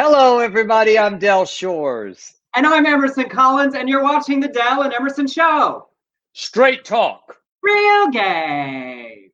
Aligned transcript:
Hello, 0.00 0.40
everybody. 0.40 0.98
I'm 0.98 1.18
Del 1.18 1.46
Shores. 1.46 2.34
And 2.54 2.66
I'm 2.66 2.84
Emerson 2.84 3.30
Collins, 3.30 3.74
and 3.74 3.88
you're 3.88 4.02
watching 4.02 4.40
The 4.40 4.48
Del 4.48 4.82
and 4.82 4.92
Emerson 4.92 5.26
Show. 5.26 5.88
Straight 6.34 6.84
talk. 6.84 7.34
Real 7.62 8.08
gay. 8.10 9.30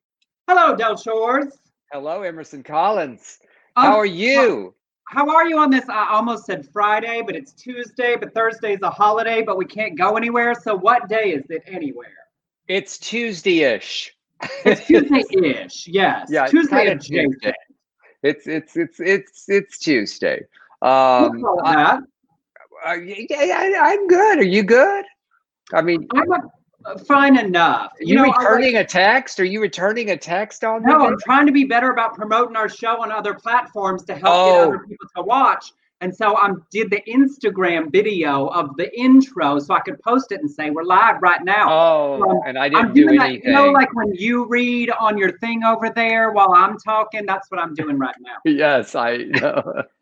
Hello, 0.47 0.73
Del 0.73 0.95
Shores. 0.95 1.53
Hello, 1.91 2.21
Emerson 2.21 2.63
Collins. 2.63 3.39
How 3.75 3.89
Um, 3.89 3.93
are 3.95 4.05
you? 4.05 4.73
How 5.09 5.29
are 5.35 5.45
you 5.45 5.57
on 5.59 5.69
this? 5.69 5.83
I 5.89 6.07
almost 6.09 6.45
said 6.45 6.65
Friday, 6.71 7.21
but 7.25 7.35
it's 7.35 7.51
Tuesday, 7.51 8.15
but 8.15 8.33
Thursday's 8.33 8.79
a 8.83 8.89
holiday, 8.89 9.41
but 9.41 9.57
we 9.57 9.65
can't 9.65 9.97
go 9.97 10.15
anywhere. 10.15 10.55
So 10.55 10.75
what 10.77 11.09
day 11.09 11.33
is 11.33 11.43
it 11.49 11.63
anywhere? 11.67 12.07
It's 12.69 12.97
Tuesday-ish. 12.99 14.15
It's 14.63 14.87
Tuesday-ish, 14.87 15.87
yes. 15.89 16.27
Yeah, 16.29 16.45
Tuesday. 16.47 16.95
Tuesday. 16.95 17.53
It's 18.23 18.47
it's 18.47 18.75
it's 18.77 18.99
it's 18.99 19.45
it's 19.49 19.77
Tuesday. 19.77 20.39
Um, 20.81 21.43
I, 21.63 21.73
that. 21.73 22.03
I, 22.85 22.95
I, 23.31 23.73
I'm 23.79 24.07
good. 24.07 24.39
Are 24.39 24.43
you 24.43 24.63
good? 24.63 25.05
I 25.73 25.81
mean, 25.81 26.07
I'm 26.15 26.31
uh, 26.85 26.97
fine 26.99 27.37
enough. 27.37 27.91
are 27.93 28.03
You 28.03 28.07
you, 28.07 28.15
know, 28.15 28.23
I 28.23 28.27
like- 28.27 28.39
returning 28.39 28.75
a 28.77 28.83
text? 28.85 29.39
Are 29.39 29.45
you 29.45 29.61
returning 29.61 30.11
a 30.11 30.17
text 30.17 30.63
on 30.65 30.83
No? 30.83 31.07
I'm 31.07 31.17
trying 31.19 31.45
to 31.45 31.51
be 31.53 31.63
better 31.63 31.91
about 31.91 32.13
promoting 32.15 32.55
our 32.57 32.67
show 32.67 33.01
on 33.01 33.11
other 33.11 33.33
platforms 33.33 34.03
to 34.05 34.13
help 34.15 34.25
Oh. 34.25 34.45
get 34.51 34.67
other 34.75 34.79
people 34.87 35.07
to 35.15 35.21
watch. 35.23 35.71
And 36.03 36.13
so 36.13 36.35
I 36.35 36.49
did 36.69 36.89
the 36.91 37.01
Instagram 37.07 37.89
video 37.89 38.47
of 38.47 38.75
the 38.75 38.93
intro 38.99 39.57
so 39.59 39.73
I 39.73 39.79
could 39.79 40.01
post 40.01 40.33
it 40.33 40.41
and 40.41 40.51
say 40.51 40.69
we're 40.69 40.83
live 40.83 41.21
right 41.21 41.41
now. 41.45 41.67
Oh, 41.71 42.21
Um, 42.29 42.41
and 42.45 42.57
I 42.59 42.65
I'm 42.65 42.71
didn't 42.71 42.93
do 42.93 43.03
doing 43.05 43.19
that, 43.19 43.25
anything. 43.29 43.47
you 43.47 43.53
know, 43.53 43.71
like 43.71 43.93
when 43.95 44.13
you 44.13 44.45
read 44.45 44.91
on 44.99 45.17
your 45.17 45.37
thing 45.37 45.63
over 45.63 45.89
there 45.89 46.31
while 46.33 46.51
I'm 46.53 46.77
talking. 46.77 47.25
That's 47.25 47.49
what 47.49 47.61
I'm 47.61 47.73
doing 47.73 47.97
right 47.97 48.15
now. 48.19 48.35
yes, 48.45 48.95
I 48.95 49.17
know. 49.17 49.83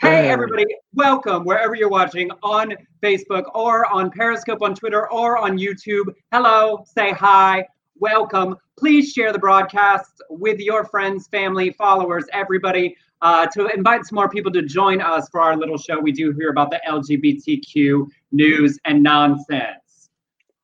Hey, 0.00 0.28
everybody, 0.30 0.64
welcome 0.94 1.44
wherever 1.44 1.74
you're 1.74 1.88
watching 1.88 2.30
on 2.44 2.72
Facebook 3.02 3.42
or 3.56 3.84
on 3.92 4.08
Periscope, 4.08 4.62
on 4.62 4.72
Twitter, 4.72 5.10
or 5.10 5.36
on 5.36 5.58
YouTube. 5.58 6.14
Hello, 6.30 6.84
say 6.86 7.10
hi, 7.10 7.66
welcome. 7.96 8.56
Please 8.78 9.12
share 9.12 9.32
the 9.32 9.38
broadcast 9.40 10.22
with 10.30 10.60
your 10.60 10.84
friends, 10.84 11.26
family, 11.26 11.70
followers, 11.72 12.24
everybody, 12.32 12.96
uh, 13.22 13.46
to 13.46 13.66
invite 13.68 14.04
some 14.06 14.16
more 14.16 14.28
people 14.28 14.52
to 14.52 14.62
join 14.62 15.00
us 15.00 15.28
for 15.30 15.40
our 15.40 15.56
little 15.56 15.78
show 15.78 15.98
we 15.98 16.12
do 16.12 16.32
here 16.32 16.50
about 16.50 16.70
the 16.70 16.80
LGBTQ 16.88 18.06
news 18.32 18.78
and 18.84 19.02
nonsense. 19.02 20.10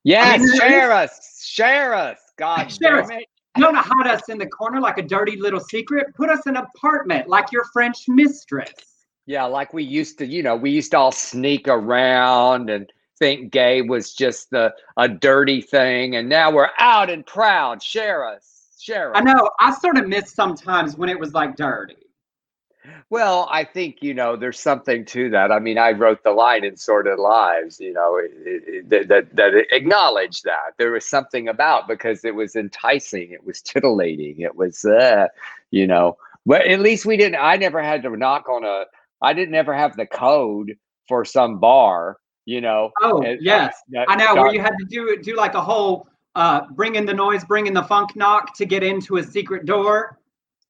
Yes, 0.04 0.40
there 0.40 0.68
share 0.68 0.92
us, 0.92 1.44
share 1.44 1.94
us. 1.94 2.18
God 2.36 2.70
Share 2.70 3.02
damn 3.02 3.18
us. 3.18 3.22
You 3.56 3.62
don't 3.62 3.76
hide 3.76 4.08
us 4.08 4.28
in 4.28 4.38
the 4.38 4.46
corner 4.46 4.80
like 4.80 4.98
a 4.98 5.02
dirty 5.02 5.36
little 5.36 5.60
secret. 5.60 6.12
Put 6.16 6.28
us 6.28 6.46
in 6.46 6.56
an 6.56 6.64
apartment 6.74 7.28
like 7.28 7.52
your 7.52 7.64
French 7.72 8.08
mistress. 8.08 8.72
Yeah, 9.26 9.44
like 9.44 9.72
we 9.72 9.84
used 9.84 10.18
to, 10.18 10.26
you 10.26 10.42
know, 10.42 10.56
we 10.56 10.70
used 10.70 10.90
to 10.90 10.98
all 10.98 11.12
sneak 11.12 11.68
around 11.68 12.68
and 12.68 12.92
think 13.18 13.52
gay 13.52 13.80
was 13.80 14.12
just 14.12 14.50
the 14.50 14.74
a 14.96 15.08
dirty 15.08 15.62
thing, 15.62 16.16
and 16.16 16.28
now 16.28 16.50
we're 16.50 16.70
out 16.78 17.08
and 17.08 17.24
proud. 17.24 17.82
Share 17.82 18.26
us, 18.26 18.76
share 18.78 19.14
us. 19.14 19.20
I 19.20 19.24
know. 19.24 19.50
I 19.60 19.72
sort 19.74 19.96
of 19.96 20.08
miss 20.08 20.32
sometimes 20.32 20.96
when 20.96 21.08
it 21.08 21.18
was 21.18 21.32
like 21.32 21.56
dirty. 21.56 21.96
Well, 23.10 23.48
I 23.50 23.64
think 23.64 24.02
you 24.02 24.14
know 24.14 24.36
there's 24.36 24.60
something 24.60 25.04
to 25.06 25.30
that. 25.30 25.50
I 25.50 25.58
mean, 25.58 25.78
I 25.78 25.92
wrote 25.92 26.22
the 26.22 26.32
line 26.32 26.64
in 26.64 26.76
Sordid 26.76 27.18
Lives, 27.18 27.80
you 27.80 27.92
know, 27.92 28.16
it, 28.16 28.32
it, 28.44 28.88
it- 28.92 29.08
that 29.08 29.34
that 29.36 29.54
acknowledged 29.70 30.44
that 30.44 30.74
there 30.78 30.92
was 30.92 31.06
something 31.06 31.48
about 31.48 31.88
because 31.88 32.24
it 32.24 32.34
was 32.34 32.56
enticing, 32.56 33.30
it 33.32 33.44
was 33.44 33.60
titillating, 33.62 34.40
it 34.40 34.54
was, 34.54 34.84
uh, 34.84 35.28
you 35.70 35.86
know. 35.86 36.16
But 36.46 36.66
at 36.66 36.80
least 36.80 37.06
we 37.06 37.16
didn't. 37.16 37.40
I 37.40 37.56
never 37.56 37.82
had 37.82 38.02
to 38.02 38.14
knock 38.16 38.48
on 38.48 38.64
a. 38.64 38.84
I 39.22 39.32
didn't 39.32 39.54
ever 39.54 39.72
have 39.74 39.96
the 39.96 40.04
code 40.06 40.76
for 41.08 41.24
some 41.24 41.58
bar, 41.58 42.18
you 42.44 42.60
know. 42.60 42.90
Oh, 43.00 43.22
and- 43.22 43.40
yes. 43.40 43.74
I 44.08 44.16
know 44.16 44.34
where 44.34 44.52
you 44.52 44.60
had 44.60 44.74
to 44.78 44.84
do 44.84 45.16
do 45.22 45.36
like 45.36 45.54
a 45.54 45.62
whole 45.62 46.06
uh 46.34 46.62
bring 46.72 46.96
in 46.96 47.06
the 47.06 47.14
noise, 47.14 47.44
bring 47.44 47.66
in 47.66 47.72
the 47.72 47.82
funk 47.84 48.14
knock 48.16 48.54
to 48.56 48.66
get 48.66 48.82
into 48.82 49.16
a 49.16 49.22
secret 49.22 49.64
door. 49.64 50.18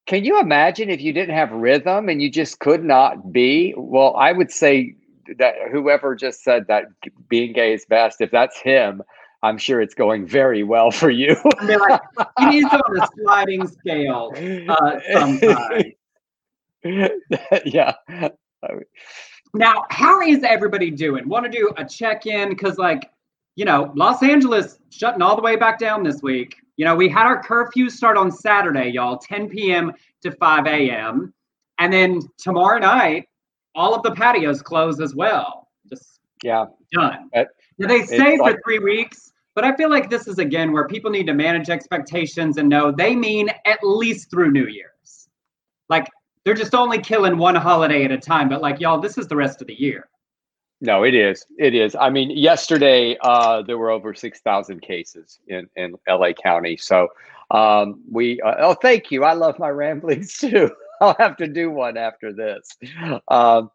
Can 0.06 0.24
you 0.24 0.38
imagine 0.38 0.90
if 0.90 1.00
you 1.00 1.12
didn't 1.12 1.34
have 1.34 1.50
rhythm 1.50 2.08
and 2.08 2.20
you 2.20 2.30
just 2.30 2.58
could 2.58 2.84
not 2.84 3.32
be? 3.32 3.74
Well, 3.76 4.14
I 4.16 4.32
would 4.32 4.50
say 4.50 4.94
that 5.38 5.54
whoever 5.72 6.14
just 6.14 6.42
said 6.42 6.66
that 6.68 6.84
being 7.28 7.52
gay 7.54 7.72
is 7.72 7.86
best, 7.86 8.20
if 8.20 8.30
that's 8.30 8.60
him, 8.60 9.02
I'm 9.42 9.58
sure 9.58 9.80
it's 9.80 9.94
going 9.94 10.26
very 10.26 10.62
well 10.62 10.90
for 10.90 11.10
you. 11.10 11.36
And 11.60 11.68
they're 11.68 11.78
like, 11.78 12.00
he 12.38 12.46
needs 12.46 12.68
on 12.72 13.00
a 13.00 13.08
sliding 13.22 13.66
scale 13.66 14.32
uh 14.68 15.00
sometimes. 15.12 15.84
yeah. 17.64 17.94
Now, 19.54 19.84
how 19.90 20.20
is 20.20 20.42
everybody 20.42 20.90
doing? 20.90 21.28
Want 21.28 21.44
to 21.44 21.50
do 21.50 21.70
a 21.76 21.84
check-in? 21.84 22.48
Because 22.50 22.76
like, 22.76 23.10
you 23.56 23.64
know, 23.64 23.92
Los 23.94 24.22
Angeles 24.22 24.78
shutting 24.90 25.22
all 25.22 25.36
the 25.36 25.42
way 25.42 25.56
back 25.56 25.78
down 25.78 26.02
this 26.02 26.22
week. 26.22 26.56
You 26.76 26.84
know, 26.84 26.94
we 26.96 27.08
had 27.08 27.26
our 27.26 27.42
curfew 27.42 27.88
start 27.88 28.16
on 28.16 28.30
Saturday, 28.30 28.88
y'all, 28.88 29.18
10 29.18 29.48
p.m. 29.48 29.92
to 30.22 30.32
5 30.32 30.66
a.m. 30.66 31.32
And 31.78 31.92
then 31.92 32.20
tomorrow 32.38 32.78
night, 32.78 33.28
all 33.74 33.94
of 33.94 34.02
the 34.02 34.10
patios 34.12 34.62
close 34.62 35.00
as 35.00 35.14
well. 35.14 35.68
Just 35.88 36.20
Yeah. 36.42 36.66
done. 36.92 37.30
That- 37.32 37.48
now 37.78 37.88
they 37.88 38.02
say 38.02 38.38
like- 38.38 38.56
for 38.56 38.60
three 38.64 38.78
weeks, 38.78 39.32
but 39.54 39.64
I 39.64 39.74
feel 39.76 39.90
like 39.90 40.10
this 40.10 40.26
is 40.26 40.38
again 40.38 40.72
where 40.72 40.86
people 40.86 41.10
need 41.10 41.26
to 41.26 41.34
manage 41.34 41.70
expectations 41.70 42.56
and 42.58 42.68
know 42.68 42.90
they 42.90 43.14
mean 43.14 43.48
at 43.66 43.78
least 43.82 44.30
through 44.30 44.50
New 44.50 44.66
Year's. 44.66 45.28
Like 45.88 46.08
they're 46.44 46.54
just 46.54 46.74
only 46.74 46.98
killing 46.98 47.38
one 47.38 47.54
holiday 47.54 48.04
at 48.04 48.12
a 48.12 48.18
time, 48.18 48.48
but 48.48 48.62
like 48.62 48.80
y'all, 48.80 49.00
this 49.00 49.16
is 49.18 49.26
the 49.28 49.36
rest 49.36 49.60
of 49.60 49.66
the 49.66 49.74
year. 49.80 50.08
No, 50.80 51.02
it 51.04 51.14
is. 51.14 51.46
It 51.58 51.74
is. 51.74 51.94
I 51.94 52.10
mean, 52.10 52.30
yesterday 52.30 53.16
uh, 53.22 53.62
there 53.62 53.78
were 53.78 53.90
over 53.90 54.12
six 54.14 54.40
thousand 54.40 54.82
cases 54.82 55.38
in 55.48 55.68
in 55.76 55.94
LA 56.08 56.32
County. 56.32 56.76
So 56.76 57.08
um, 57.50 58.02
we. 58.10 58.40
Uh, 58.40 58.54
oh, 58.58 58.74
thank 58.74 59.10
you. 59.10 59.24
I 59.24 59.32
love 59.32 59.58
my 59.58 59.70
ramblings 59.70 60.36
too. 60.38 60.70
I'll 61.00 61.16
have 61.18 61.36
to 61.38 61.48
do 61.48 61.70
one 61.70 61.96
after 61.96 62.32
this. 62.32 62.68
Um, 63.28 63.70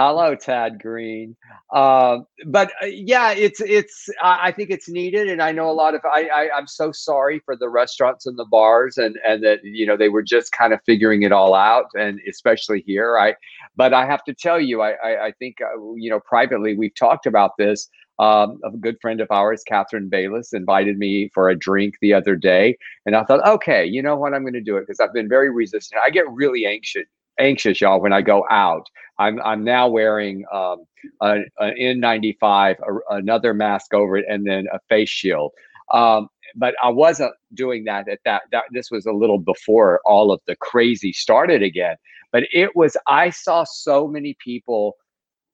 hello, 0.00 0.34
Tad 0.34 0.80
Green. 0.80 1.36
Um, 1.74 2.26
but 2.46 2.72
uh, 2.82 2.86
yeah, 2.86 3.32
it's 3.32 3.60
it's. 3.60 4.08
I, 4.22 4.48
I 4.48 4.52
think 4.52 4.70
it's 4.70 4.88
needed, 4.88 5.28
and 5.28 5.42
I 5.42 5.52
know 5.52 5.70
a 5.70 5.72
lot 5.72 5.94
of. 5.94 6.02
I, 6.04 6.28
I 6.34 6.56
I'm 6.56 6.66
so 6.66 6.92
sorry 6.92 7.40
for 7.44 7.56
the 7.56 7.68
restaurants 7.68 8.26
and 8.26 8.38
the 8.38 8.46
bars, 8.46 8.98
and 8.98 9.16
and 9.26 9.44
that 9.44 9.60
you 9.64 9.86
know 9.86 9.96
they 9.96 10.08
were 10.08 10.22
just 10.22 10.52
kind 10.52 10.72
of 10.72 10.80
figuring 10.86 11.22
it 11.22 11.32
all 11.32 11.54
out, 11.54 11.86
and 11.94 12.20
especially 12.28 12.82
here, 12.86 13.18
I 13.18 13.34
but 13.76 13.94
I 13.94 14.06
have 14.06 14.24
to 14.24 14.34
tell 14.34 14.60
you, 14.60 14.82
I, 14.82 14.90
I, 15.02 15.26
I 15.26 15.32
think, 15.38 15.58
uh, 15.62 15.94
you 15.94 16.10
know, 16.10 16.20
privately, 16.20 16.76
we've 16.76 16.94
talked 16.94 17.26
about 17.26 17.56
this. 17.58 17.88
Um, 18.18 18.60
a 18.64 18.70
good 18.70 18.98
friend 19.00 19.20
of 19.20 19.28
ours, 19.30 19.62
Catherine 19.66 20.10
Bayless, 20.10 20.52
invited 20.52 20.98
me 20.98 21.30
for 21.32 21.48
a 21.48 21.56
drink 21.58 21.94
the 22.02 22.12
other 22.12 22.36
day. 22.36 22.76
And 23.06 23.16
I 23.16 23.24
thought, 23.24 23.46
okay, 23.48 23.86
you 23.86 24.02
know 24.02 24.16
what? 24.16 24.34
I'm 24.34 24.42
going 24.42 24.52
to 24.52 24.60
do 24.60 24.76
it 24.76 24.82
because 24.82 25.00
I've 25.00 25.14
been 25.14 25.28
very 25.28 25.50
resistant. 25.50 26.02
I 26.04 26.10
get 26.10 26.30
really 26.30 26.66
anxious, 26.66 27.06
anxious, 27.38 27.80
y'all, 27.80 28.00
when 28.00 28.12
I 28.12 28.20
go 28.20 28.44
out. 28.50 28.86
I'm, 29.20 29.40
I'm 29.42 29.62
now 29.62 29.88
wearing 29.88 30.44
um, 30.52 30.84
an 31.20 31.46
N95, 31.60 32.76
a, 32.80 33.14
another 33.14 33.54
mask 33.54 33.94
over 33.94 34.16
it, 34.16 34.24
and 34.28 34.46
then 34.46 34.66
a 34.72 34.80
face 34.88 35.08
shield. 35.08 35.52
Um, 35.92 36.28
but 36.56 36.74
I 36.82 36.88
wasn't 36.88 37.32
doing 37.54 37.84
that 37.84 38.08
at 38.08 38.18
that, 38.24 38.42
that. 38.50 38.64
This 38.72 38.90
was 38.90 39.06
a 39.06 39.12
little 39.12 39.38
before 39.38 40.00
all 40.04 40.32
of 40.32 40.40
the 40.46 40.56
crazy 40.56 41.12
started 41.12 41.62
again 41.62 41.96
but 42.32 42.44
it 42.52 42.74
was 42.74 42.96
i 43.06 43.30
saw 43.30 43.64
so 43.64 44.06
many 44.06 44.36
people 44.38 44.96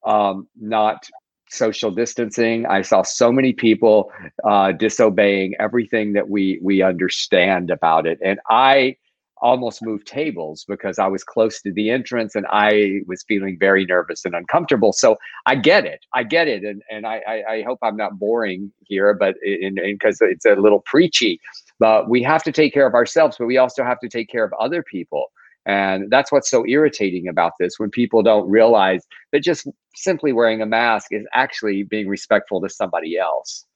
um, 0.04 0.46
not 0.60 1.08
social 1.48 1.90
distancing 1.90 2.66
i 2.66 2.82
saw 2.82 3.02
so 3.02 3.30
many 3.30 3.52
people 3.52 4.10
uh, 4.44 4.72
disobeying 4.72 5.54
everything 5.60 6.12
that 6.12 6.28
we 6.28 6.58
we 6.62 6.82
understand 6.82 7.70
about 7.70 8.06
it 8.06 8.18
and 8.24 8.40
i 8.50 8.94
almost 9.42 9.82
moved 9.82 10.06
tables 10.06 10.64
because 10.66 10.98
i 10.98 11.06
was 11.06 11.22
close 11.22 11.60
to 11.62 11.72
the 11.72 11.90
entrance 11.90 12.34
and 12.34 12.46
i 12.50 13.00
was 13.06 13.24
feeling 13.28 13.56
very 13.58 13.84
nervous 13.84 14.24
and 14.24 14.34
uncomfortable. 14.34 14.92
So 14.92 15.16
i 15.46 15.54
get 15.54 15.84
it. 15.84 16.00
I 16.14 16.22
get 16.24 16.48
it 16.48 16.62
and 16.64 16.82
and 16.90 17.06
i 17.06 17.22
i, 17.26 17.52
I 17.54 17.62
hope 17.62 17.78
i'm 17.82 17.96
not 17.96 18.18
boring 18.18 18.72
here 18.84 19.14
but 19.14 19.36
in 19.42 19.74
because 19.74 20.18
it's 20.20 20.46
a 20.46 20.54
little 20.54 20.80
preachy. 20.80 21.40
But 21.78 22.08
we 22.08 22.22
have 22.22 22.42
to 22.44 22.52
take 22.52 22.72
care 22.72 22.86
of 22.86 22.94
ourselves 22.94 23.36
but 23.38 23.46
we 23.46 23.58
also 23.58 23.84
have 23.84 24.00
to 24.00 24.08
take 24.08 24.28
care 24.28 24.44
of 24.44 24.52
other 24.54 24.82
people. 24.82 25.26
And 25.66 26.10
that's 26.10 26.30
what's 26.30 26.48
so 26.48 26.64
irritating 26.66 27.26
about 27.26 27.54
this 27.58 27.78
when 27.78 27.90
people 27.90 28.22
don't 28.22 28.48
realize 28.48 29.04
that 29.32 29.40
just 29.40 29.66
simply 29.96 30.32
wearing 30.32 30.62
a 30.62 30.66
mask 30.66 31.08
is 31.10 31.26
actually 31.34 31.82
being 31.82 32.08
respectful 32.08 32.60
to 32.60 32.68
somebody 32.68 33.18
else. 33.18 33.66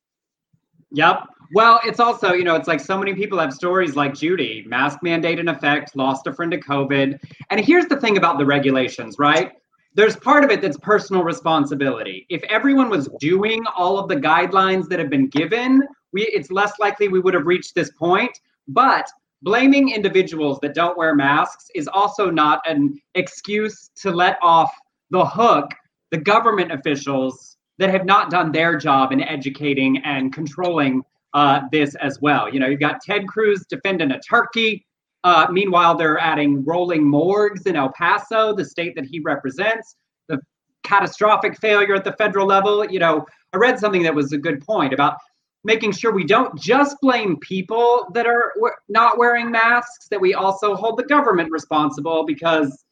Yep. 0.93 1.25
Well, 1.53 1.81
it's 1.85 1.99
also, 1.99 2.33
you 2.33 2.45
know, 2.45 2.55
it's 2.55 2.69
like 2.69 2.81
so 2.81 2.97
many 2.97 3.15
people 3.15 3.39
have 3.39 3.53
stories 3.53 3.97
like 3.97 4.15
Judy, 4.15 4.65
mask 4.67 5.01
mandate 5.03 5.39
in 5.41 5.49
effect, 5.49 5.97
lost 5.97 6.27
a 6.27 6.33
friend 6.33 6.53
to 6.53 6.59
COVID. 6.59 7.19
And 7.51 7.61
here's 7.61 7.87
the 7.87 7.97
thing 7.97 8.17
about 8.17 8.39
the 8.39 8.47
regulations, 8.47 9.17
right? 9.19 9.53
There's 9.95 10.15
part 10.15 10.45
of 10.45 10.51
it 10.51 10.63
that's 10.63 10.79
personal 10.79 11.25
responsibility. 11.25 12.27
If 12.29 12.43
everyone 12.45 12.89
was 12.89 13.09
doing 13.19 13.65
all 13.77 13.99
of 13.99 14.09
the 14.09 14.15
guidelines 14.15 14.89
that 14.89 15.01
have 15.01 15.11
been 15.11 15.27
given, 15.27 15.83
we 16.13 16.23
it's 16.23 16.53
less 16.53 16.79
likely 16.79 17.09
we 17.09 17.19
would 17.19 17.35
have 17.35 17.47
reached 17.47 17.75
this 17.75 17.91
point. 17.91 18.39
But 18.69 19.11
blaming 19.43 19.91
individuals 19.91 20.61
that 20.63 20.75
don't 20.75 20.97
wear 20.97 21.17
masks 21.17 21.67
is 21.75 21.89
also 21.89 22.31
not 22.31 22.61
an 22.69 23.01
excuse 23.17 23.91
to 23.97 24.13
let 24.13 24.39
off 24.43 24.73
the 25.11 25.25
hook 25.25 25.73
the 26.13 26.19
government 26.19 26.71
officials 26.71 27.57
that 27.81 27.91
have 27.91 28.05
not 28.05 28.31
done 28.31 28.53
their 28.53 28.77
job 28.77 29.11
in 29.11 29.23
educating 29.23 29.97
and 30.05 30.35
controlling 30.35 31.03
uh, 31.33 31.63
this 31.73 31.95
as 31.97 32.21
well. 32.21 32.53
You 32.53 32.61
know, 32.61 32.69
you've 32.69 32.79
got 32.79 33.01
Ted 33.01 33.27
Cruz 33.27 33.65
defending 33.69 34.11
a 34.11 34.21
turkey. 34.21 34.87
Uh, 35.25 35.47
meanwhile, 35.51 35.97
they're 35.97 36.19
adding 36.19 36.63
rolling 36.65 37.03
morgues 37.03 37.63
in 37.67 37.77
El 37.77 37.91
Paso, 37.93 38.55
the 38.55 38.67
state 38.67 38.95
that 38.97 39.07
he 39.07 39.19
represents, 39.21 39.97
the 40.29 40.39
catastrophic 40.83 41.59
failure 41.59 41.95
at 41.95 42.05
the 42.05 42.13
federal 42.13 42.47
level. 42.47 42.85
You 42.85 42.99
know, 42.99 43.25
I 43.55 43.57
read 43.57 43.79
something 43.79 44.03
that 44.03 44.15
was 44.15 44.33
a 44.35 44.39
good 44.39 44.61
point 44.61 44.93
about 44.93 45.17
making 45.65 45.93
sure 45.93 46.13
we 46.13 46.25
don't 46.25 46.59
just 46.61 46.97
blame 47.01 47.39
people 47.39 48.09
that 48.13 48.27
are 48.27 48.53
not 48.91 49.17
wearing 49.17 49.51
masks, 49.51 50.09
that 50.09 50.21
we 50.21 50.35
also 50.35 50.75
hold 50.75 50.99
the 50.99 51.05
government 51.05 51.51
responsible 51.51 52.27
because 52.27 52.85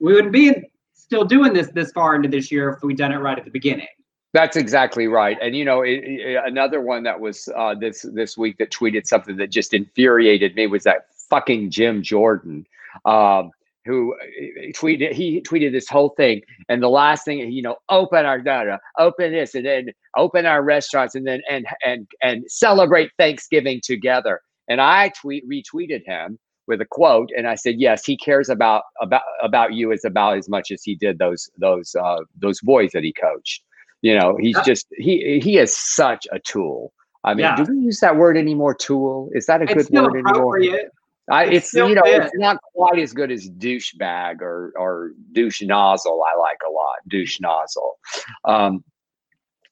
we 0.00 0.14
wouldn't 0.14 0.32
be 0.32 0.54
still 0.94 1.24
doing 1.24 1.52
this 1.52 1.68
this 1.74 1.92
far 1.92 2.14
into 2.14 2.28
this 2.28 2.50
year 2.50 2.70
if 2.70 2.82
we'd 2.82 2.96
done 2.96 3.12
it 3.12 3.18
right 3.18 3.38
at 3.38 3.44
the 3.44 3.50
beginning. 3.50 3.86
That's 4.32 4.56
exactly 4.56 5.08
right. 5.08 5.36
And 5.42 5.56
you 5.56 5.64
know, 5.64 5.82
it, 5.82 6.04
it, 6.04 6.42
another 6.44 6.80
one 6.80 7.02
that 7.02 7.18
was 7.18 7.48
uh, 7.56 7.74
this 7.74 8.06
this 8.14 8.38
week 8.38 8.58
that 8.58 8.70
tweeted 8.70 9.06
something 9.06 9.36
that 9.36 9.50
just 9.50 9.74
infuriated 9.74 10.54
me 10.54 10.66
was 10.66 10.84
that 10.84 11.06
fucking 11.28 11.70
Jim 11.70 12.02
Jordan. 12.02 12.66
Um, 13.04 13.50
who 13.86 14.14
uh, 14.14 14.72
tweeted 14.72 15.12
he 15.12 15.40
tweeted 15.40 15.72
this 15.72 15.88
whole 15.88 16.10
thing 16.10 16.42
and 16.68 16.82
the 16.82 16.88
last 16.88 17.24
thing 17.24 17.38
you 17.50 17.62
know 17.62 17.76
open 17.88 18.26
our 18.26 18.40
data 18.40 18.78
open 18.98 19.32
this 19.32 19.54
and 19.54 19.64
then 19.64 19.86
open 20.16 20.44
our 20.44 20.62
restaurants 20.62 21.14
and 21.14 21.26
then 21.26 21.40
and 21.48 21.66
and 21.84 22.06
and 22.22 22.44
celebrate 22.46 23.10
thanksgiving 23.18 23.80
together 23.82 24.40
and 24.68 24.80
i 24.80 25.10
tweet 25.20 25.48
retweeted 25.48 26.04
him 26.04 26.38
with 26.66 26.80
a 26.82 26.86
quote 26.90 27.30
and 27.36 27.46
i 27.46 27.54
said 27.54 27.76
yes 27.78 28.04
he 28.04 28.18
cares 28.18 28.50
about 28.50 28.82
about 29.00 29.22
about 29.42 29.72
you 29.72 29.92
as 29.92 30.04
about 30.04 30.36
as 30.36 30.48
much 30.48 30.70
as 30.70 30.82
he 30.82 30.94
did 30.94 31.18
those 31.18 31.48
those 31.56 31.94
uh 31.94 32.18
those 32.38 32.60
boys 32.60 32.90
that 32.92 33.02
he 33.02 33.14
coached 33.14 33.62
you 34.02 34.18
know 34.18 34.36
he's 34.40 34.58
just 34.64 34.86
he 34.96 35.40
he 35.40 35.58
is 35.58 35.76
such 35.76 36.26
a 36.32 36.38
tool 36.38 36.92
i 37.24 37.34
mean 37.34 37.40
yeah. 37.40 37.56
do 37.56 37.64
we 37.68 37.78
use 37.80 38.00
that 38.00 38.16
word 38.16 38.36
anymore 38.36 38.74
tool 38.74 39.28
is 39.32 39.46
that 39.46 39.60
a 39.60 39.64
it's 39.64 39.88
good 39.88 40.02
word 40.02 40.16
anymore 40.16 40.58
I, 41.30 41.44
it's, 41.44 41.66
it's 41.66 41.74
you 41.74 41.94
know 41.94 42.02
it's 42.04 42.34
not 42.34 42.60
quite 42.74 42.98
as 42.98 43.12
good 43.12 43.30
as 43.30 43.48
douchebag 43.48 44.40
or 44.40 44.72
or 44.76 45.12
douche 45.32 45.62
nozzle. 45.62 46.22
I 46.24 46.36
like 46.36 46.58
a 46.66 46.70
lot 46.70 46.96
douche 47.06 47.40
nozzle. 47.40 47.98
Um, 48.44 48.82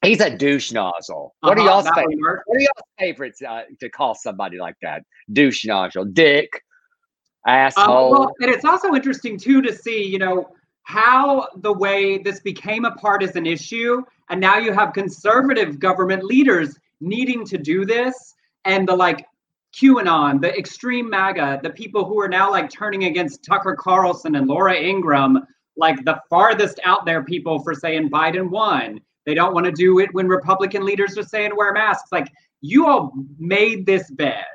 he's 0.01 0.21
a 0.21 0.29
douche 0.29 0.71
nozzle. 0.71 1.35
What 1.41 1.57
uh-huh, 1.57 1.67
are 1.67 1.69
y'all's 1.69 1.89
favorite? 1.89 2.43
What 2.45 2.57
are 2.57 2.61
y'all's 2.61 2.87
favorites 2.97 3.41
uh, 3.41 3.63
to 3.81 3.89
call 3.89 4.15
somebody 4.15 4.57
like 4.57 4.75
that? 4.81 5.03
Douche 5.33 5.65
nozzle, 5.65 6.05
dick, 6.05 6.63
asshole. 7.45 8.05
Um, 8.05 8.11
well, 8.11 8.35
and 8.39 8.49
it's 8.49 8.63
also 8.63 8.93
interesting 8.93 9.37
too 9.37 9.61
to 9.61 9.73
see 9.73 10.01
you 10.05 10.19
know 10.19 10.51
how 10.83 11.47
the 11.57 11.73
way 11.73 12.19
this 12.19 12.39
became 12.39 12.85
a 12.85 12.91
partisan 12.91 13.45
issue, 13.45 14.01
and 14.29 14.39
now 14.39 14.57
you 14.57 14.71
have 14.73 14.93
conservative 14.93 15.79
government 15.79 16.23
leaders 16.23 16.77
needing 17.01 17.45
to 17.45 17.57
do 17.57 17.85
this, 17.85 18.35
and 18.65 18.87
the 18.87 18.95
like 18.95 19.25
QAnon, 19.75 20.41
the 20.41 20.55
extreme 20.57 21.09
MAGA, 21.09 21.59
the 21.63 21.69
people 21.69 22.05
who 22.05 22.19
are 22.19 22.29
now 22.29 22.49
like 22.51 22.69
turning 22.69 23.05
against 23.05 23.43
Tucker 23.43 23.75
Carlson 23.75 24.35
and 24.35 24.47
Laura 24.47 24.75
Ingraham, 24.75 25.39
like 25.77 26.03
the 26.05 26.19
farthest 26.29 26.79
out 26.83 27.05
there 27.05 27.23
people 27.23 27.59
for 27.59 27.73
saying 27.73 28.09
Biden 28.09 28.49
won. 28.49 28.99
They 29.25 29.33
don't 29.33 29.53
want 29.53 29.65
to 29.65 29.71
do 29.71 29.99
it 29.99 30.13
when 30.13 30.27
Republican 30.27 30.85
leaders 30.85 31.17
are 31.17 31.23
saying 31.23 31.51
wear 31.55 31.71
masks. 31.71 32.11
Like 32.11 32.31
you 32.61 32.87
all 32.87 33.13
made 33.37 33.85
this 33.85 34.09
bed 34.11 34.45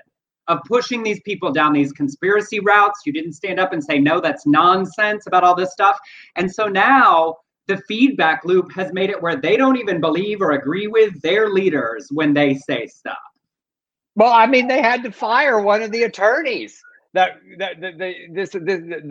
of 0.49 0.59
pushing 0.67 1.03
these 1.03 1.21
people 1.21 1.53
down 1.53 1.73
these 1.73 1.93
conspiracy 1.93 2.61
routes. 2.61 3.00
You 3.06 3.12
didn't 3.12 3.32
stand 3.32 3.59
up 3.59 3.73
and 3.73 3.82
say, 3.82 3.99
no, 3.99 4.21
that's 4.21 4.47
nonsense 4.47 5.26
about 5.26 5.44
all 5.44 5.55
this 5.55 5.73
stuff. 5.73 5.99
And 6.37 6.53
so 6.53 6.67
now 6.67 7.37
the 7.66 7.78
feedback 7.88 8.44
loop 8.44 8.72
has 8.72 8.93
made 8.93 9.11
it 9.11 9.20
where 9.20 9.37
they 9.37 9.56
don't 9.56 9.76
even 9.76 10.00
believe 10.00 10.40
or 10.40 10.52
agree 10.52 10.87
with 10.87 11.20
their 11.22 11.49
leaders 11.50 12.08
when 12.11 12.34
they 12.34 12.55
say 12.55 12.87
stuff. 12.87 13.19
Well, 14.16 14.32
I 14.32 14.46
mean, 14.46 14.69
they 14.69 14.81
had 14.81 15.02
to 15.02 15.11
fire 15.11 15.61
one 15.61 15.82
of 15.82 15.90
the 15.90 16.05
attorneys. 16.05 16.81
That 17.14 17.38
that, 17.58 17.81
that, 17.81 17.99
that 17.99 18.14
this, 18.32 18.50
this, 18.50 18.61
this, 18.62 19.02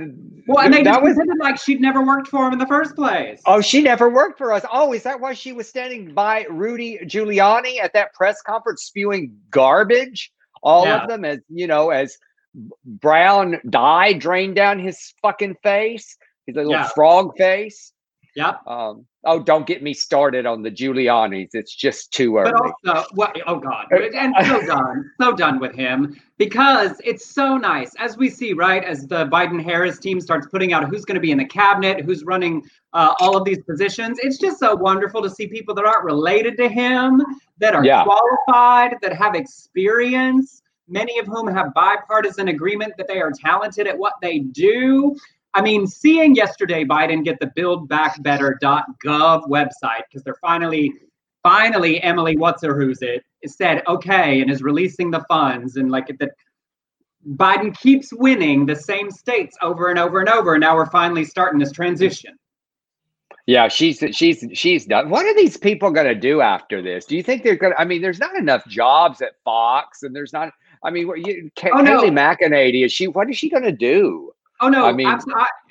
well, 0.46 0.60
and 0.60 0.74
they 0.74 0.84
just 0.84 1.02
was, 1.02 1.18
like 1.40 1.58
she'd 1.58 1.80
never 1.80 2.06
worked 2.06 2.28
for 2.28 2.46
him 2.46 2.52
in 2.52 2.60
the 2.60 2.68
first 2.68 2.96
place. 2.96 3.42
Oh, 3.46 3.62
she 3.62 3.82
never 3.82 4.10
worked 4.10 4.38
for 4.38 4.52
us. 4.52 4.66
Oh, 4.72 4.92
is 4.92 5.04
that 5.04 5.22
why 5.22 5.34
she 5.34 5.54
was 5.54 5.70
standing 5.70 6.14
by 6.14 6.46
Rudy 6.50 7.00
Giuliani 7.06 7.80
at 7.82 7.94
that 7.94 8.14
press 8.14 8.42
conference 8.42 8.84
spewing 8.84 9.38
garbage? 9.52 10.34
All 10.62 10.86
of 10.86 11.08
them, 11.08 11.24
as 11.24 11.40
you 11.48 11.66
know, 11.66 11.92
as 11.92 12.18
brown 12.86 13.60
dye 13.70 14.14
drained 14.14 14.56
down 14.56 14.80
his 14.80 15.14
fucking 15.22 15.56
face, 15.64 16.18
his 16.46 16.58
little 16.58 16.84
frog 16.84 17.38
face. 17.38 17.94
Yep. 18.36 18.66
Um, 18.66 19.06
oh, 19.26 19.40
don't 19.40 19.68
get 19.68 19.84
me 19.84 19.94
started 19.94 20.48
on 20.48 20.64
the 20.64 20.72
Giulianis. 20.72 21.50
It's 21.54 21.76
just 21.76 22.12
too 22.12 22.38
early. 22.38 22.52
But 22.84 22.96
also, 22.96 23.08
what, 23.14 23.38
oh 23.46 23.60
God, 23.60 23.86
and 23.92 24.34
so 24.48 24.66
done, 24.66 25.12
so 25.22 25.36
done 25.36 25.60
with 25.60 25.76
him 25.76 26.20
because 26.38 27.00
it's 27.04 27.28
so 27.28 27.58
nice 27.58 27.92
as 28.00 28.18
we 28.18 28.30
see, 28.30 28.54
right? 28.54 28.84
As 28.84 29.06
the 29.06 29.28
Biden 29.28 29.64
Harris 29.64 30.00
team 30.00 30.20
starts 30.20 30.48
putting 30.48 30.74
out 30.74 30.90
who's 30.90 31.06
going 31.06 31.16
to 31.16 31.22
be 31.22 31.32
in 31.32 31.38
the 31.38 31.46
cabinet, 31.46 32.04
who's 32.04 32.24
running 32.24 32.64
uh, 32.94 33.14
all 33.20 33.38
of 33.38 33.46
these 33.46 33.62
positions. 33.64 34.18
It's 34.22 34.40
just 34.40 34.60
so 34.60 34.76
wonderful 34.76 35.22
to 35.22 35.30
see 35.30 35.48
people 35.48 35.76
that 35.76 35.86
aren't 35.86 36.04
related 36.04 36.58
to 36.58 36.68
him, 36.68 37.22
that 37.60 37.76
are 37.76 37.86
yeah. 37.86 38.04
qualified, 38.04 38.98
that 39.02 39.14
have 39.16 39.36
experience. 39.36 40.62
Many 40.88 41.18
of 41.20 41.28
whom 41.28 41.48
have 41.48 41.74
bipartisan 41.74 42.50
agreement 42.50 42.94
that 42.98 43.08
they 43.08 43.22
are 43.22 43.32
talented 43.32 43.88
at 43.88 43.98
what 43.98 44.14
they 44.22 44.40
do. 44.40 45.16
I 45.56 45.62
mean, 45.62 45.86
seeing 45.86 46.36
yesterday 46.36 46.84
Biden 46.84 47.24
get 47.24 47.40
the 47.40 47.48
buildbackbetter.gov 47.48 49.44
website 49.48 50.04
because 50.10 50.24
they're 50.24 50.36
finally, 50.42 50.94
finally, 51.44 52.02
Emily, 52.02 52.36
what's 52.38 52.64
her 52.64 52.80
who's 52.80 53.02
it, 53.02 53.24
said 53.46 53.84
okay 53.88 54.42
and 54.42 54.50
is 54.50 54.64
releasing 54.64 55.12
the 55.12 55.24
funds 55.28 55.76
and 55.78 55.92
like 55.92 56.08
that. 56.20 56.32
Biden 57.36 57.78
keeps 57.78 58.12
winning 58.12 58.66
the 58.66 58.76
same 58.76 59.10
states 59.10 59.56
over 59.62 59.90
and 59.90 59.98
over 59.98 60.20
and 60.20 60.28
over. 60.28 60.56
And 60.56 60.62
now 60.62 60.76
we're 60.76 60.90
finally 60.90 61.24
starting 61.24 61.58
this 61.58 61.72
transition. 61.72 62.36
Yeah, 63.46 63.68
she's 63.68 64.04
she's 64.12 64.46
she's 64.54 64.86
done. 64.86 65.10
What 65.10 65.26
are 65.26 65.36
these 65.36 65.58
people 65.58 65.92
going 65.92 66.08
to 66.08 66.16
do 66.16 66.42
after 66.42 66.82
this? 66.82 67.06
Do 67.06 67.18
you 67.18 67.24
think 67.24 67.44
they're 67.44 67.58
going 67.58 67.74
to? 67.74 67.80
I 67.80 67.84
mean, 67.84 68.02
there's 68.02 68.20
not 68.20 68.38
enough 68.38 68.66
jobs 68.68 69.22
at 69.22 69.34
Fox, 69.44 70.04
and 70.04 70.16
there's 70.16 70.32
not. 70.32 70.54
I 70.84 70.90
mean, 70.90 71.08
what 71.08 71.26
you, 71.26 71.50
oh, 71.74 71.82
no. 71.82 72.02
McEnany 72.04 72.86
is 72.86 72.92
she? 72.92 73.08
What 73.08 73.30
is 73.30 73.38
she 73.38 73.50
going 73.50 73.64
to 73.64 73.72
do? 73.72 74.33
Oh 74.64 74.70
no, 74.70 74.86
I 74.86 74.94
mean, 74.94 75.08
I, 75.08 75.20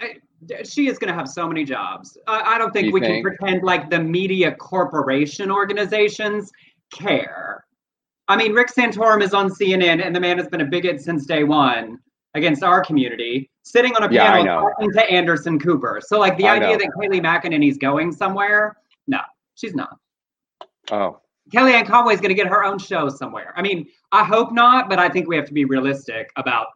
I, 0.03 0.63
she 0.65 0.87
is 0.87 0.99
going 0.99 1.09
to 1.09 1.15
have 1.15 1.27
so 1.27 1.49
many 1.49 1.65
jobs. 1.65 2.19
I, 2.27 2.55
I 2.55 2.59
don't 2.59 2.73
think 2.73 2.93
we 2.93 3.01
think? 3.01 3.25
can 3.25 3.37
pretend 3.37 3.63
like 3.63 3.89
the 3.89 3.99
media 3.99 4.55
corporation 4.55 5.51
organizations 5.51 6.51
care. 6.93 7.65
I 8.29 8.37
mean, 8.37 8.53
Rick 8.53 8.69
Santorum 8.69 9.23
is 9.23 9.33
on 9.33 9.49
CNN, 9.49 10.05
and 10.05 10.15
the 10.15 10.21
man 10.21 10.37
has 10.37 10.47
been 10.49 10.61
a 10.61 10.67
bigot 10.67 11.01
since 11.01 11.25
day 11.25 11.43
one 11.43 12.01
against 12.35 12.63
our 12.63 12.85
community, 12.85 13.51
sitting 13.63 13.97
on 13.97 14.03
a 14.03 14.13
yeah, 14.13 14.31
panel 14.31 14.61
talking 14.61 14.93
to 14.93 15.11
Anderson 15.11 15.59
Cooper. 15.59 16.03
So, 16.05 16.19
like 16.19 16.37
the 16.37 16.49
idea 16.49 16.77
that 16.77 16.91
Kayleigh 16.99 17.23
McEnany's 17.23 17.79
going 17.79 18.13
somewhere, 18.13 18.77
no, 19.07 19.21
she's 19.55 19.75
not. 19.75 19.97
Oh. 20.91 21.19
Kellyanne 21.51 21.87
Conway 21.87 22.13
is 22.13 22.21
going 22.21 22.29
to 22.29 22.35
get 22.35 22.47
her 22.47 22.63
own 22.63 22.79
show 22.79 23.09
somewhere. 23.09 23.55
I 23.57 23.63
mean, 23.63 23.89
I 24.13 24.23
hope 24.23 24.53
not, 24.53 24.91
but 24.91 24.99
I 24.99 25.09
think 25.09 25.29
we 25.29 25.37
have 25.37 25.47
to 25.47 25.55
be 25.55 25.65
realistic 25.65 26.31
about 26.37 26.67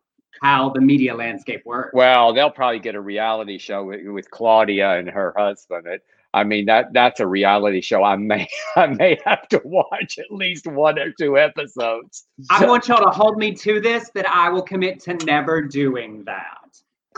how 0.43 0.71
the 0.71 0.81
media 0.81 1.15
landscape 1.15 1.63
works. 1.65 1.91
Well, 1.93 2.33
they'll 2.33 2.51
probably 2.51 2.79
get 2.79 2.95
a 2.95 3.01
reality 3.01 3.59
show 3.59 3.85
with, 3.85 4.07
with 4.07 4.31
Claudia 4.31 4.99
and 4.99 5.09
her 5.09 5.35
husband. 5.37 5.87
It, 5.87 6.03
I 6.35 6.45
mean 6.45 6.67
that 6.67 6.93
that's 6.93 7.21
a 7.21 7.27
reality 7.27 7.81
show. 7.81 8.05
I 8.05 8.17
may 8.17 8.47
I 8.77 8.87
may 8.89 9.19
have 9.25 9.49
to 9.49 9.61
watch 9.65 10.19
at 10.19 10.31
least 10.31 10.67
one 10.67 10.99
or 10.99 11.13
two 11.13 11.39
episodes. 11.39 12.27
I 12.51 12.67
want 12.67 12.89
y'all 12.89 13.03
to 13.03 13.11
hold 13.11 13.39
me 13.39 13.55
to 13.55 13.81
this 13.81 14.11
that 14.15 14.29
I 14.29 14.51
will 14.51 14.63
commit 14.63 15.01
to 15.05 15.15
never 15.15 15.63
doing 15.63 16.25
that. 16.25 16.59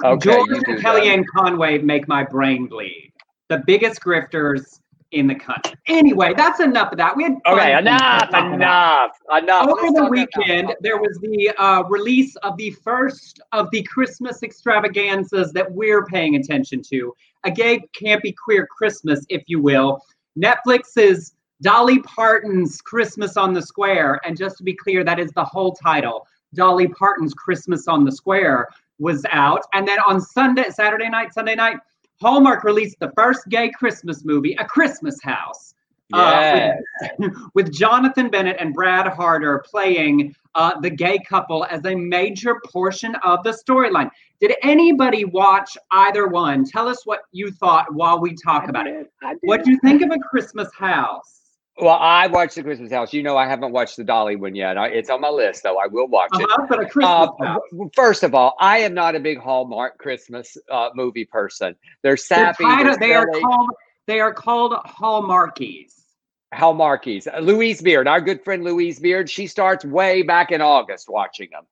Okay, 0.04 0.30
George 0.30 0.50
and 0.50 0.78
Kellyanne 0.78 1.24
Conway 1.34 1.78
make 1.78 2.06
my 2.06 2.22
brain 2.22 2.66
bleed. 2.66 3.12
The 3.48 3.58
biggest 3.66 4.00
grifters 4.00 4.78
in 5.12 5.26
the 5.26 5.34
country. 5.34 5.74
Anyway, 5.86 6.34
that's 6.36 6.60
enough 6.60 6.92
of 6.92 6.98
that. 6.98 7.16
We 7.16 7.24
had 7.24 7.36
okay, 7.46 7.78
enough, 7.78 8.28
enough, 8.28 9.12
enough. 9.36 9.68
Over 9.68 9.92
the 9.92 10.06
weekend, 10.10 10.74
there 10.80 10.98
was 10.98 11.18
the 11.22 11.50
uh, 11.58 11.84
release 11.84 12.36
of 12.36 12.56
the 12.56 12.70
first 12.70 13.40
of 13.52 13.70
the 13.70 13.82
Christmas 13.84 14.42
extravaganzas 14.42 15.52
that 15.52 15.70
we're 15.70 16.04
paying 16.04 16.36
attention 16.36 16.82
to. 16.90 17.14
A 17.44 17.50
gay, 17.50 17.80
campy, 17.98 18.34
queer 18.36 18.66
Christmas, 18.66 19.24
if 19.28 19.42
you 19.46 19.62
will. 19.62 20.00
Netflix's 20.38 21.34
Dolly 21.62 22.00
Parton's 22.00 22.80
Christmas 22.80 23.36
on 23.36 23.52
the 23.52 23.62
Square, 23.62 24.20
and 24.24 24.36
just 24.36 24.58
to 24.58 24.62
be 24.62 24.74
clear, 24.74 25.04
that 25.04 25.18
is 25.18 25.32
the 25.32 25.44
whole 25.44 25.72
title. 25.72 26.26
Dolly 26.54 26.88
Parton's 26.88 27.34
Christmas 27.34 27.88
on 27.88 28.04
the 28.04 28.12
Square 28.12 28.68
was 28.98 29.24
out, 29.30 29.62
and 29.72 29.86
then 29.86 29.98
on 30.06 30.20
Sunday, 30.20 30.68
Saturday 30.70 31.08
night, 31.08 31.32
Sunday 31.32 31.54
night 31.54 31.78
Hallmark 32.20 32.64
released 32.64 32.98
the 33.00 33.12
first 33.16 33.48
gay 33.48 33.70
Christmas 33.70 34.24
movie, 34.24 34.54
A 34.58 34.64
Christmas 34.64 35.22
House, 35.22 35.74
Yes. 36.14 36.80
uh, 37.02 37.06
with, 37.18 37.32
with 37.54 37.72
Jonathan 37.72 38.30
Bennett 38.30 38.56
and 38.58 38.72
Brad 38.72 39.06
Harder 39.06 39.62
playing 39.70 40.34
uh, 40.54 40.80
the 40.80 40.88
gay 40.90 41.18
couple 41.18 41.64
as 41.66 41.84
a 41.84 41.94
major 41.94 42.56
portion 42.66 43.14
of 43.16 43.44
the 43.44 43.50
storyline. 43.50 44.10
Did 44.40 44.54
anybody 44.62 45.24
watch 45.26 45.76
either 45.90 46.26
one? 46.28 46.64
Tell 46.64 46.88
us 46.88 47.04
what 47.04 47.20
you 47.32 47.50
thought 47.50 47.92
while 47.92 48.20
we 48.20 48.34
talk 48.42 48.64
I 48.64 48.68
about 48.70 48.84
did, 48.86 49.06
it. 49.22 49.38
What 49.42 49.64
do 49.64 49.70
you 49.70 49.78
think 49.80 50.02
of 50.02 50.10
a 50.10 50.18
Christmas 50.18 50.72
house? 50.74 51.37
Well, 51.80 51.96
I 52.00 52.26
watched 52.26 52.56
the 52.56 52.64
Christmas 52.64 52.90
House. 52.90 53.12
You 53.12 53.22
know, 53.22 53.36
I 53.36 53.46
haven't 53.46 53.70
watched 53.70 53.96
the 53.96 54.04
Dolly 54.04 54.34
one 54.34 54.56
yet. 54.56 54.76
I, 54.76 54.88
it's 54.88 55.10
on 55.10 55.20
my 55.20 55.28
list, 55.28 55.62
though. 55.62 55.78
I 55.78 55.86
will 55.86 56.08
watch 56.08 56.30
it. 56.34 56.42
Uh-huh, 56.42 56.66
Christmas 56.86 57.04
Uh, 57.04 57.88
first 57.94 58.24
of 58.24 58.34
all, 58.34 58.56
I 58.58 58.78
am 58.78 58.94
not 58.94 59.14
a 59.14 59.20
big 59.20 59.38
Hallmark 59.38 59.98
Christmas 59.98 60.56
uh, 60.70 60.90
movie 60.94 61.24
person. 61.24 61.76
They're 62.02 62.16
sappy. 62.16 62.64
They're 62.64 62.96
they 62.96 63.14
are 63.14 63.26
called 63.28 63.70
they 64.06 64.20
are 64.20 64.34
called 64.34 64.72
hallmarkies. 64.72 65.92
Hallmarkies. 66.52 67.32
Uh, 67.32 67.40
Louise 67.40 67.80
Beard, 67.80 68.08
our 68.08 68.20
good 68.20 68.42
friend 68.42 68.64
Louise 68.64 68.98
Beard, 68.98 69.30
she 69.30 69.46
starts 69.46 69.84
way 69.84 70.22
back 70.22 70.50
in 70.50 70.60
August 70.60 71.08
watching 71.08 71.50
them. 71.50 71.64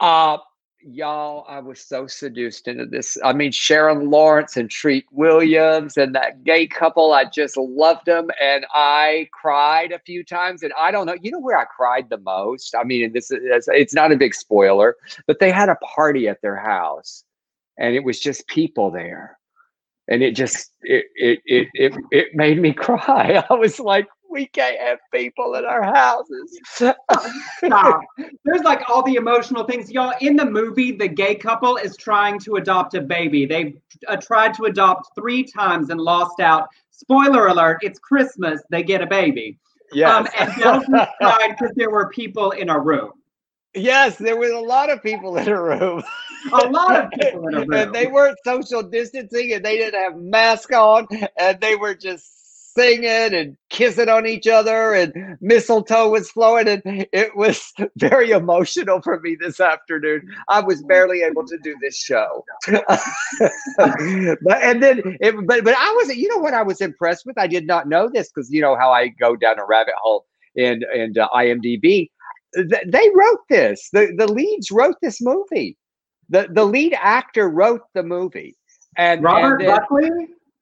Uh, 0.00 0.38
y'all, 0.86 1.44
I 1.48 1.58
was 1.60 1.80
so 1.80 2.06
seduced 2.06 2.68
into 2.68 2.86
this. 2.86 3.18
I 3.24 3.32
mean, 3.32 3.52
Sharon 3.52 4.10
Lawrence 4.10 4.56
and 4.56 4.70
Treat 4.70 5.06
Williams 5.10 5.96
and 5.96 6.14
that 6.14 6.44
gay 6.44 6.66
couple, 6.66 7.12
I 7.12 7.24
just 7.24 7.56
loved 7.56 8.06
them. 8.06 8.28
And 8.40 8.66
I 8.72 9.28
cried 9.32 9.92
a 9.92 9.98
few 10.00 10.24
times. 10.24 10.62
And 10.62 10.72
I 10.78 10.90
don't 10.90 11.06
know, 11.06 11.16
you 11.20 11.30
know 11.30 11.40
where 11.40 11.58
I 11.58 11.64
cried 11.64 12.08
the 12.10 12.18
most? 12.18 12.74
I 12.74 12.84
mean, 12.84 13.12
this 13.12 13.30
is, 13.30 13.68
it's- 13.68 13.94
not 13.94 14.12
a 14.12 14.16
big 14.16 14.34
spoiler, 14.34 14.96
but 15.26 15.38
they 15.40 15.50
had 15.50 15.68
a 15.68 15.76
party 15.76 16.28
at 16.28 16.42
their 16.42 16.56
house 16.56 17.24
and 17.78 17.94
it 17.94 18.04
was 18.04 18.20
just 18.20 18.46
people 18.48 18.90
there 18.90 19.38
and 20.08 20.22
it 20.22 20.32
just 20.36 20.72
it 20.82 21.06
it 21.16 21.40
it 21.46 21.68
it, 21.74 21.94
it 22.10 22.34
made 22.34 22.60
me 22.60 22.72
cry. 22.74 23.42
I 23.50 23.54
was 23.54 23.80
like, 23.80 24.06
we 24.30 24.46
can't 24.46 24.78
have 24.80 24.98
people 25.12 25.54
in 25.54 25.64
our 25.64 25.82
houses. 25.82 26.58
Stop. 26.66 28.00
There's 28.44 28.62
like 28.62 28.88
all 28.88 29.02
the 29.02 29.14
emotional 29.14 29.64
things, 29.64 29.90
y'all. 29.90 30.12
In 30.20 30.36
the 30.36 30.44
movie, 30.44 30.92
the 30.92 31.08
gay 31.08 31.34
couple 31.34 31.76
is 31.76 31.96
trying 31.96 32.38
to 32.40 32.56
adopt 32.56 32.94
a 32.94 33.00
baby. 33.00 33.46
They've 33.46 33.78
uh, 34.08 34.16
tried 34.16 34.54
to 34.54 34.64
adopt 34.64 35.14
three 35.14 35.44
times 35.44 35.90
and 35.90 36.00
lost 36.00 36.40
out. 36.40 36.68
Spoiler 36.90 37.48
alert: 37.48 37.78
It's 37.82 37.98
Christmas. 37.98 38.62
They 38.70 38.82
get 38.82 39.02
a 39.02 39.06
baby. 39.06 39.58
yes. 39.92 40.10
Um, 40.10 40.28
and 40.38 40.52
Belgium 40.60 41.06
cried 41.20 41.56
because 41.58 41.74
there 41.76 41.90
were 41.90 42.08
people 42.08 42.50
in 42.52 42.68
a 42.68 42.78
room. 42.78 43.12
yes, 43.74 44.16
there 44.16 44.36
was 44.36 44.50
a 44.50 44.58
lot 44.58 44.90
of 44.90 45.02
people 45.02 45.36
in 45.36 45.48
a 45.48 45.62
room. 45.62 46.02
A 46.52 46.68
lot 46.68 47.04
of 47.04 47.10
people 47.10 47.48
in 47.48 47.54
a 47.54 47.58
room. 47.60 47.72
and 47.74 47.94
they 47.94 48.06
weren't 48.06 48.38
social 48.44 48.82
distancing 48.82 49.52
and 49.52 49.64
they 49.64 49.76
didn't 49.76 50.00
have 50.00 50.16
masks 50.16 50.72
on 50.74 51.06
and 51.38 51.60
they 51.60 51.76
were 51.76 51.94
just 51.94 52.45
singing 52.76 53.34
and 53.34 53.56
kissing 53.70 54.08
on 54.08 54.26
each 54.26 54.46
other 54.46 54.94
and 54.94 55.38
mistletoe 55.40 56.10
was 56.10 56.30
flowing 56.30 56.68
and 56.68 56.82
it 57.12 57.36
was 57.36 57.72
very 57.96 58.30
emotional 58.30 59.00
for 59.02 59.20
me 59.20 59.36
this 59.40 59.60
afternoon. 59.60 60.22
I 60.48 60.60
was 60.60 60.82
barely 60.82 61.22
able 61.22 61.46
to 61.46 61.58
do 61.62 61.74
this 61.80 61.96
show. 61.96 62.44
But 63.78 64.62
and 64.62 64.82
then 64.82 65.00
it, 65.20 65.34
but 65.46 65.64
but 65.64 65.74
i 65.76 65.92
was 65.92 66.14
you 66.16 66.28
know 66.28 66.38
what 66.38 66.54
i 66.54 66.62
was 66.62 66.80
impressed 66.80 67.26
with? 67.26 67.38
I 67.38 67.46
did 67.46 67.66
not 67.66 67.88
know 67.88 68.08
this 68.12 68.28
because 68.28 68.50
you 68.50 68.60
know 68.60 68.76
how 68.76 68.90
i 68.92 69.08
go 69.08 69.36
down 69.36 69.58
a 69.58 69.66
rabbit 69.66 69.94
hole 70.02 70.26
in 70.54 70.82
in 70.94 71.14
uh, 71.18 71.28
imdb 71.30 72.08
Th- 72.54 72.84
they 72.86 73.10
wrote 73.14 73.40
this. 73.48 73.88
The 73.92 74.14
the 74.16 74.30
leads 74.32 74.70
wrote 74.70 74.96
this 75.02 75.20
movie. 75.20 75.76
The 76.28 76.48
the 76.50 76.64
lead 76.64 76.94
actor 77.00 77.48
wrote 77.48 77.82
the 77.94 78.02
movie. 78.02 78.56
And 78.96 79.22
Robert 79.22 79.60
and 79.60 79.68
Buckley. 79.68 80.10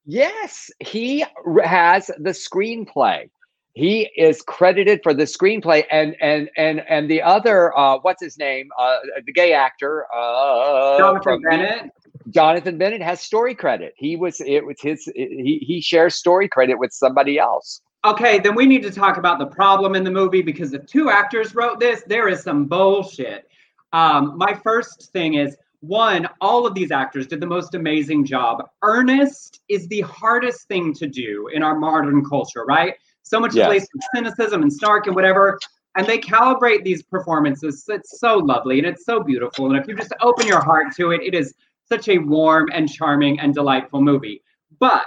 Yes, 0.06 0.70
he 0.80 1.24
has 1.62 2.06
the 2.18 2.30
screenplay. 2.30 3.30
He 3.72 4.10
is 4.16 4.40
credited 4.42 5.00
for 5.02 5.12
the 5.12 5.24
screenplay, 5.24 5.84
and 5.90 6.14
and 6.20 6.48
and 6.56 6.84
and 6.88 7.10
the 7.10 7.22
other, 7.22 7.76
uh, 7.76 7.98
what's 8.02 8.22
his 8.22 8.38
name? 8.38 8.68
Uh, 8.78 8.98
the 9.26 9.32
gay 9.32 9.52
actor, 9.52 10.06
uh, 10.14 10.98
Jonathan 10.98 11.22
from 11.22 11.42
Bennett. 11.42 11.90
Jonathan 12.30 12.78
Bennett 12.78 13.02
has 13.02 13.20
story 13.20 13.54
credit. 13.54 13.94
He 13.96 14.14
was 14.14 14.40
it 14.40 14.64
was 14.64 14.76
his. 14.80 15.04
He 15.14 15.64
he 15.66 15.80
shares 15.80 16.14
story 16.14 16.48
credit 16.48 16.78
with 16.78 16.92
somebody 16.92 17.38
else. 17.38 17.80
Okay, 18.04 18.38
then 18.38 18.54
we 18.54 18.66
need 18.66 18.82
to 18.82 18.90
talk 18.90 19.16
about 19.16 19.38
the 19.38 19.46
problem 19.46 19.94
in 19.94 20.04
the 20.04 20.10
movie 20.10 20.42
because 20.42 20.72
if 20.72 20.86
two 20.86 21.10
actors 21.10 21.54
wrote 21.54 21.80
this, 21.80 22.02
there 22.06 22.28
is 22.28 22.42
some 22.42 22.66
bullshit. 22.66 23.48
Um, 23.92 24.36
my 24.36 24.54
first 24.62 25.10
thing 25.12 25.34
is 25.34 25.56
one, 25.86 26.28
all 26.40 26.66
of 26.66 26.74
these 26.74 26.90
actors 26.90 27.26
did 27.26 27.40
the 27.40 27.46
most 27.46 27.74
amazing 27.74 28.24
job. 28.24 28.68
Earnest 28.82 29.60
is 29.68 29.86
the 29.88 30.00
hardest 30.02 30.68
thing 30.68 30.92
to 30.94 31.06
do 31.06 31.48
in 31.48 31.62
our 31.62 31.78
modern 31.78 32.24
culture, 32.24 32.64
right? 32.64 32.94
So 33.22 33.40
much 33.40 33.52
is 33.52 33.56
laced 33.68 33.90
with 33.94 34.04
cynicism 34.14 34.62
and 34.62 34.72
snark 34.72 35.06
and 35.06 35.16
whatever. 35.16 35.58
And 35.96 36.06
they 36.06 36.18
calibrate 36.18 36.84
these 36.84 37.02
performances. 37.02 37.84
It's 37.88 38.18
so 38.18 38.36
lovely 38.36 38.78
and 38.78 38.86
it's 38.86 39.04
so 39.04 39.22
beautiful. 39.22 39.70
And 39.70 39.76
if 39.76 39.86
you 39.86 39.96
just 39.96 40.12
open 40.20 40.46
your 40.46 40.62
heart 40.62 40.94
to 40.96 41.12
it, 41.12 41.22
it 41.22 41.34
is 41.34 41.54
such 41.88 42.08
a 42.08 42.18
warm 42.18 42.68
and 42.72 42.90
charming 42.90 43.38
and 43.40 43.54
delightful 43.54 44.00
movie. 44.00 44.42
But 44.80 45.06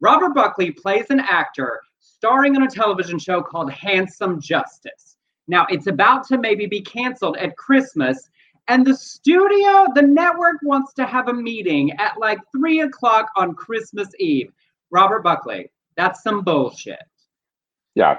Robert 0.00 0.34
Buckley 0.34 0.70
plays 0.70 1.06
an 1.10 1.20
actor 1.20 1.80
starring 1.98 2.54
in 2.54 2.62
a 2.62 2.68
television 2.68 3.18
show 3.18 3.42
called 3.42 3.72
Handsome 3.72 4.40
Justice. 4.40 5.16
Now, 5.48 5.66
it's 5.70 5.86
about 5.86 6.26
to 6.28 6.38
maybe 6.38 6.66
be 6.66 6.80
canceled 6.80 7.36
at 7.36 7.56
Christmas, 7.56 8.28
and 8.68 8.86
the 8.86 8.94
studio, 8.96 9.86
the 9.94 10.02
network 10.02 10.56
wants 10.62 10.92
to 10.94 11.06
have 11.06 11.28
a 11.28 11.32
meeting 11.32 11.92
at 11.92 12.18
like 12.18 12.38
three 12.52 12.80
o'clock 12.80 13.26
on 13.36 13.54
Christmas 13.54 14.08
Eve. 14.18 14.50
Robert 14.90 15.22
Buckley, 15.22 15.70
that's 15.96 16.22
some 16.22 16.42
bullshit. 16.42 16.98
Yeah. 17.94 18.18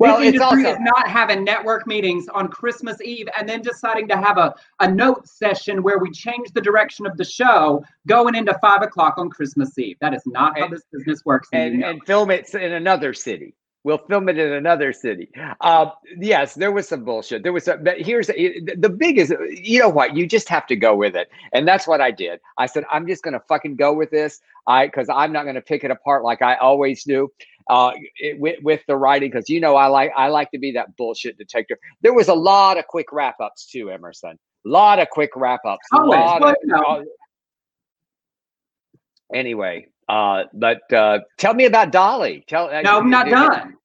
Well, 0.00 0.18
this 0.18 0.34
it's 0.34 0.42
industry 0.42 0.66
also 0.66 0.76
is 0.76 0.80
not 0.80 1.08
having 1.08 1.44
network 1.44 1.86
meetings 1.86 2.26
on 2.28 2.48
Christmas 2.48 3.00
Eve 3.00 3.28
and 3.38 3.48
then 3.48 3.62
deciding 3.62 4.08
to 4.08 4.16
have 4.16 4.38
a, 4.38 4.52
a 4.80 4.90
note 4.90 5.28
session 5.28 5.82
where 5.82 5.98
we 5.98 6.10
change 6.10 6.50
the 6.52 6.60
direction 6.60 7.06
of 7.06 7.16
the 7.16 7.24
show 7.24 7.84
going 8.08 8.34
into 8.34 8.58
five 8.60 8.82
o'clock 8.82 9.14
on 9.18 9.30
Christmas 9.30 9.78
Eve. 9.78 9.96
That 10.00 10.14
is 10.14 10.22
not 10.26 10.58
how 10.58 10.64
And- 10.64 10.72
this 10.74 10.82
business 10.92 11.24
works. 11.24 11.48
and 11.52 11.66
you 11.66 11.70
and 11.74 11.80
know 11.80 11.88
and 11.90 12.06
film 12.06 12.30
it 12.32 12.52
in 12.54 12.72
another 12.72 13.14
city. 13.14 13.54
We'll 13.86 13.98
film 13.98 14.28
it 14.28 14.36
in 14.36 14.52
another 14.52 14.92
city. 14.92 15.28
Uh, 15.60 15.90
yes, 16.18 16.54
there 16.54 16.72
was 16.72 16.88
some 16.88 17.04
bullshit. 17.04 17.44
There 17.44 17.52
was, 17.52 17.66
some, 17.66 17.84
but 17.84 18.00
here's 18.00 18.26
the 18.26 18.60
the 18.76 18.88
biggest. 18.88 19.32
You 19.48 19.78
know 19.78 19.88
what? 19.88 20.16
You 20.16 20.26
just 20.26 20.48
have 20.48 20.66
to 20.66 20.74
go 20.74 20.96
with 20.96 21.14
it, 21.14 21.30
and 21.52 21.68
that's 21.68 21.86
what 21.86 22.00
I 22.00 22.10
did. 22.10 22.40
I 22.58 22.66
said, 22.66 22.82
I'm 22.90 23.06
just 23.06 23.22
gonna 23.22 23.38
fucking 23.46 23.76
go 23.76 23.94
with 23.94 24.10
this. 24.10 24.40
I 24.66 24.86
because 24.86 25.08
I'm 25.08 25.32
not 25.32 25.44
gonna 25.46 25.60
pick 25.60 25.84
it 25.84 25.92
apart 25.92 26.24
like 26.24 26.42
I 26.42 26.56
always 26.56 27.04
do. 27.04 27.30
Uh, 27.70 27.92
it, 28.16 28.40
with, 28.40 28.60
with 28.64 28.80
the 28.88 28.96
writing, 28.96 29.30
because 29.30 29.48
you 29.48 29.60
know 29.60 29.76
I 29.76 29.86
like 29.86 30.10
I 30.16 30.30
like 30.30 30.50
to 30.50 30.58
be 30.58 30.72
that 30.72 30.96
bullshit 30.96 31.38
detector. 31.38 31.78
There 32.02 32.12
was 32.12 32.26
a 32.26 32.34
lot 32.34 32.78
of 32.78 32.88
quick 32.88 33.12
wrap 33.12 33.38
ups 33.40 33.66
too, 33.66 33.92
Emerson. 33.92 34.32
A 34.32 34.68
lot 34.68 34.98
of 34.98 35.08
quick 35.10 35.30
wrap 35.36 35.60
ups. 35.64 35.86
Always. 35.92 36.42
of- 36.42 36.74
uh, 36.74 37.02
anyway, 39.32 39.86
uh, 40.08 40.44
but 40.52 40.92
uh, 40.92 41.20
tell 41.38 41.54
me 41.54 41.64
about 41.64 41.92
Dolly. 41.92 42.44
Tell 42.46 42.68
uh, 42.68 42.82
No, 42.82 42.98
I'm 42.98 43.10
not 43.10 43.28
done. 43.28 43.76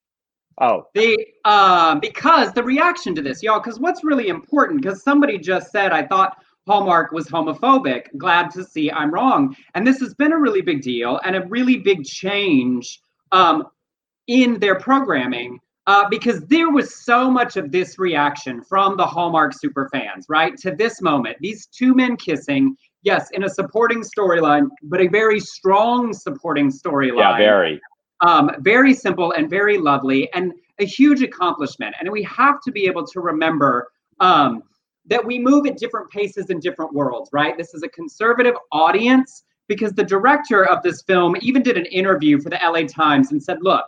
Oh, 0.60 0.88
The 0.94 1.18
um 1.46 2.00
because 2.00 2.54
the 2.54 2.64
reaction 2.64 3.16
to 3.16 3.22
this, 3.22 3.42
y'all, 3.42 3.60
because 3.60 3.80
what's 3.80 4.04
really 4.04 4.28
important, 4.28 4.82
because 4.82 5.02
somebody 5.04 5.38
just 5.40 5.72
said 5.72 5.92
I 5.92 6.06
thought 6.06 6.38
Hallmark 6.68 7.12
was 7.12 7.28
homophobic. 7.28 8.16
Glad 8.18 8.52
to 8.52 8.64
see 8.64 8.92
I'm 8.92 9.12
wrong. 9.12 9.56
And 9.74 9.88
this 9.88 10.00
has 10.02 10.14
been 10.14 10.34
a 10.34 10.38
really 10.38 10.62
big 10.62 10.82
deal 10.82 11.20
and 11.26 11.36
a 11.36 11.46
really 11.48 11.78
big 11.78 12.04
change 12.04 13.02
um 13.32 13.66
in 14.28 14.60
their 14.60 14.76
programming. 14.76 15.60
Uh, 15.88 16.08
because 16.10 16.42
there 16.46 16.70
was 16.70 17.04
so 17.04 17.30
much 17.30 17.58
of 17.58 17.72
this 17.72 17.98
reaction 17.98 18.64
from 18.64 18.96
the 18.96 19.06
Hallmark 19.06 19.52
super 19.52 19.90
fans, 19.92 20.28
right? 20.30 20.56
To 20.58 20.76
this 20.76 21.02
moment, 21.02 21.38
these 21.40 21.66
two 21.66 21.96
men 21.96 22.16
kissing, 22.18 22.78
yes, 23.04 23.30
in 23.32 23.44
a 23.44 23.50
supporting 23.50 24.02
storyline, 24.02 24.70
but 24.84 25.02
a 25.02 25.08
very 25.08 25.40
strong 25.40 26.14
supporting 26.14 26.72
storyline 26.72 27.18
yeah, 27.18 27.38
very. 27.38 27.82
um, 28.22 28.52
very 28.60 28.94
simple 28.94 29.32
and 29.34 29.50
very 29.50 29.78
lovely 29.78 30.32
and 30.34 30.54
a 30.80 30.86
huge 30.86 31.22
accomplishment. 31.22 31.96
And 32.00 32.10
we 32.10 32.24
have 32.24 32.62
to 32.62 32.72
be 32.72 32.86
able 32.86 33.06
to 33.08 33.20
remember 33.20 33.92
um, 34.20 34.64
that 35.06 35.24
we 35.24 35.40
move 35.40 35.66
at 35.68 35.78
different 35.78 36.10
paces 36.10 36.50
in 36.50 36.60
different 36.60 36.94
worlds, 36.94 37.30
right? 37.34 37.58
This 37.58 37.74
is 37.74 37.84
a 37.84 37.90
conservative 37.90 38.56
audience 38.72 39.44
because 39.68 39.94
the 39.94 40.04
director 40.04 40.68
of 40.68 40.84
this 40.84 41.02
film 41.04 41.36
even 41.42 41.64
did 41.64 41.78
an 41.78 41.86
interview 41.86 42.40
for 42.40 42.50
the 42.50 42.60
LA 42.64 42.84
Times 42.88 43.32
and 43.32 43.42
said, 43.42 43.60
look, 43.62 43.86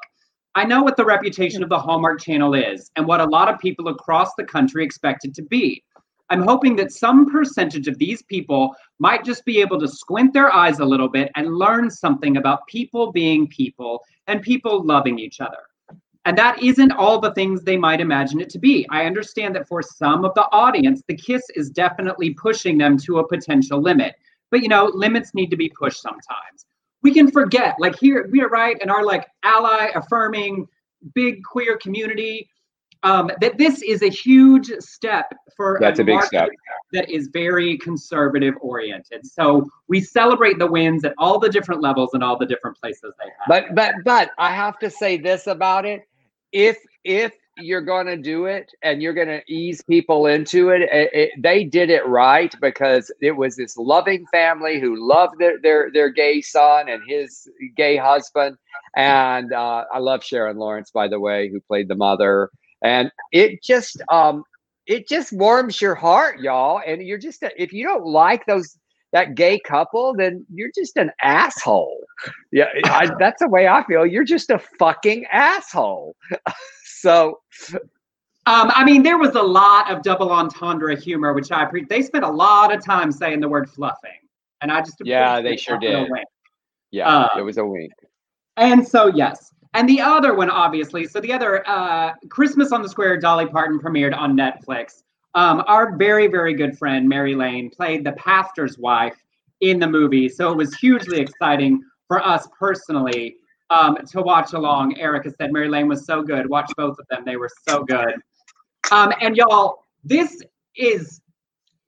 I 0.55 0.65
know 0.65 0.84
what 0.84 0.98
the 0.98 1.05
reputation 1.05 1.63
of 1.63 1.70
the 1.70 1.79
Hallmark 1.79 2.22
Channel 2.22 2.53
is 2.53 2.91
and 2.96 3.08
what 3.08 3.22
a 3.22 3.25
lot 3.25 3.50
of 3.50 3.60
people 3.60 3.88
across 3.88 4.29
the 4.38 4.43
country 4.43 4.84
expect 4.84 5.25
it 5.25 5.34
to 5.36 5.41
be. 5.41 5.84
I'm 6.30 6.44
hoping 6.44 6.75
that 6.77 6.92
some 6.92 7.30
percentage 7.30 7.88
of 7.88 7.98
these 7.98 8.22
people 8.24 8.75
might 9.00 9.24
just 9.24 9.46
be 9.46 9.60
able 9.62 9.80
to 9.80 9.88
squint 9.88 10.34
their 10.34 10.51
eyes 10.53 10.80
a 10.80 10.86
little 10.86 11.10
bit 11.10 11.32
and 11.36 11.56
learn 11.56 11.89
something 11.89 12.38
about 12.38 12.65
people 12.68 13.12
being 13.12 13.48
people 13.48 14.01
and 14.27 14.42
people 14.42 14.84
loving 14.84 15.20
each 15.20 15.42
other. 15.42 15.58
And 16.25 16.38
that 16.38 16.63
isn't 16.63 16.94
all 16.94 17.20
the 17.20 17.34
things 17.34 17.63
they 17.63 17.75
might 17.75 18.00
imagine 18.00 18.39
it 18.39 18.50
to 18.51 18.60
be. 18.60 18.88
I 18.89 19.06
understand 19.06 19.56
that 19.56 19.68
for 19.68 19.82
some 19.82 20.24
of 20.24 20.34
the 20.36 20.48
audience, 20.53 21.03
the 21.08 21.18
kiss 21.18 21.44
is 21.56 21.70
definitely 21.70 22.34
pushing 22.34 22.77
them 22.77 22.98
to 23.00 23.20
a 23.20 23.27
potential 23.27 23.82
limit. 23.82 24.15
But 24.50 24.62
you 24.62 24.70
know, 24.70 24.86
limits 24.86 25.34
need 25.34 25.50
to 25.50 25.58
be 25.58 25.70
pushed 25.70 26.01
sometimes. 26.01 26.65
we 27.03 27.13
can 27.13 27.30
forget. 27.30 27.75
Like 27.80 27.98
here, 28.00 28.27
we 28.32 28.42
are 28.42 28.50
right 28.50 28.77
in 28.82 28.89
our 28.89 29.03
like 29.03 29.27
ally 29.44 29.89
affirming 29.94 30.68
big 31.13 31.44
queer 31.44 31.77
community. 31.77 32.50
Um, 33.03 33.29
that 33.41 33.57
this 33.57 33.81
is 33.81 34.01
a 34.01 34.07
huge 34.07 34.72
step 34.79 35.33
for 35.57 35.77
That's 35.81 36.00
a 36.00 36.03
big 36.03 36.15
market 36.15 36.29
step. 36.29 36.50
that 36.93 37.10
is 37.10 37.27
very 37.33 37.77
conservative 37.77 38.55
oriented. 38.62 39.25
So 39.25 39.69
we 39.89 40.00
celebrate 40.00 40.57
the 40.57 40.67
wins 40.67 41.03
at 41.03 41.13
all 41.17 41.38
the 41.38 41.50
different 41.50 41.81
levels 41.81 42.12
and 42.13 42.24
all 42.24 42.38
the 42.38 42.45
different 42.45 42.77
places 42.77 43.13
they 43.19 43.25
have. 43.25 43.48
But 43.48 43.75
but 43.75 43.95
but 44.05 44.31
I 44.38 44.53
have 44.53 44.79
to 44.79 44.89
say 44.89 45.17
this 45.17 45.48
about 45.48 45.86
it: 45.86 46.07
if 46.53 46.77
if 47.03 47.33
you're 47.57 47.81
going 47.81 48.07
to 48.07 48.17
do 48.17 48.45
it 48.45 48.72
and 48.81 49.01
you're 49.01 49.13
going 49.13 49.27
to 49.27 49.41
ease 49.48 49.83
people 49.83 50.25
into 50.25 50.69
it, 50.69 50.81
it, 50.81 51.10
it, 51.13 51.29
they 51.38 51.63
did 51.63 51.89
it 51.89 52.05
right 52.07 52.53
because 52.62 53.12
it 53.22 53.31
was 53.31 53.55
this 53.55 53.77
loving 53.77 54.25
family 54.27 54.79
who 54.79 55.07
loved 55.07 55.38
their 55.39 55.60
their 55.62 55.91
their 55.91 56.10
gay 56.10 56.41
son 56.41 56.89
and 56.89 57.01
his 57.07 57.48
gay 57.75 57.98
husband, 57.98 58.57
and 58.95 59.53
uh, 59.53 59.86
I 59.93 60.00
love 60.00 60.24
Sharon 60.24 60.57
Lawrence 60.57 60.91
by 60.91 61.07
the 61.07 61.19
way, 61.19 61.50
who 61.50 61.60
played 61.60 61.88
the 61.88 61.95
mother, 61.95 62.50
and 62.83 63.11
it 63.31 63.63
just 63.63 64.01
um 64.11 64.43
it 64.85 65.07
just 65.07 65.31
warms 65.31 65.81
your 65.81 65.95
heart, 65.95 66.39
y'all, 66.39 66.81
and 66.85 67.01
you're 67.01 67.17
just 67.17 67.41
a, 67.43 67.61
if 67.61 67.71
you 67.71 67.85
don't 67.85 68.05
like 68.05 68.45
those 68.45 68.77
that 69.13 69.35
gay 69.35 69.59
couple, 69.59 70.13
then 70.15 70.45
you're 70.51 70.71
just 70.75 70.97
an 70.97 71.11
asshole. 71.21 72.03
Yeah, 72.51 72.65
I, 72.85 73.09
that's 73.19 73.41
the 73.41 73.47
way 73.47 73.67
I 73.67 73.83
feel. 73.85 74.05
You're 74.05 74.23
just 74.23 74.49
a 74.49 74.59
fucking 74.59 75.25
asshole. 75.31 76.15
so, 76.83 77.39
Um, 78.45 78.71
I 78.75 78.83
mean, 78.83 79.03
there 79.03 79.17
was 79.17 79.35
a 79.35 79.41
lot 79.41 79.89
of 79.89 80.01
double 80.01 80.29
entendre 80.31 80.99
humor, 80.99 81.33
which 81.33 81.51
I 81.51 81.63
appreciate. 81.63 81.87
They 81.89 82.01
spent 82.01 82.25
a 82.25 82.29
lot 82.29 82.75
of 82.75 82.83
time 82.83 83.09
saying 83.11 83.39
the 83.39 83.47
word 83.47 83.69
fluffing, 83.69 84.19
and 84.61 84.69
I 84.71 84.81
just 84.81 84.95
Yeah, 85.05 85.39
they 85.39 85.55
sure 85.55 85.79
that 85.79 85.85
in 85.87 85.95
a 85.95 86.01
did. 86.01 86.11
yeah, 86.91 87.07
Uh, 87.07 87.39
it 87.39 87.41
was 87.43 87.57
a 87.57 87.65
wink. 87.65 87.93
And 88.57 88.85
so, 88.85 89.07
yes. 89.07 89.53
And 89.74 89.89
the 89.89 90.01
other 90.01 90.36
one, 90.36 90.50
obviously, 90.50 91.08
so 91.08 91.20
the 91.20 91.34
other 91.34 91.68
uh, 91.68 92.13
Christmas 92.30 92.72
on 92.72 92.82
the 92.82 92.89
Square, 92.89 93.20
Dolly 93.20 93.48
Parton 93.48 93.80
premiered 93.80 94.15
on 94.15 94.38
Netflix. 94.38 95.03
Um, 95.36 95.63
our 95.65 95.96
very, 95.96 96.27
very 96.27 96.53
good 96.53 96.77
friend 96.77 97.10
Mary 97.10 97.34
Lane 97.34 97.72
played 97.72 98.06
the 98.06 98.12
pastor's 98.13 98.77
wife 98.77 99.15
in 99.62 99.80
the 99.80 99.88
movie, 99.88 100.30
so 100.30 100.51
it 100.51 100.58
was 100.58 100.75
hugely 100.75 101.20
exciting 101.20 101.82
for 102.08 102.24
us 102.24 102.48
personally 102.60 103.38
um, 103.72 103.98
to 104.12 104.22
watch 104.22 104.53
along. 104.53 104.98
Erica 105.00 105.32
said 105.32 105.51
Mary 105.51 105.70
Lane 105.70 105.88
was 105.88 106.06
so 106.06 106.22
good. 106.22 106.48
Watch 106.48 106.72
both 106.77 107.00
of 107.00 107.08
them; 107.10 107.24
they 107.25 107.38
were 107.38 107.50
so 107.68 107.84
good. 107.84 108.13
Um, 108.92 109.12
and 109.22 109.36
y'all, 109.36 109.86
this 110.03 110.39
is 110.75 111.22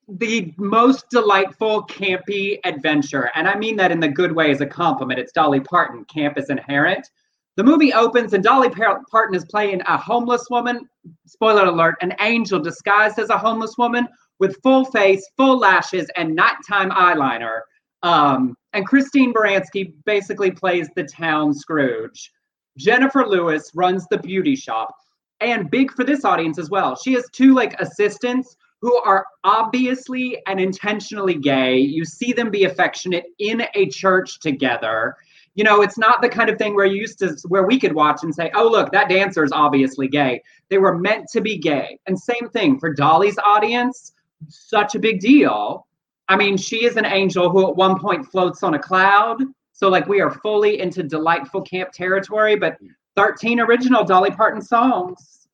the 0.07 0.53
most 0.57 1.09
delightful 1.11 1.83
campy 1.83 2.59
adventure, 2.63 3.29
and 3.35 3.47
I 3.47 3.55
mean 3.55 3.75
that 3.75 3.91
in 3.91 3.99
the 3.99 4.07
good 4.07 4.31
way 4.31 4.49
as 4.49 4.61
a 4.61 4.65
compliment. 4.65 5.19
It's 5.19 5.31
Dolly 5.31 5.59
Parton. 5.59 6.03
Camp 6.05 6.39
is 6.39 6.49
inherent. 6.49 7.07
The 7.57 7.63
movie 7.63 7.93
opens 7.93 8.33
and 8.33 8.43
Dolly 8.43 8.69
Parton 8.69 9.35
is 9.35 9.45
playing 9.45 9.81
a 9.81 9.97
homeless 9.97 10.47
woman. 10.49 10.89
Spoiler 11.25 11.65
alert: 11.65 11.95
an 12.01 12.13
angel 12.19 12.59
disguised 12.59 13.17
as 13.17 13.29
a 13.29 13.37
homeless 13.37 13.75
woman 13.77 14.07
with 14.39 14.61
full 14.61 14.85
face, 14.85 15.25
full 15.37 15.57
lashes, 15.57 16.09
and 16.17 16.35
nighttime 16.35 16.91
eyeliner. 16.91 17.61
Um, 18.03 18.55
and 18.73 18.85
Christine 18.85 19.33
Baranski 19.33 19.93
basically 20.05 20.51
plays 20.51 20.89
the 20.95 21.05
town 21.05 21.53
Scrooge. 21.53 22.31
Jennifer 22.77 23.25
Lewis 23.25 23.71
runs 23.73 24.05
the 24.11 24.17
beauty 24.17 24.55
shop, 24.55 24.93
and 25.39 25.71
big 25.71 25.91
for 25.91 26.03
this 26.03 26.25
audience 26.25 26.59
as 26.59 26.69
well. 26.69 26.97
She 26.97 27.13
has 27.13 27.29
two 27.31 27.53
like 27.53 27.79
assistants 27.79 28.57
who 28.81 28.95
are 28.97 29.25
obviously 29.45 30.41
and 30.45 30.59
intentionally 30.59 31.35
gay. 31.35 31.77
You 31.77 32.03
see 32.03 32.33
them 32.33 32.51
be 32.51 32.65
affectionate 32.65 33.25
in 33.39 33.63
a 33.73 33.87
church 33.87 34.39
together. 34.41 35.15
You 35.55 35.63
know, 35.63 35.81
it's 35.81 35.97
not 35.97 36.21
the 36.21 36.29
kind 36.29 36.49
of 36.49 36.57
thing 36.57 36.75
where 36.75 36.85
you 36.85 36.97
used 36.97 37.19
to 37.19 37.35
where 37.47 37.63
we 37.63 37.79
could 37.79 37.93
watch 37.93 38.23
and 38.23 38.35
say, 38.35 38.51
"Oh, 38.53 38.67
look, 38.67 38.91
that 38.91 39.09
dancer 39.09 39.43
is 39.43 39.51
obviously 39.51 40.07
gay." 40.07 40.41
They 40.69 40.77
were 40.77 40.97
meant 40.97 41.27
to 41.29 41.41
be 41.41 41.57
gay. 41.57 41.99
And 42.07 42.19
same 42.19 42.49
thing 42.49 42.79
for 42.79 42.93
Dolly's 42.93 43.37
audience, 43.37 44.13
such 44.49 44.95
a 44.95 44.99
big 44.99 45.19
deal. 45.19 45.87
I 46.27 46.35
mean, 46.35 46.57
she 46.57 46.85
is 46.85 46.97
an 46.97 47.05
angel 47.05 47.49
who 47.49 47.67
at 47.67 47.75
one 47.75 47.99
point 47.99 48.25
floats 48.25 48.63
on 48.63 48.73
a 48.73 48.79
cloud. 48.79 49.41
So 49.73 49.89
like 49.89 50.07
we 50.07 50.21
are 50.21 50.31
fully 50.31 50.79
into 50.79 51.03
delightful 51.03 51.61
camp 51.61 51.91
territory, 51.91 52.55
but 52.55 52.77
13 53.15 53.59
original 53.59 54.03
Dolly 54.03 54.31
Parton 54.31 54.61
songs. 54.61 55.47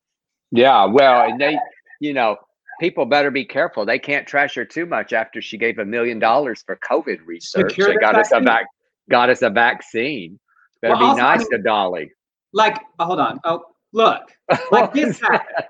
Yeah, 0.52 0.86
well, 0.86 1.30
and 1.30 1.40
they, 1.40 1.58
you 2.00 2.14
know, 2.14 2.38
people 2.80 3.06
better 3.06 3.32
be 3.32 3.46
careful. 3.46 3.86
They 3.86 4.00
can't 4.00 4.28
trash 4.28 4.56
her 4.56 4.66
too 4.66 4.86
much 4.86 5.14
after 5.14 5.42
she 5.42 5.58
gave 5.58 5.80
a 5.80 5.86
million 5.86 6.20
dollars 6.20 6.62
for 6.64 6.78
COVID 6.78 7.26
research. 7.26 7.74
cure 7.74 7.88
They 7.88 7.96
got 7.96 8.16
us 8.16 8.30
vac, 8.30 8.66
got 9.12 9.30
us 9.30 9.42
a 9.42 9.50
vaccine. 9.50 10.40
Better 10.82 10.94
Well, 10.96 11.00
be 11.00 11.06
also, 11.06 11.22
I 11.22 11.36
nice 11.36 11.40
mean- 11.42 11.50
to 11.52 11.58
Dolly. 11.60 12.12
Like, 12.54 12.78
oh, 13.00 13.06
hold 13.06 13.20
on. 13.20 13.40
Oh, 13.44 13.64
look. 13.94 14.24
Like 14.72 14.94
this 14.94 15.20
happened. 15.22 15.68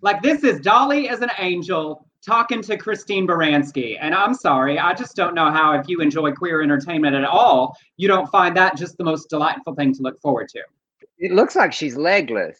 Like 0.00 0.22
this 0.22 0.42
is 0.44 0.60
Dolly 0.60 1.08
as 1.08 1.20
an 1.20 1.30
angel 1.38 2.06
talking 2.24 2.62
to 2.62 2.76
Christine 2.76 3.26
Baranski. 3.26 3.98
And 4.00 4.14
I'm 4.14 4.32
sorry, 4.34 4.78
I 4.78 4.94
just 4.94 5.14
don't 5.16 5.34
know 5.34 5.50
how 5.50 5.72
if 5.72 5.88
you 5.88 6.00
enjoy 6.00 6.32
queer 6.32 6.62
entertainment 6.62 7.14
at 7.16 7.24
all, 7.24 7.76
you 7.96 8.08
don't 8.08 8.28
find 8.30 8.56
that 8.56 8.76
just 8.76 8.96
the 8.96 9.04
most 9.04 9.28
delightful 9.28 9.74
thing 9.74 9.92
to 9.94 10.02
look 10.02 10.20
forward 10.20 10.48
to. 10.50 10.60
It 11.18 11.32
looks 11.32 11.54
like 11.56 11.72
she's 11.72 11.96
legless 11.96 12.58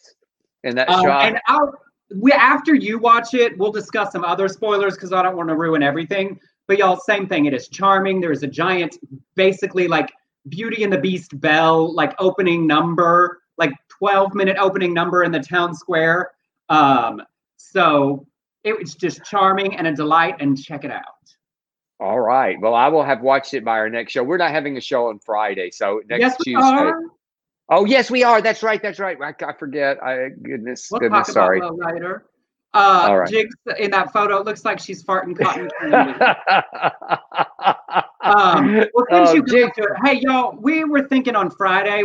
in 0.63 0.75
that 0.75 0.89
Um, 0.89 1.03
shot. 1.05 1.25
and 1.25 1.39
I'll, 1.47 1.73
we, 2.15 2.31
after 2.33 2.75
you 2.75 2.99
watch 2.99 3.33
it, 3.33 3.57
we'll 3.57 3.71
discuss 3.71 4.11
some 4.11 4.23
other 4.23 4.47
spoilers 4.47 4.93
because 4.95 5.11
I 5.13 5.23
don't 5.23 5.35
want 5.35 5.49
to 5.49 5.55
ruin 5.55 5.81
everything. 5.81 6.39
But 6.67 6.77
y'all, 6.77 6.97
same 6.97 7.27
thing. 7.27 7.45
It 7.45 7.53
is 7.53 7.67
charming. 7.67 8.21
There's 8.21 8.43
a 8.43 8.47
giant, 8.47 8.97
basically 9.35 9.87
like 9.87 10.11
Beauty 10.49 10.83
and 10.83 10.91
the 10.91 10.97
Beast 10.97 11.39
bell, 11.39 11.93
like 11.93 12.13
opening 12.19 12.65
number, 12.67 13.41
like 13.57 13.71
12 13.89 14.33
minute 14.33 14.57
opening 14.59 14.93
number 14.93 15.23
in 15.23 15.31
the 15.31 15.39
town 15.39 15.73
square. 15.75 16.31
Um, 16.69 17.21
so 17.57 18.25
it 18.63 18.77
was 18.77 18.95
just 18.95 19.23
charming 19.25 19.75
and 19.75 19.87
a 19.87 19.93
delight. 19.93 20.35
And 20.39 20.61
check 20.61 20.85
it 20.85 20.91
out. 20.91 21.03
All 21.99 22.19
right. 22.19 22.59
Well, 22.59 22.73
I 22.73 22.87
will 22.87 23.03
have 23.03 23.21
watched 23.21 23.53
it 23.53 23.63
by 23.63 23.73
our 23.77 23.89
next 23.89 24.11
show. 24.13 24.23
We're 24.23 24.37
not 24.37 24.51
having 24.51 24.75
a 24.77 24.81
show 24.81 25.07
on 25.07 25.19
Friday, 25.19 25.69
so 25.71 26.01
next 26.09 26.21
yes, 26.21 26.35
we 26.39 26.53
Tuesday. 26.53 26.67
are. 26.67 27.01
Oh, 27.69 27.85
yes, 27.85 28.11
we 28.11 28.23
are. 28.23 28.41
That's 28.41 28.61
right. 28.61 28.81
That's 28.81 28.99
right. 28.99 29.17
I, 29.21 29.33
I 29.45 29.53
forget. 29.53 30.03
I 30.03 30.29
goodness, 30.29 30.89
We'll 30.91 30.99
goodness, 30.99 31.27
talk 31.27 31.33
sorry. 31.33 31.61
later. 31.61 32.25
Uh, 32.73 33.05
All 33.07 33.19
right. 33.19 33.29
Jigs 33.29 33.55
in 33.77 33.91
that 33.91 34.11
photo, 34.11 34.37
it 34.37 34.45
looks 34.45 34.65
like 34.65 34.79
she's 34.79 35.03
farting 35.03 35.37
cotton 35.37 35.69
candy. 35.81 36.19
Um, 38.23 38.85
well, 38.93 39.05
since 39.11 39.29
Oh, 39.29 39.33
you 39.33 39.43
to 39.43 39.95
hey 40.05 40.19
y'all, 40.21 40.57
we 40.59 40.83
were 40.83 41.07
thinking 41.07 41.35
on 41.35 41.51
Friday 41.51 42.03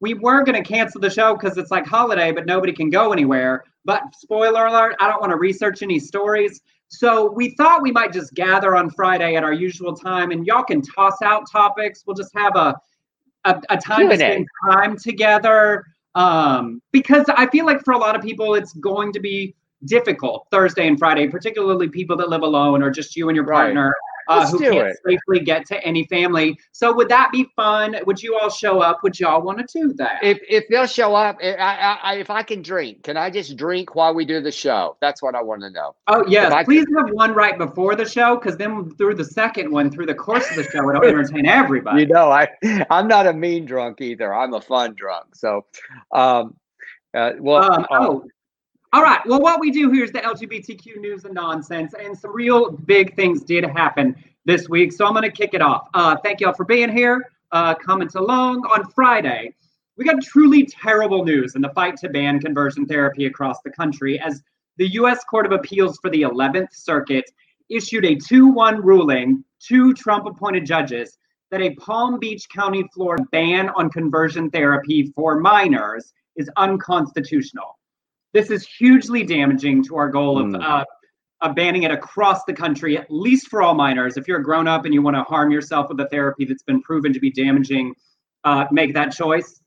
we 0.00 0.14
were 0.14 0.44
going 0.44 0.62
to 0.62 0.68
cancel 0.68 1.00
the 1.00 1.10
show 1.10 1.34
because 1.34 1.58
it's 1.58 1.70
like 1.70 1.86
holiday, 1.86 2.32
but 2.32 2.46
nobody 2.46 2.72
can 2.72 2.90
go 2.90 3.12
anywhere. 3.12 3.64
But 3.84 4.02
spoiler 4.14 4.66
alert, 4.66 4.96
I 5.00 5.08
don't 5.08 5.20
want 5.20 5.30
to 5.30 5.36
research 5.36 5.82
any 5.82 5.98
stories. 5.98 6.60
So 6.88 7.30
we 7.32 7.50
thought 7.56 7.82
we 7.82 7.90
might 7.90 8.12
just 8.12 8.34
gather 8.34 8.76
on 8.76 8.90
Friday 8.90 9.34
at 9.34 9.44
our 9.44 9.52
usual 9.52 9.94
time, 9.94 10.30
and 10.30 10.46
y'all 10.46 10.62
can 10.62 10.82
toss 10.82 11.20
out 11.22 11.50
topics. 11.50 12.04
We'll 12.06 12.16
just 12.16 12.34
have 12.34 12.56
a 12.56 12.74
a, 13.44 13.60
a 13.70 13.76
time 13.76 14.08
Q&A. 14.08 14.16
spend 14.16 14.46
time 14.70 14.96
together. 14.96 15.84
Um, 16.14 16.82
because 16.92 17.24
I 17.28 17.46
feel 17.46 17.64
like 17.66 17.84
for 17.84 17.92
a 17.92 17.98
lot 17.98 18.16
of 18.16 18.22
people, 18.22 18.54
it's 18.54 18.72
going 18.74 19.12
to 19.12 19.20
be 19.20 19.54
difficult 19.84 20.46
Thursday 20.50 20.86
and 20.88 20.98
Friday, 20.98 21.28
particularly 21.28 21.88
people 21.88 22.16
that 22.16 22.28
live 22.28 22.42
alone 22.42 22.82
or 22.82 22.90
just 22.90 23.16
you 23.16 23.28
and 23.28 23.36
your 23.36 23.44
Right. 23.44 23.64
partner 23.74 23.94
uh, 24.30 24.46
who 24.46 24.58
can't 24.58 24.88
it. 24.88 24.96
safely 25.06 25.40
get 25.40 25.64
to 25.64 25.82
any 25.86 26.04
family. 26.08 26.54
So 26.72 26.92
would 26.94 27.08
that 27.08 27.30
be 27.32 27.48
fun? 27.56 27.96
Would 28.04 28.22
you 28.22 28.36
all 28.38 28.50
show 28.50 28.80
up? 28.82 29.02
Would 29.02 29.18
y'all 29.18 29.40
want 29.40 29.56
to 29.58 29.64
do 29.72 29.94
that? 29.94 30.22
if 30.22 30.38
if 30.46 30.64
they'll 30.68 30.86
show 30.86 31.14
up, 31.14 31.38
I, 31.42 31.54
I, 31.54 31.98
I, 32.02 32.14
if 32.16 32.28
I 32.28 32.42
can 32.42 32.60
drink, 32.60 33.04
can 33.04 33.16
I 33.16 33.30
just 33.30 33.56
drink 33.56 33.94
while 33.94 34.12
we 34.12 34.26
do 34.26 34.42
the 34.42 34.52
show? 34.52 34.98
That's 35.00 35.22
what 35.22 35.34
I 35.34 35.40
want 35.42 35.62
to 35.62 35.70
know. 35.70 35.94
oh 36.08 36.24
yes, 36.28 36.52
if 36.52 36.66
please 36.66 36.84
have 36.98 37.08
one 37.14 37.32
right 37.32 37.56
before 37.56 37.94
the 37.94 38.04
show, 38.04 38.36
because 38.36 38.58
then 38.58 38.90
through 38.96 39.14
the 39.14 39.24
second 39.24 39.70
one, 39.70 39.90
through 39.90 40.04
the 40.06 40.14
course 40.14 40.46
of 40.50 40.56
the 40.56 40.64
show, 40.64 40.90
it'll 40.90 41.04
entertain 41.04 41.46
everybody. 41.62 42.02
You 42.02 42.08
know, 42.08 42.30
I 42.30 42.48
I'm 42.90 43.08
not 43.08 43.26
a 43.26 43.32
mean 43.32 43.64
drunk 43.64 44.02
either. 44.02 44.34
I'm 44.34 44.52
a 44.52 44.60
fun 44.60 44.92
drunk. 44.94 45.36
So, 45.36 45.64
um, 46.12 46.54
uh, 47.14 47.32
well, 47.40 47.62
Um, 47.72 47.82
uh, 47.84 47.86
oh, 47.92 48.24
all 48.92 49.02
right. 49.02 49.20
Well, 49.26 49.40
what 49.40 49.60
we 49.60 49.70
do 49.70 49.90
here 49.90 50.04
is 50.04 50.12
the 50.12 50.20
LGBTQ 50.20 50.98
news 50.98 51.24
and 51.24 51.34
nonsense, 51.34 51.94
and 51.98 52.16
some 52.16 52.34
real 52.34 52.70
big 52.70 53.14
things 53.16 53.42
did 53.42 53.64
happen 53.64 54.16
this 54.46 54.68
week. 54.68 54.92
So 54.92 55.04
I'm 55.04 55.12
going 55.12 55.24
to 55.24 55.30
kick 55.30 55.52
it 55.52 55.60
off. 55.60 55.88
Uh, 55.92 56.16
thank 56.24 56.40
y'all 56.40 56.54
for 56.54 56.64
being 56.64 56.90
here. 56.90 57.30
Uh, 57.52 57.74
comment 57.74 58.14
along 58.14 58.60
on 58.66 58.90
Friday. 58.90 59.54
We 59.98 60.04
got 60.04 60.22
truly 60.22 60.64
terrible 60.64 61.24
news 61.24 61.54
in 61.54 61.60
the 61.60 61.70
fight 61.70 61.96
to 61.98 62.08
ban 62.08 62.40
conversion 62.40 62.86
therapy 62.86 63.26
across 63.26 63.60
the 63.62 63.70
country 63.70 64.18
as 64.20 64.42
the 64.78 64.88
U.S. 64.92 65.24
Court 65.24 65.44
of 65.44 65.52
Appeals 65.52 65.98
for 65.98 66.08
the 66.08 66.22
11th 66.22 66.72
Circuit 66.72 67.30
issued 67.68 68.04
a 68.04 68.14
2 68.14 68.46
1 68.46 68.80
ruling 68.80 69.44
to 69.66 69.92
Trump 69.92 70.24
appointed 70.24 70.64
judges 70.64 71.18
that 71.50 71.60
a 71.60 71.74
Palm 71.74 72.18
Beach 72.18 72.48
County, 72.48 72.88
Florida 72.94 73.24
ban 73.32 73.68
on 73.70 73.90
conversion 73.90 74.50
therapy 74.50 75.12
for 75.14 75.40
minors 75.40 76.12
is 76.36 76.50
unconstitutional. 76.56 77.77
This 78.32 78.50
is 78.50 78.66
hugely 78.66 79.24
damaging 79.24 79.82
to 79.84 79.96
our 79.96 80.08
goal 80.08 80.38
of 80.38 80.46
Mm. 80.48 80.62
uh, 80.62 80.84
of 81.40 81.54
banning 81.54 81.84
it 81.84 81.92
across 81.92 82.42
the 82.44 82.52
country, 82.52 82.98
at 82.98 83.06
least 83.10 83.46
for 83.48 83.62
all 83.62 83.72
minors. 83.72 84.16
If 84.16 84.26
you're 84.26 84.40
a 84.40 84.42
grown 84.42 84.66
up 84.66 84.84
and 84.84 84.92
you 84.92 85.02
want 85.02 85.14
to 85.16 85.22
harm 85.22 85.52
yourself 85.52 85.88
with 85.88 86.00
a 86.00 86.08
therapy 86.08 86.44
that's 86.44 86.64
been 86.64 86.82
proven 86.82 87.12
to 87.12 87.20
be 87.20 87.30
damaging, 87.30 87.94
uh, 88.42 88.64
make 88.72 88.92
that 88.94 89.12
choice. 89.12 89.60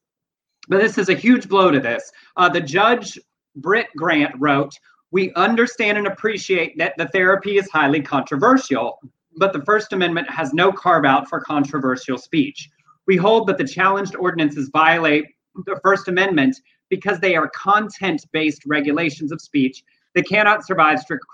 But 0.68 0.82
this 0.82 0.98
is 0.98 1.08
a 1.08 1.14
huge 1.14 1.48
blow 1.48 1.72
to 1.72 1.80
this. 1.80 2.12
Uh, 2.36 2.50
the 2.50 2.60
judge, 2.60 3.18
Britt 3.56 3.88
Grant, 3.96 4.34
wrote, 4.38 4.74
We 5.12 5.32
understand 5.36 5.98
and 5.98 6.08
appreciate 6.08 6.78
that 6.78 6.94
the 6.98 7.08
therapy 7.08 7.58
is 7.58 7.70
highly 7.72 8.02
controversial, 8.02 9.00
but 9.38 9.54
the 9.54 9.62
First 9.64 9.94
Amendment 9.94 10.30
has 10.30 10.54
no 10.54 10.74
carve 10.74 11.06
out 11.06 11.30
for 11.30 11.40
controversial 11.40 12.18
speech. 12.18 12.70
We 13.08 13.16
hold 13.16 13.48
that 13.48 13.58
the 13.58 13.64
challenged 13.66 14.16
ordinances 14.18 14.70
violate 14.74 15.26
the 15.66 15.80
First 15.84 16.10
Amendment 16.10 16.60
because 16.92 17.20
they 17.20 17.36
are 17.36 17.50
content 17.50 18.28
based 18.32 18.62
regulations 18.68 19.32
of 19.32 19.42
speech 19.42 19.84
that 20.14 20.28
cannot 20.28 20.68
survive 20.68 21.00
strict, 21.00 21.26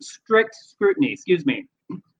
strict 0.00 0.54
scrutiny. 0.54 1.12
Excuse 1.12 1.46
me. 1.46 1.66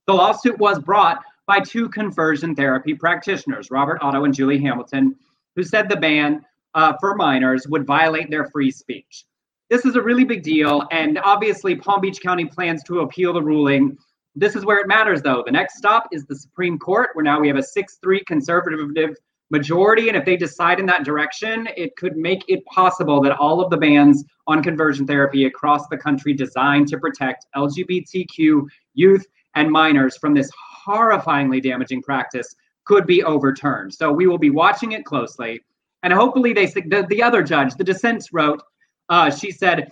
The 0.06 0.14
lawsuit 0.14 0.56
was 0.58 0.78
brought 0.78 1.22
by 1.46 1.60
two 1.60 1.90
conversion 1.90 2.54
therapy 2.54 2.94
practitioners, 2.94 3.70
Robert 3.70 3.98
Otto 4.00 4.24
and 4.24 4.32
Julie 4.32 4.60
Hamilton, 4.60 5.16
who 5.56 5.62
said 5.62 5.88
the 5.88 5.96
ban 5.96 6.44
uh, 6.74 6.94
for 7.00 7.14
minors 7.16 7.66
would 7.66 7.84
violate 7.84 8.30
their 8.30 8.46
free 8.46 8.70
speech. 8.70 9.24
This 9.68 9.84
is 9.84 9.96
a 9.96 10.02
really 10.02 10.24
big 10.24 10.42
deal, 10.42 10.86
and 10.90 11.18
obviously, 11.18 11.74
Palm 11.74 12.00
Beach 12.00 12.22
County 12.22 12.46
plans 12.46 12.82
to 12.84 13.00
appeal 13.00 13.34
the 13.34 13.42
ruling. 13.42 13.98
This 14.34 14.56
is 14.56 14.64
where 14.64 14.78
it 14.78 14.86
matters, 14.86 15.20
though. 15.20 15.42
The 15.44 15.52
next 15.52 15.76
stop 15.76 16.08
is 16.10 16.24
the 16.24 16.36
Supreme 16.36 16.78
Court, 16.78 17.10
where 17.12 17.24
now 17.24 17.40
we 17.40 17.48
have 17.48 17.56
a 17.56 17.62
6 17.62 17.98
3 18.00 18.24
conservative 18.24 18.80
majority. 19.50 20.08
And 20.08 20.16
if 20.16 20.24
they 20.24 20.36
decide 20.36 20.78
in 20.78 20.86
that 20.86 21.04
direction, 21.04 21.68
it 21.76 21.96
could 21.96 22.16
make 22.16 22.44
it 22.48 22.64
possible 22.66 23.20
that 23.22 23.32
all 23.38 23.60
of 23.60 23.70
the 23.70 23.76
bans 23.76 24.24
on 24.46 24.62
conversion 24.62 25.06
therapy 25.06 25.46
across 25.46 25.88
the 25.88 25.96
country 25.96 26.32
designed 26.32 26.88
to 26.88 26.98
protect 26.98 27.46
LGBTQ 27.56 28.66
youth 28.94 29.26
and 29.54 29.70
minors 29.70 30.16
from 30.16 30.34
this 30.34 30.50
horrifyingly 30.86 31.62
damaging 31.62 32.02
practice 32.02 32.54
could 32.84 33.06
be 33.06 33.22
overturned. 33.22 33.92
So 33.92 34.10
we 34.10 34.26
will 34.26 34.38
be 34.38 34.50
watching 34.50 34.92
it 34.92 35.04
closely. 35.04 35.60
And 36.02 36.12
hopefully, 36.12 36.52
they 36.52 36.66
the, 36.66 37.06
the 37.08 37.22
other 37.22 37.42
judge, 37.42 37.74
the 37.74 37.84
dissents 37.84 38.32
wrote, 38.32 38.62
uh, 39.08 39.30
she 39.30 39.50
said, 39.50 39.90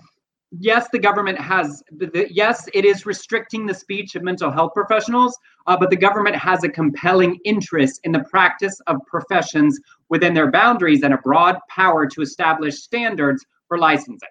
yes, 0.50 0.88
the 0.92 0.98
government 0.98 1.38
has, 1.38 1.82
the, 1.90 2.26
yes, 2.30 2.68
it 2.72 2.84
is 2.84 3.06
restricting 3.06 3.66
the 3.66 3.74
speech 3.74 4.14
of 4.14 4.22
mental 4.22 4.50
health 4.50 4.72
professionals, 4.74 5.36
uh, 5.66 5.76
but 5.76 5.90
the 5.90 5.96
government 5.96 6.36
has 6.36 6.64
a 6.64 6.68
compelling 6.68 7.38
interest 7.44 8.00
in 8.04 8.12
the 8.12 8.24
practice 8.30 8.80
of 8.86 8.96
professions 9.06 9.78
within 10.08 10.34
their 10.34 10.50
boundaries 10.50 11.02
and 11.02 11.14
a 11.14 11.18
broad 11.18 11.58
power 11.68 12.06
to 12.06 12.20
establish 12.20 12.76
standards 12.76 13.44
for 13.68 13.78
licensing. 13.78 14.28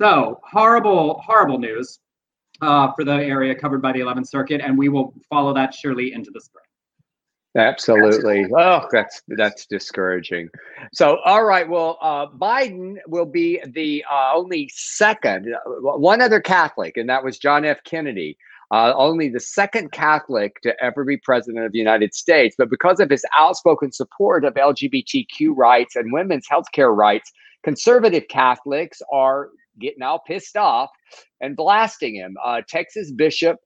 So, 0.00 0.40
horrible, 0.42 1.20
horrible 1.24 1.58
news 1.58 2.00
uh, 2.62 2.92
for 2.92 3.04
the 3.04 3.12
area 3.12 3.54
covered 3.54 3.82
by 3.82 3.92
the 3.92 4.00
11th 4.00 4.28
Circuit, 4.28 4.60
and 4.60 4.76
we 4.76 4.88
will 4.88 5.14
follow 5.28 5.54
that 5.54 5.74
surely 5.74 6.12
into 6.12 6.30
the 6.32 6.40
spring. 6.40 6.64
Absolutely. 7.56 8.46
Oh, 8.56 8.86
that's 8.92 9.22
that's 9.28 9.66
discouraging. 9.66 10.48
So, 10.92 11.18
all 11.24 11.44
right. 11.44 11.68
Well, 11.68 11.98
uh, 12.00 12.26
Biden 12.28 12.96
will 13.08 13.26
be 13.26 13.60
the 13.66 14.04
uh, 14.10 14.32
only 14.34 14.70
second, 14.72 15.52
uh, 15.52 15.70
one 15.98 16.20
other 16.20 16.40
Catholic, 16.40 16.96
and 16.96 17.08
that 17.08 17.24
was 17.24 17.38
John 17.38 17.64
F. 17.64 17.82
Kennedy. 17.84 18.36
Uh, 18.72 18.94
only 18.94 19.28
the 19.28 19.40
second 19.40 19.90
Catholic 19.90 20.60
to 20.60 20.80
ever 20.80 21.04
be 21.04 21.16
president 21.16 21.64
of 21.64 21.72
the 21.72 21.78
United 21.78 22.14
States. 22.14 22.54
But 22.56 22.70
because 22.70 23.00
of 23.00 23.10
his 23.10 23.24
outspoken 23.36 23.90
support 23.90 24.44
of 24.44 24.54
LGBTQ 24.54 25.56
rights 25.56 25.96
and 25.96 26.12
women's 26.12 26.46
healthcare 26.48 26.96
rights, 26.96 27.32
conservative 27.64 28.28
Catholics 28.28 29.02
are 29.12 29.48
getting 29.80 30.02
all 30.02 30.20
pissed 30.20 30.56
off 30.56 30.90
and 31.40 31.56
blasting 31.56 32.14
him. 32.14 32.36
Uh, 32.44 32.62
Texas 32.68 33.10
Bishop 33.10 33.56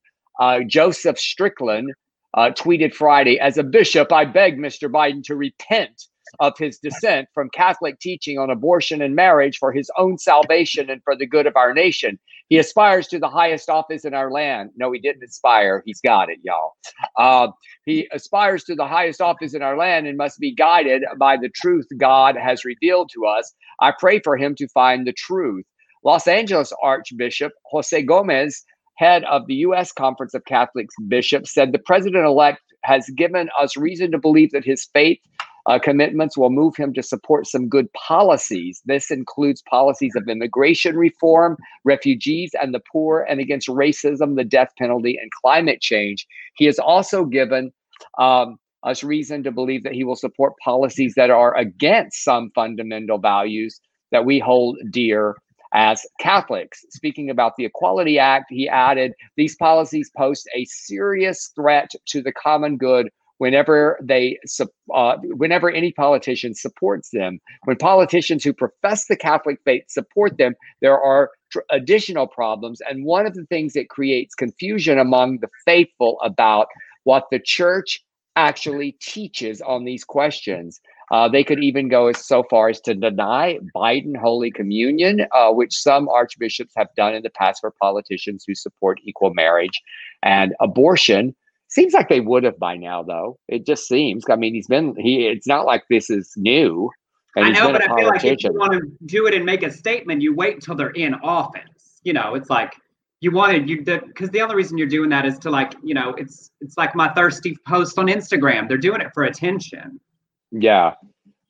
uh, 0.40 0.61
Joseph 0.66 1.18
Strickland 1.18 1.92
uh, 2.37 2.51
tweeted 2.51 2.94
Friday 2.94 3.38
As 3.40 3.59
a 3.59 3.64
bishop, 3.64 4.12
I 4.12 4.25
beg 4.25 4.59
Mr. 4.59 4.90
Biden 4.90 5.23
to 5.25 5.37
repent 5.37 6.05
of 6.40 6.55
his 6.59 6.79
dissent 6.79 7.29
from 7.35 7.51
Catholic 7.55 8.01
teaching 8.01 8.38
on 8.38 8.51
abortion 8.51 9.03
and 9.03 9.14
marriage 9.14 9.59
for 9.59 9.73
his 9.73 9.90
own 9.99 10.18
salvation 10.18 10.90
and 10.90 11.03
for 11.05 11.16
the 11.16 11.27
good 11.27 11.47
of 11.47 11.57
our 11.57 11.75
nation. 11.75 12.18
He 12.49 12.59
aspires 12.59 13.09
to 13.09 13.18
the 13.18 13.29
highest 13.29 13.70
office 13.70 14.05
in 14.05 14.14
our 14.14 14.31
land. 14.31 14.70
No, 14.77 14.92
he 14.92 15.01
didn't 15.01 15.25
aspire. 15.25 15.83
He's 15.87 16.01
got 16.01 16.31
it, 16.31 16.38
y'all. 16.42 16.73
Uh, 17.18 17.49
he 17.87 18.09
aspires 18.12 18.64
to 18.64 18.75
the 18.75 18.87
highest 18.87 19.20
office 19.20 19.55
in 19.55 19.62
our 19.62 19.77
land 19.77 20.07
and 20.07 20.16
must 20.18 20.40
be 20.40 20.55
guided 20.55 21.05
by 21.18 21.37
the 21.37 21.51
truth 21.51 21.87
God 21.99 22.37
has 22.37 22.64
revealed 22.64 23.11
to 23.14 23.27
us. 23.27 23.55
I 23.81 23.92
pray 23.99 24.20
for 24.20 24.37
him 24.37 24.55
to 24.57 24.68
find 24.68 25.07
the 25.07 25.12
truth. 25.14 25.64
Los 26.05 26.27
Angeles 26.29 26.73
Archbishop 26.83 27.53
Jose 27.70 28.03
Gomez 28.03 28.62
head 28.94 29.24
of 29.24 29.46
the 29.46 29.54
U.S. 29.57 29.92
Conference 29.92 30.35
of 30.35 30.44
Catholics 30.44 30.94
bishops, 31.09 31.52
said 31.52 31.72
the 31.72 31.78
president 31.78 32.24
elect 32.24 32.61
has 32.85 33.09
given 33.11 33.48
us 33.59 33.76
reason 33.76 34.12
to 34.12 34.18
believe 34.18 34.52
that 34.52 34.64
his 34.64 34.85
faith 34.92 35.18
uh, 35.66 35.78
commitments 35.78 36.37
will 36.37 36.50
move 36.50 36.76
him 36.76 36.92
to 36.92 37.02
support 37.02 37.46
some 37.46 37.68
good 37.68 37.90
policies. 37.94 38.83
This 38.85 39.11
includes 39.11 39.62
policies 39.62 40.14
of 40.14 40.28
immigration 40.28 40.96
reform, 40.96 41.57
refugees 41.85 42.50
and 42.61 42.74
the 42.74 42.83
poor, 42.92 43.26
and 43.28 43.40
against 43.40 43.68
racism, 43.68 44.37
the 44.37 44.44
death 44.44 44.68
penalty, 44.76 45.16
and 45.20 45.30
climate 45.30 45.80
change. 45.80 46.26
He 46.57 46.66
has 46.66 46.78
also 46.78 47.24
given 47.24 47.72
um, 48.18 48.59
us 48.83 49.02
reason 49.02 49.42
to 49.44 49.50
believe 49.50 49.85
that 49.85 49.94
he 49.94 50.04
will 50.04 50.16
support 50.16 50.52
policies 50.62 51.14
that 51.16 51.30
are 51.30 51.57
against 51.57 52.22
some 52.22 52.50
fundamental 52.54 53.18
values 53.18 53.80
that 54.12 54.26
we 54.26 54.38
hold 54.38 54.78
dear 54.90 55.35
as 55.75 56.07
Catholics. 56.21 56.85
Speaking 56.91 57.29
about 57.29 57.53
the 57.59 57.65
Equality 57.65 58.19
Act, 58.19 58.47
he 58.49 58.69
added 58.69 59.13
these 59.37 59.57
policies 59.57 60.11
pose 60.17 60.45
a 60.57 60.65
serious 60.67 61.51
threat 61.55 61.91
to 62.07 62.23
the 62.23 62.33
common 62.33 62.77
good 62.77 63.11
whenever 63.39 63.99
they 64.03 64.39
uh, 64.95 65.17
whenever 65.37 65.71
any 65.71 65.93
politician 65.93 66.55
supports 66.55 67.11
them 67.11 67.41
when 67.65 67.77
politicians 67.77 68.45
who 68.45 68.53
profess 68.53 69.07
the 69.07 69.17
catholic 69.17 69.59
faith 69.65 69.83
support 69.89 70.39
them 70.39 70.55
there 70.81 70.99
are 70.99 71.31
tr- 71.51 71.61
additional 71.71 72.27
problems 72.29 72.81
and 72.89 73.05
one 73.05 73.27
of 73.27 73.35
the 73.35 73.45
things 73.47 73.73
that 73.73 73.89
creates 73.89 74.35
confusion 74.35 74.99
among 74.99 75.39
the 75.41 75.49
faithful 75.65 76.19
about 76.23 76.69
what 77.03 77.25
the 77.31 77.41
church 77.41 78.05
actually 78.37 78.97
teaches 79.01 79.61
on 79.61 79.85
these 79.85 80.05
questions 80.05 80.81
uh, 81.11 81.29
they 81.29 81.45
could 81.45 81.62
even 81.62 81.88
go 81.88 82.09
as 82.09 82.25
so 82.25 82.45
far 82.49 82.69
as 82.69 82.81
to 82.83 82.95
deny 82.95 83.59
Biden 83.75 84.17
Holy 84.17 84.51
Communion, 84.51 85.27
uh, 85.33 85.51
which 85.51 85.75
some 85.75 86.09
archbishops 86.09 86.73
have 86.77 86.88
done 86.97 87.14
in 87.14 87.23
the 87.23 87.31
past 87.31 87.61
for 87.61 87.73
politicians 87.81 88.45
who 88.47 88.55
support 88.55 89.01
equal 89.05 89.35
marriage 89.35 89.83
and 90.23 90.55
abortion. 90.61 91.35
Seems 91.69 91.93
like 91.93 92.09
they 92.09 92.21
would 92.21 92.45
have 92.45 92.59
by 92.59 92.77
now, 92.77 93.03
though. 93.03 93.38
It 93.49 93.67
just 93.67 93.88
seems. 93.88 94.25
I 94.31 94.37
mean, 94.37 94.55
he's 94.55 94.69
been 94.69 94.95
he. 94.97 95.27
It's 95.27 95.47
not 95.47 95.67
like 95.67 95.85
this 95.90 96.09
is 96.09 96.33
new. 96.37 96.90
I 97.37 97.51
know, 97.51 97.73
but 97.73 97.83
I 97.83 97.97
feel 97.97 98.07
like 98.07 98.25
if 98.25 98.45
you 98.45 98.53
want 98.53 98.73
to 98.75 98.83
do 99.07 99.27
it 99.27 99.35
and 99.35 99.45
make 99.45 99.64
a 99.64 99.71
statement, 99.71 100.23
you 100.23 100.35
wait 100.35 100.55
until 100.55 100.77
they're 100.77 100.90
in 100.90 101.14
office. 101.14 102.01
You 102.05 102.12
know, 102.12 102.35
it's 102.35 102.49
like 102.49 102.75
you 103.21 103.33
wanted 103.33 103.69
you 103.69 103.79
because 103.79 104.29
the, 104.29 104.38
the 104.38 104.40
only 104.43 104.55
reason 104.55 104.79
you're 104.79 104.87
doing 104.87 105.11
that 105.11 105.27
is 105.27 105.38
to 105.40 105.51
like 105.51 105.75
you 105.83 105.95
know 105.95 106.11
it's 106.11 106.51
it's 106.61 106.77
like 106.77 106.95
my 106.95 107.09
thirsty 107.14 107.57
post 107.67 107.99
on 107.99 108.07
Instagram. 108.07 108.69
They're 108.69 108.79
doing 108.79 109.01
it 109.01 109.12
for 109.12 109.25
attention. 109.25 109.99
Yeah. 110.55 110.95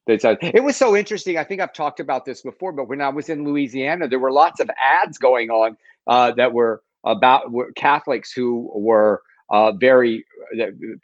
It 0.07 0.63
was 0.63 0.77
so 0.77 0.97
interesting. 0.97 1.39
I 1.39 1.45
think 1.45 1.61
I've 1.61 1.73
talked 1.73 2.01
about 2.01 2.25
this 2.25 2.43
before, 2.43 2.73
but 2.73 2.89
when 2.89 3.01
I 3.01 3.09
was 3.09 3.29
in 3.29 3.45
Louisiana, 3.45 4.09
there 4.09 4.19
were 4.19 4.33
lots 4.33 4.61
of 4.61 4.71
ads 5.03 5.19
going 5.19 5.51
on 5.51 5.77
uh, 6.07 6.33
that 6.33 6.53
were 6.53 6.83
about 7.05 7.53
were 7.53 7.73
Catholics 7.73 8.33
who 8.33 8.71
were 8.75 9.23
uh, 9.51 9.73
very 9.73 10.25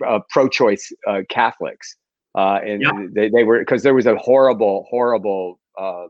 uh, 0.07 0.19
pro-choice 0.29 0.93
uh, 1.07 1.21
Catholics, 1.29 1.97
uh, 2.35 2.59
and 2.65 2.83
yeah. 2.83 3.07
they, 3.13 3.31
they 3.31 3.45
were 3.45 3.61
because 3.61 3.83
there 3.83 3.95
was 3.95 4.07
a 4.07 4.17
horrible, 4.17 4.87
horrible 4.91 5.59
uh, 5.79 6.07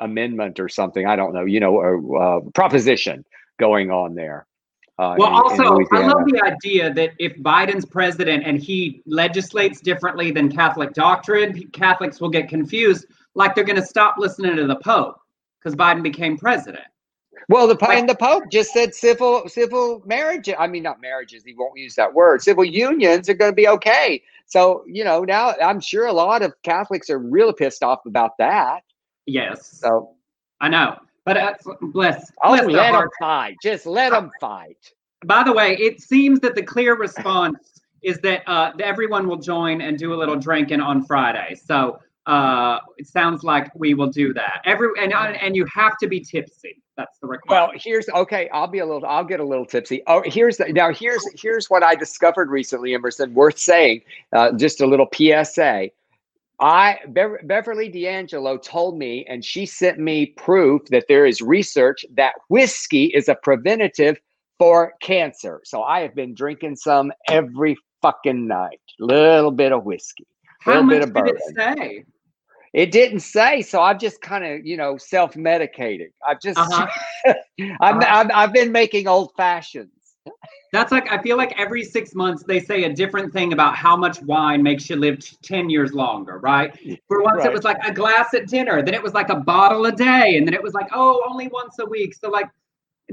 amendment 0.00 0.60
or 0.60 0.68
something. 0.68 1.06
I 1.06 1.16
don't 1.16 1.32
know, 1.32 1.44
you 1.44 1.60
know, 1.60 1.80
a 1.80 2.50
proposition 2.50 3.24
going 3.58 3.90
on 3.90 4.14
there. 4.14 4.46
Uh, 4.98 5.16
well, 5.18 5.28
in, 5.28 5.34
also, 5.34 5.76
in 5.76 5.86
I 5.92 6.06
love 6.06 6.24
the 6.26 6.40
idea 6.40 6.92
that 6.94 7.12
if 7.18 7.36
Biden's 7.38 7.84
president 7.84 8.44
and 8.46 8.60
he 8.60 9.02
legislates 9.06 9.80
differently 9.80 10.30
than 10.30 10.50
Catholic 10.50 10.92
doctrine, 10.92 11.68
Catholics 11.72 12.20
will 12.20 12.28
get 12.28 12.48
confused, 12.48 13.06
like 13.34 13.54
they're 13.54 13.64
going 13.64 13.80
to 13.80 13.86
stop 13.86 14.16
listening 14.18 14.54
to 14.56 14.66
the 14.66 14.76
Pope 14.76 15.20
because 15.58 15.74
Biden 15.74 16.02
became 16.02 16.36
president. 16.36 16.84
Well, 17.48 17.66
the 17.66 17.76
and 17.90 18.08
the 18.08 18.14
Pope 18.14 18.44
just 18.50 18.72
said 18.72 18.94
civil 18.94 19.48
civil 19.48 20.02
marriage. 20.06 20.48
I 20.56 20.66
mean, 20.66 20.82
not 20.82 21.00
marriages. 21.00 21.44
He 21.44 21.54
won't 21.54 21.76
use 21.76 21.94
that 21.96 22.14
word. 22.14 22.40
Civil 22.40 22.64
unions 22.64 23.28
are 23.28 23.34
going 23.34 23.52
to 23.52 23.56
be 23.56 23.68
okay. 23.68 24.22
So 24.46 24.84
you 24.86 25.04
know 25.04 25.24
now, 25.24 25.54
I'm 25.62 25.80
sure 25.80 26.06
a 26.06 26.12
lot 26.12 26.42
of 26.42 26.54
Catholics 26.62 27.10
are 27.10 27.18
really 27.18 27.52
pissed 27.52 27.82
off 27.82 28.06
about 28.06 28.38
that. 28.38 28.82
Yes. 29.26 29.66
So 29.66 30.14
I 30.60 30.68
know. 30.68 30.98
But 31.24 31.36
uh, 31.36 31.54
bless, 31.80 32.30
oh, 32.42 32.56
bless 32.56 32.66
let 32.66 32.92
them 32.92 33.08
fight. 33.18 33.56
Just 33.62 33.86
let 33.86 34.10
them 34.10 34.30
fight. 34.40 34.92
By 35.24 35.42
the 35.42 35.52
way, 35.52 35.76
it 35.76 36.00
seems 36.00 36.40
that 36.40 36.54
the 36.54 36.62
clear 36.62 36.96
response 36.96 37.80
is 38.02 38.18
that 38.18 38.42
uh, 38.46 38.72
everyone 38.80 39.26
will 39.26 39.38
join 39.38 39.80
and 39.80 39.98
do 39.98 40.12
a 40.12 40.16
little 40.16 40.36
drinking 40.36 40.80
on 40.80 41.04
Friday. 41.06 41.54
So 41.54 41.98
uh, 42.26 42.78
it 42.98 43.06
sounds 43.06 43.42
like 43.42 43.74
we 43.74 43.94
will 43.94 44.10
do 44.10 44.34
that. 44.34 44.60
Every 44.64 44.88
and 45.00 45.12
and 45.12 45.56
you 45.56 45.66
have 45.66 45.96
to 45.98 46.06
be 46.06 46.20
tipsy. 46.20 46.82
That's 46.96 47.18
the 47.18 47.26
requirement. 47.26 47.72
Well, 47.72 47.80
here's 47.82 48.08
okay. 48.08 48.48
I'll 48.50 48.68
be 48.68 48.78
a 48.78 48.86
little. 48.86 49.06
I'll 49.06 49.24
get 49.24 49.40
a 49.40 49.44
little 49.44 49.66
tipsy. 49.66 50.02
Oh, 50.06 50.22
here's 50.24 50.58
the, 50.58 50.72
now. 50.72 50.92
Here's 50.92 51.26
here's 51.40 51.68
what 51.68 51.82
I 51.82 51.94
discovered 51.94 52.50
recently, 52.50 52.94
Emerson. 52.94 53.34
Worth 53.34 53.58
saying. 53.58 54.02
Uh, 54.32 54.52
just 54.52 54.80
a 54.80 54.86
little 54.86 55.08
PSA. 55.12 55.90
I 56.60 56.98
Be- 57.12 57.36
Beverly 57.44 57.88
D'Angelo 57.88 58.56
told 58.58 58.96
me, 58.98 59.24
and 59.28 59.44
she 59.44 59.66
sent 59.66 59.98
me 59.98 60.26
proof 60.26 60.82
that 60.90 61.06
there 61.08 61.26
is 61.26 61.40
research 61.42 62.04
that 62.14 62.34
whiskey 62.48 63.06
is 63.06 63.28
a 63.28 63.34
preventative 63.34 64.18
for 64.58 64.94
cancer. 65.02 65.60
So 65.64 65.82
I 65.82 66.00
have 66.00 66.14
been 66.14 66.34
drinking 66.34 66.76
some 66.76 67.12
every 67.28 67.76
fucking 68.02 68.46
night. 68.46 68.80
Little 69.00 69.50
bit 69.50 69.72
of 69.72 69.84
whiskey. 69.84 70.26
How 70.60 70.80
little 70.80 70.84
much 70.84 70.94
bit 70.94 71.02
of 71.02 71.12
did 71.14 71.26
it 71.26 71.56
bourbon. 71.56 71.76
say? 71.78 72.04
It 72.72 72.90
didn't 72.90 73.20
say, 73.20 73.62
so 73.62 73.80
I've 73.80 74.00
just 74.00 74.20
kind 74.20 74.44
of, 74.44 74.66
you 74.66 74.76
know, 74.76 74.96
self-medicated. 74.96 76.10
I've 76.26 76.40
just, 76.40 76.58
Uh-huh. 76.58 76.86
I'm, 77.80 77.98
Uh-huh. 77.98 78.28
I've 78.34 78.52
been 78.52 78.72
making 78.72 79.06
old 79.08 79.32
fashions. 79.36 79.90
That's 80.74 80.90
like 80.90 81.10
I 81.12 81.22
feel 81.22 81.36
like 81.36 81.54
every 81.56 81.84
six 81.84 82.16
months 82.16 82.42
they 82.42 82.58
say 82.58 82.82
a 82.82 82.92
different 82.92 83.32
thing 83.32 83.52
about 83.52 83.76
how 83.76 83.96
much 83.96 84.20
wine 84.22 84.60
makes 84.60 84.90
you 84.90 84.96
live 84.96 85.20
ten 85.40 85.70
years 85.70 85.92
longer, 85.92 86.38
right? 86.38 86.76
For 87.06 87.22
once 87.22 87.44
it 87.44 87.52
was 87.52 87.62
like 87.62 87.78
a 87.86 87.92
glass 87.92 88.34
at 88.34 88.48
dinner, 88.48 88.82
then 88.82 88.92
it 88.92 89.00
was 89.00 89.14
like 89.14 89.28
a 89.28 89.36
bottle 89.36 89.86
a 89.86 89.92
day, 89.92 90.36
and 90.36 90.44
then 90.44 90.52
it 90.52 90.60
was 90.60 90.74
like 90.74 90.88
oh 90.92 91.22
only 91.30 91.46
once 91.46 91.78
a 91.78 91.86
week. 91.86 92.12
So 92.16 92.28
like, 92.28 92.48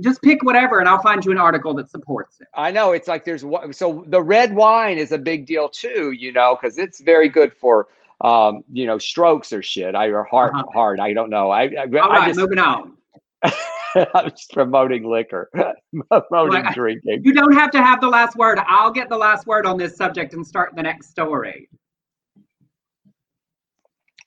just 0.02 0.24
pick 0.24 0.41
whatever, 0.43 0.80
and 0.80 0.89
I'll 0.89 1.04
find 1.04 1.24
you 1.24 1.32
an 1.32 1.38
article 1.38 1.76
that 1.76 1.88
supports 1.91 2.41
it. 2.41 2.47
I 2.56 2.71
know 2.71 2.93
it's 2.93 3.08
like 3.08 3.26
there's. 3.26 3.45
So 3.71 4.06
the 4.08 4.24
red 4.24 4.56
wine 4.56 4.97
is 4.97 5.12
a 5.12 5.19
big 5.19 5.45
deal 5.45 5.69
too, 5.69 6.13
you 6.13 6.32
know, 6.32 6.58
because 6.60 6.80
it's 6.80 7.00
very 7.00 7.30
good 7.30 7.54
for, 7.54 7.89
um, 8.21 8.63
you 8.71 8.88
know, 8.88 8.97
strokes 8.97 9.54
or 9.54 9.62
shit. 9.62 9.93
I 9.93 10.08
or 10.08 10.24
heart, 10.24 10.56
Uh-huh. 10.56 10.71
heart. 10.74 11.00
I 11.00 11.13
don't 11.13 11.30
know. 11.30 11.52
I, 11.52 11.65
I, 11.65 11.86
All 12.00 12.12
I 12.12 12.17
right, 12.17 12.28
just, 12.30 12.39
moving 12.39 12.58
on. 12.58 12.97
I'm 14.15 14.30
just 14.32 14.51
promoting 14.51 15.04
liquor, 15.10 15.49
promoting 16.10 16.63
Like, 16.63 16.73
drinking. 16.75 17.21
You 17.23 17.34
don't 17.34 17.54
have 17.54 17.71
to 17.71 17.82
have 17.82 18.01
the 18.01 18.08
last 18.08 18.36
word. 18.38 18.60
I'll 18.67 18.91
get 18.91 19.10
the 19.10 19.17
last 19.17 19.47
word 19.47 19.65
on 19.65 19.77
this 19.77 19.95
subject 19.95 20.34
and 20.34 20.45
start 20.45 20.75
the 20.75 20.84
next 20.84 21.10
story. 21.10 21.69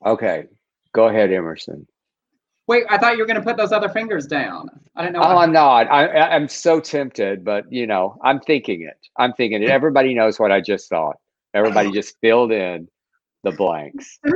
Okay, 0.05 0.45
go 0.95 1.09
ahead, 1.09 1.33
Emerson. 1.33 1.87
Wait, 2.67 2.85
I 2.89 2.99
thought 2.99 3.15
you 3.15 3.21
were 3.21 3.27
going 3.27 3.39
to 3.39 3.43
put 3.43 3.57
those 3.57 3.73
other 3.73 3.89
fingers 3.89 4.27
down. 4.27 4.69
I 4.97 5.03
didn't 5.03 5.15
know. 5.15 5.23
Oh, 5.23 5.37
I'm 5.39 5.53
not. 5.53 5.91
I, 5.91 6.07
I- 6.07 6.35
I'm 6.35 6.49
so 6.49 6.81
tempted, 6.81 7.45
but 7.45 7.71
you 7.71 7.87
know, 7.87 8.17
I'm 8.23 8.41
thinking 8.41 8.83
it. 8.83 8.97
I'm 9.19 9.33
thinking 9.35 9.63
it. 9.63 9.71
Everybody 9.71 10.15
knows 10.15 10.39
what 10.39 10.51
I 10.51 10.61
just 10.61 10.89
thought. 10.89 11.17
Everybody 11.55 11.91
just 11.93 12.17
filled 12.21 12.53
in 12.53 12.89
the 13.45 13.53
blanks. 13.53 14.19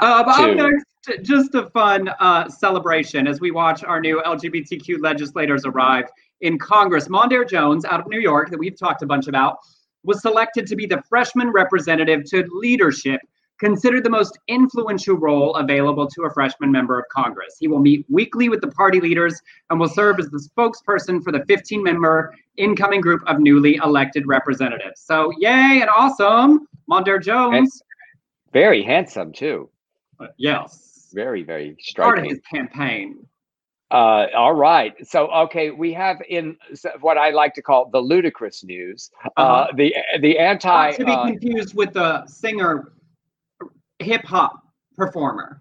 Uh, 0.00 0.46
Two. 0.46 0.54
next, 0.54 1.22
just 1.22 1.54
a 1.54 1.66
fun 1.70 2.08
uh, 2.18 2.48
celebration 2.48 3.26
as 3.26 3.40
we 3.40 3.50
watch 3.50 3.84
our 3.84 4.00
new 4.00 4.20
LGBTQ 4.26 5.00
legislators 5.00 5.64
arrive 5.64 6.06
in 6.40 6.58
Congress. 6.58 7.06
Mondaire 7.08 7.48
Jones, 7.48 7.84
out 7.84 8.00
of 8.00 8.08
New 8.08 8.18
York, 8.18 8.50
that 8.50 8.58
we've 8.58 8.76
talked 8.76 9.02
a 9.02 9.06
bunch 9.06 9.28
about, 9.28 9.58
was 10.02 10.20
selected 10.20 10.66
to 10.66 10.76
be 10.76 10.86
the 10.86 11.02
freshman 11.08 11.50
representative 11.50 12.24
to 12.30 12.44
leadership, 12.52 13.20
considered 13.60 14.04
the 14.04 14.10
most 14.10 14.38
influential 14.48 15.16
role 15.16 15.54
available 15.54 16.06
to 16.08 16.22
a 16.22 16.30
freshman 16.30 16.72
member 16.72 16.98
of 16.98 17.04
Congress. 17.10 17.56
He 17.58 17.68
will 17.68 17.78
meet 17.78 18.04
weekly 18.08 18.48
with 18.48 18.60
the 18.60 18.68
party 18.68 19.00
leaders 19.00 19.40
and 19.70 19.78
will 19.78 19.88
serve 19.88 20.18
as 20.18 20.28
the 20.30 20.48
spokesperson 20.56 21.22
for 21.22 21.30
the 21.30 21.44
15 21.46 21.82
member 21.82 22.34
incoming 22.56 23.00
group 23.00 23.22
of 23.26 23.38
newly 23.38 23.76
elected 23.76 24.26
representatives. 24.26 25.00
So, 25.00 25.30
yay 25.38 25.80
and 25.80 25.90
awesome, 25.96 26.66
Mondaire 26.90 27.22
Jones. 27.22 27.82
Very 28.54 28.82
handsome 28.82 29.32
too. 29.32 29.68
Uh, 30.18 30.28
yes. 30.38 31.10
Very, 31.12 31.42
very 31.42 31.76
striking. 31.80 32.14
Part 32.14 32.18
of 32.20 32.30
his 32.30 32.40
campaign. 32.50 33.26
Uh, 33.90 34.26
all 34.34 34.54
right. 34.54 34.94
So, 35.06 35.30
okay, 35.30 35.70
we 35.70 35.92
have 35.92 36.16
in 36.28 36.56
what 37.00 37.18
I 37.18 37.30
like 37.30 37.52
to 37.54 37.62
call 37.62 37.90
the 37.90 38.00
ludicrous 38.00 38.64
news, 38.64 39.10
uh, 39.24 39.28
Uh-huh. 39.36 39.72
the 39.76 39.94
the 40.20 40.38
anti. 40.38 40.68
Not 40.90 40.96
to 40.96 41.04
be 41.04 41.12
uh, 41.12 41.26
confused 41.26 41.74
with 41.76 41.92
the 41.92 42.26
singer, 42.26 42.92
hip 43.98 44.24
hop 44.24 44.62
performer, 44.96 45.60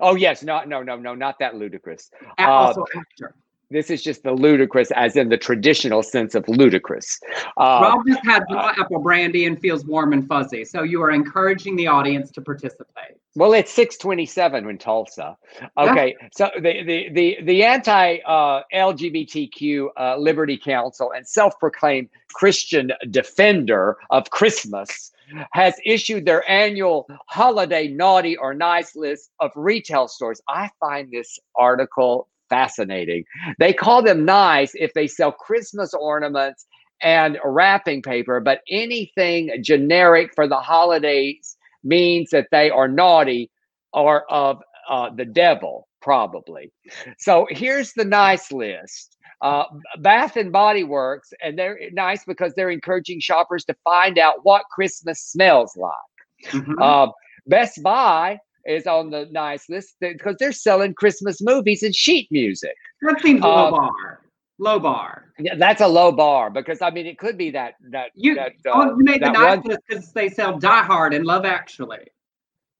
oh 0.00 0.14
yes, 0.14 0.42
no, 0.42 0.62
no, 0.64 0.82
no, 0.82 0.96
no, 0.96 1.14
not 1.14 1.38
that 1.38 1.54
Ludacris. 1.54 2.10
Uh, 2.38 2.50
also 2.50 2.84
actor. 2.96 3.34
This 3.74 3.90
is 3.90 4.04
just 4.04 4.22
the 4.22 4.30
ludicrous, 4.32 4.92
as 4.92 5.16
in 5.16 5.30
the 5.30 5.36
traditional 5.36 6.04
sense 6.04 6.36
of 6.36 6.48
ludicrous. 6.48 7.18
Uh, 7.56 7.80
Rob 7.82 8.06
just 8.06 8.24
had 8.24 8.44
apple 8.50 9.00
brandy 9.00 9.46
and 9.46 9.60
feels 9.60 9.84
warm 9.84 10.12
and 10.12 10.24
fuzzy. 10.28 10.64
So 10.64 10.84
you 10.84 11.02
are 11.02 11.10
encouraging 11.10 11.74
the 11.74 11.88
audience 11.88 12.30
to 12.32 12.40
participate. 12.40 13.16
Well, 13.34 13.52
it's 13.52 13.72
627 13.72 14.70
in 14.70 14.78
Tulsa. 14.78 15.36
Okay, 15.76 16.14
so 16.32 16.50
the 16.54 16.84
the 16.84 17.08
the 17.12 17.38
the 17.42 17.64
anti 17.64 18.18
uh, 18.18 18.62
LGBTQ 18.72 19.88
uh, 19.98 20.16
Liberty 20.18 20.56
Counsel 20.56 21.10
and 21.10 21.26
self-proclaimed 21.26 22.08
Christian 22.32 22.92
defender 23.10 23.96
of 24.10 24.30
Christmas 24.30 25.10
has 25.50 25.74
issued 25.84 26.26
their 26.26 26.48
annual 26.48 27.08
holiday 27.26 27.88
naughty 27.88 28.36
or 28.36 28.54
nice 28.54 28.94
list 28.94 29.30
of 29.40 29.50
retail 29.56 30.06
stores. 30.06 30.40
I 30.48 30.70
find 30.78 31.10
this 31.10 31.40
article 31.56 32.28
fascinating. 32.54 33.24
They 33.58 33.72
call 33.72 34.02
them 34.02 34.24
nice 34.24 34.72
if 34.74 34.92
they 34.94 35.08
sell 35.08 35.32
Christmas 35.32 35.92
ornaments 35.94 36.66
and 37.02 37.38
wrapping 37.44 38.02
paper, 38.02 38.40
but 38.40 38.60
anything 38.70 39.50
generic 39.62 40.30
for 40.34 40.46
the 40.46 40.60
holidays 40.60 41.56
means 41.82 42.30
that 42.30 42.46
they 42.50 42.70
are 42.70 42.88
naughty 42.88 43.50
or 43.92 44.30
of 44.32 44.58
uh, 44.88 45.10
the 45.16 45.24
devil, 45.24 45.88
probably. 46.00 46.72
So 47.18 47.46
here's 47.50 47.92
the 47.94 48.04
nice 48.04 48.52
list. 48.52 49.16
Uh, 49.42 49.64
Bath 49.98 50.36
and 50.36 50.52
Body 50.52 50.84
Works, 50.84 51.30
and 51.42 51.58
they're 51.58 51.78
nice 51.92 52.24
because 52.24 52.52
they're 52.54 52.70
encouraging 52.70 53.20
shoppers 53.20 53.64
to 53.66 53.74
find 53.84 54.18
out 54.18 54.36
what 54.44 54.62
Christmas 54.74 55.20
smells 55.20 55.72
like. 55.76 56.52
Mhm. 56.54 56.74
Uh, 56.80 57.10
Best 57.46 57.82
Buy 57.82 58.38
is 58.66 58.86
on 58.86 59.10
the 59.10 59.26
nice 59.30 59.68
list 59.68 59.96
because 60.00 60.36
they're 60.38 60.52
selling 60.52 60.94
Christmas 60.94 61.40
movies 61.42 61.82
and 61.82 61.94
sheet 61.94 62.28
music. 62.30 62.74
that 63.02 63.20
seems 63.20 63.40
low 63.42 63.50
uh, 63.66 63.70
bar. 63.70 64.20
Low 64.58 64.78
bar. 64.78 65.32
Yeah, 65.38 65.56
That's 65.56 65.80
a 65.80 65.86
low 65.88 66.12
bar 66.12 66.48
because 66.50 66.80
I 66.80 66.90
mean 66.90 67.06
it 67.06 67.18
could 67.18 67.36
be 67.36 67.50
that 67.50 67.74
that 67.90 68.10
You, 68.14 68.34
that, 68.36 68.52
oh, 68.66 68.82
uh, 68.82 68.86
you 68.96 69.04
made 69.04 69.20
the 69.22 69.30
nice 69.30 69.58
one- 69.58 69.66
list 69.66 69.80
because 69.88 70.12
they 70.12 70.28
sell 70.28 70.58
Die 70.58 70.82
Hard 70.84 71.12
and 71.14 71.24
Love 71.26 71.44
Actually. 71.44 72.06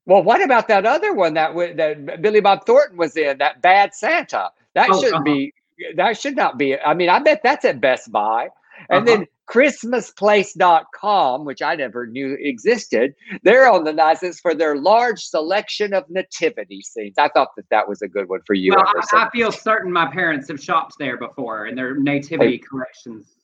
Well, 0.07 0.23
what 0.23 0.43
about 0.43 0.69
that 0.69 0.85
other 0.87 1.15
one 1.15 1.35
that 1.35 1.55
that 1.77 2.21
Billy 2.23 2.41
Bob 2.41 2.65
Thornton 2.67 2.97
was 2.97 3.17
in? 3.17 3.39
That 3.39 3.61
Bad 3.63 3.95
Santa. 3.95 4.51
That 4.75 4.89
Oh, 4.91 5.01
shouldn't 5.01 5.15
uh-huh. 5.17 5.25
be. 5.25 5.55
That 5.97 6.17
should 6.19 6.37
not 6.37 6.59
be. 6.59 6.79
I 6.79 6.95
mean, 6.95 7.09
I 7.09 7.19
bet 7.19 7.41
that's 7.43 7.65
at 7.65 7.81
Best 7.81 8.13
Buy. 8.13 8.49
And 8.91 9.09
Uh-huh. 9.09 9.19
then 9.19 9.27
ChristmasPlace.com, 9.49 11.45
which 11.45 11.61
I 11.63 11.75
never 11.77 12.07
knew 12.07 12.37
existed, 12.41 13.15
they're 13.43 13.71
on 13.71 13.85
the 13.85 13.93
nicest 13.93 14.41
for 14.41 14.55
their 14.55 14.77
large 14.77 15.21
selection 15.21 15.93
of 15.93 16.09
nativity 16.09 16.81
scenes. 16.81 17.15
I 17.19 17.29
thought 17.29 17.49
that 17.57 17.69
that 17.71 17.87
was 17.89 18.01
a 18.03 18.09
good 18.09 18.29
one 18.29 18.41
for 18.47 18.55
you, 18.55 18.73
well, 18.75 18.87
I, 19.13 19.27
I 19.27 19.31
feel 19.31 19.53
certain 19.53 19.93
my 19.93 20.07
parents 20.11 20.49
have 20.49 20.63
shopped 20.63 20.95
there 20.99 21.17
before 21.19 21.67
in 21.67 21.75
their 21.75 21.95
nativity 21.97 22.59
collections. 22.59 23.35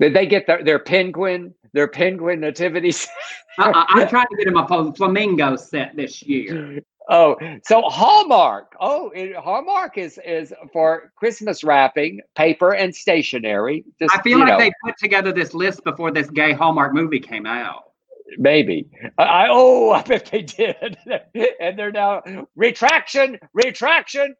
Did 0.00 0.14
they 0.14 0.26
get 0.26 0.46
their, 0.48 0.64
their 0.64 0.80
penguin, 0.80 1.54
their 1.72 1.86
penguin 1.86 2.40
nativity? 2.40 2.92
Uh-uh, 3.58 3.84
I'm 3.88 4.08
trying 4.08 4.26
to 4.30 4.36
get 4.36 4.48
him 4.48 4.56
a 4.56 4.92
flamingo 4.94 5.54
set 5.56 5.94
this 5.94 6.22
year. 6.22 6.80
Oh, 7.08 7.36
so 7.64 7.82
Hallmark. 7.82 8.74
Oh, 8.80 9.10
it, 9.10 9.34
Hallmark 9.36 9.98
is 9.98 10.18
is 10.24 10.54
for 10.72 11.12
Christmas 11.16 11.64
wrapping, 11.64 12.20
paper, 12.36 12.74
and 12.74 12.94
stationery. 12.94 13.84
Just 14.00 14.16
I 14.16 14.22
feel 14.22 14.38
like 14.38 14.48
know, 14.48 14.58
they 14.58 14.72
put 14.84 14.96
together 14.98 15.32
this 15.32 15.54
list 15.54 15.82
before 15.84 16.10
this 16.10 16.30
gay 16.30 16.52
Hallmark 16.52 16.94
movie 16.94 17.20
came 17.20 17.46
out. 17.46 17.84
maybe. 18.38 18.88
I, 19.18 19.22
I 19.22 19.46
oh, 19.50 19.90
I 19.90 20.02
bet 20.02 20.26
they 20.26 20.42
did, 20.42 20.96
and 21.60 21.78
they're 21.78 21.92
now 21.92 22.22
retraction, 22.54 23.38
retraction, 23.52 24.34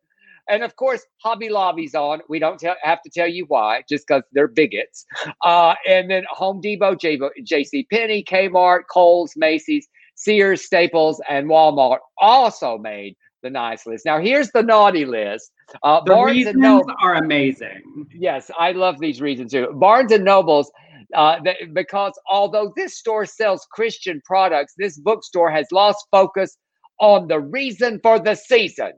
and 0.48 0.62
of 0.62 0.76
course 0.76 1.04
Hobby 1.22 1.48
Lobby's 1.48 1.94
on. 1.94 2.20
We 2.28 2.38
don't 2.38 2.58
tell, 2.60 2.76
have 2.82 3.02
to 3.02 3.10
tell 3.10 3.28
you 3.28 3.44
why, 3.48 3.82
just 3.88 4.06
because 4.06 4.22
they're 4.32 4.48
bigots. 4.48 5.04
Uh, 5.44 5.74
and 5.86 6.10
then 6.10 6.24
Home 6.30 6.60
Depot, 6.60 6.94
J, 6.94 7.18
J.C. 7.42 7.86
Penney, 7.90 8.22
Kmart, 8.22 8.82
Kohl's, 8.90 9.34
Macy's, 9.36 9.88
Sears, 10.22 10.64
Staples, 10.64 11.20
and 11.28 11.48
Walmart 11.48 11.98
also 12.18 12.78
made 12.78 13.16
the 13.42 13.50
nice 13.50 13.86
list. 13.86 14.04
Now 14.06 14.20
here's 14.20 14.50
the 14.52 14.62
naughty 14.62 15.04
list. 15.04 15.50
Uh, 15.82 16.00
The 16.00 16.12
Barnes 16.12 16.30
and 16.30 16.36
reasons 16.36 16.62
Noble. 16.62 16.94
are 17.02 17.14
amazing. 17.16 18.06
Yes, 18.14 18.50
I 18.58 18.72
love 18.72 19.00
these 19.00 19.20
reasons 19.20 19.50
too. 19.50 19.68
Barnes 19.74 20.12
and 20.12 20.24
Nobles, 20.24 20.70
uh, 21.14 21.40
because 21.72 22.12
although 22.30 22.72
this 22.76 22.98
store 22.98 23.26
sells 23.26 23.66
Christian 23.72 24.22
products, 24.24 24.74
this 24.78 24.96
bookstore 24.98 25.50
has 25.50 25.66
lost 25.72 26.06
focus 26.12 26.56
on 27.00 27.26
the 27.26 27.40
reason 27.40 27.98
for 28.00 28.20
the 28.20 28.36
season. 28.36 28.92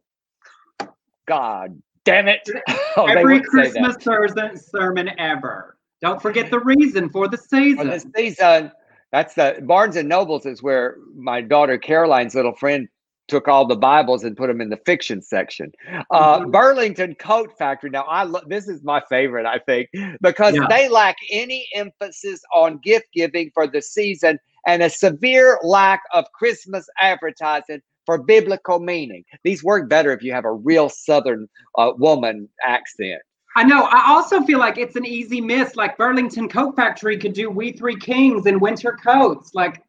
God 1.26 1.80
damn 2.04 2.28
it! 2.28 2.48
Oh, 2.96 3.06
Every 3.06 3.40
would 3.40 3.42
say 3.50 3.72
that. 3.72 3.98
Christmas 4.06 4.70
sermon 4.70 5.10
ever. 5.18 5.76
Don't 6.00 6.22
forget 6.22 6.48
the 6.48 6.60
reason 6.60 7.08
for 7.10 7.26
the 7.26 7.36
For 7.36 7.84
the 7.84 7.98
season. 8.14 8.70
That's 9.14 9.34
the 9.34 9.60
Barnes 9.62 9.94
and 9.94 10.08
Nobles 10.08 10.44
is 10.44 10.60
where 10.60 10.96
my 11.14 11.40
daughter 11.40 11.78
Caroline's 11.78 12.34
little 12.34 12.56
friend 12.56 12.88
took 13.28 13.46
all 13.46 13.64
the 13.64 13.76
Bibles 13.76 14.24
and 14.24 14.36
put 14.36 14.48
them 14.48 14.60
in 14.60 14.70
the 14.70 14.76
fiction 14.78 15.22
section. 15.22 15.70
Uh, 16.10 16.40
mm-hmm. 16.40 16.50
Burlington 16.50 17.14
Coat 17.14 17.56
Factory. 17.56 17.90
Now, 17.90 18.02
I 18.08 18.24
lo- 18.24 18.42
this 18.48 18.66
is 18.66 18.82
my 18.82 19.00
favorite, 19.08 19.46
I 19.46 19.60
think, 19.60 19.88
because 20.20 20.56
yeah. 20.56 20.66
they 20.68 20.88
lack 20.88 21.14
any 21.30 21.64
emphasis 21.76 22.40
on 22.52 22.80
gift 22.82 23.06
giving 23.14 23.52
for 23.54 23.68
the 23.68 23.80
season 23.80 24.36
and 24.66 24.82
a 24.82 24.90
severe 24.90 25.60
lack 25.62 26.00
of 26.12 26.24
Christmas 26.32 26.84
advertising 26.98 27.82
for 28.06 28.20
biblical 28.20 28.80
meaning. 28.80 29.22
These 29.44 29.62
work 29.62 29.88
better 29.88 30.10
if 30.10 30.24
you 30.24 30.32
have 30.32 30.44
a 30.44 30.52
real 30.52 30.88
Southern 30.88 31.46
uh, 31.78 31.92
woman 31.96 32.48
accent. 32.64 33.22
I 33.56 33.64
know. 33.64 33.84
I 33.84 34.10
also 34.10 34.42
feel 34.42 34.58
like 34.58 34.78
it's 34.78 34.96
an 34.96 35.06
easy 35.06 35.40
miss. 35.40 35.76
Like 35.76 35.96
Burlington 35.96 36.48
Coat 36.48 36.74
Factory 36.76 37.16
could 37.18 37.34
do 37.34 37.50
We 37.50 37.72
Three 37.72 37.96
Kings 37.96 38.46
and 38.46 38.60
winter 38.60 38.92
coats. 38.92 39.54
Like 39.54 39.84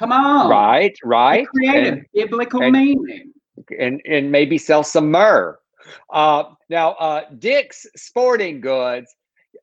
Come 0.00 0.12
on. 0.12 0.48
Right, 0.48 0.98
right. 1.04 1.46
creative, 1.46 1.92
and, 1.92 2.06
biblical 2.14 2.62
and, 2.62 2.72
meaning. 2.72 3.34
And 3.78 4.00
and 4.06 4.32
maybe 4.32 4.56
sell 4.56 4.82
some 4.82 5.10
myrrh. 5.10 5.58
Uh, 6.10 6.44
now, 6.70 6.92
uh, 6.92 7.24
Dick's 7.38 7.86
Sporting 7.96 8.62
Goods. 8.62 9.14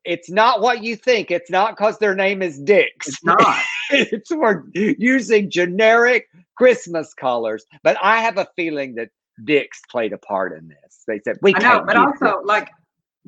It's 0.04 0.30
not 0.30 0.60
what 0.60 0.84
you 0.84 0.94
think. 0.94 1.32
It's 1.32 1.50
not 1.50 1.76
because 1.76 1.98
their 1.98 2.14
name 2.14 2.40
is 2.40 2.60
Dick's. 2.60 3.08
It's 3.08 3.24
not. 3.24 3.60
it's 3.90 4.28
for 4.28 4.68
using 4.74 5.50
generic 5.50 6.28
Christmas 6.56 7.14
colors. 7.14 7.66
But 7.82 7.96
I 8.00 8.20
have 8.20 8.38
a 8.38 8.46
feeling 8.54 8.94
that 8.94 9.08
Dick's 9.42 9.82
played 9.90 10.12
a 10.12 10.18
part 10.18 10.56
in 10.56 10.68
this. 10.68 11.02
They 11.08 11.18
said 11.18 11.38
we. 11.42 11.52
I 11.56 11.58
know, 11.58 11.82
but 11.84 11.96
also 11.96 12.42
like 12.44 12.70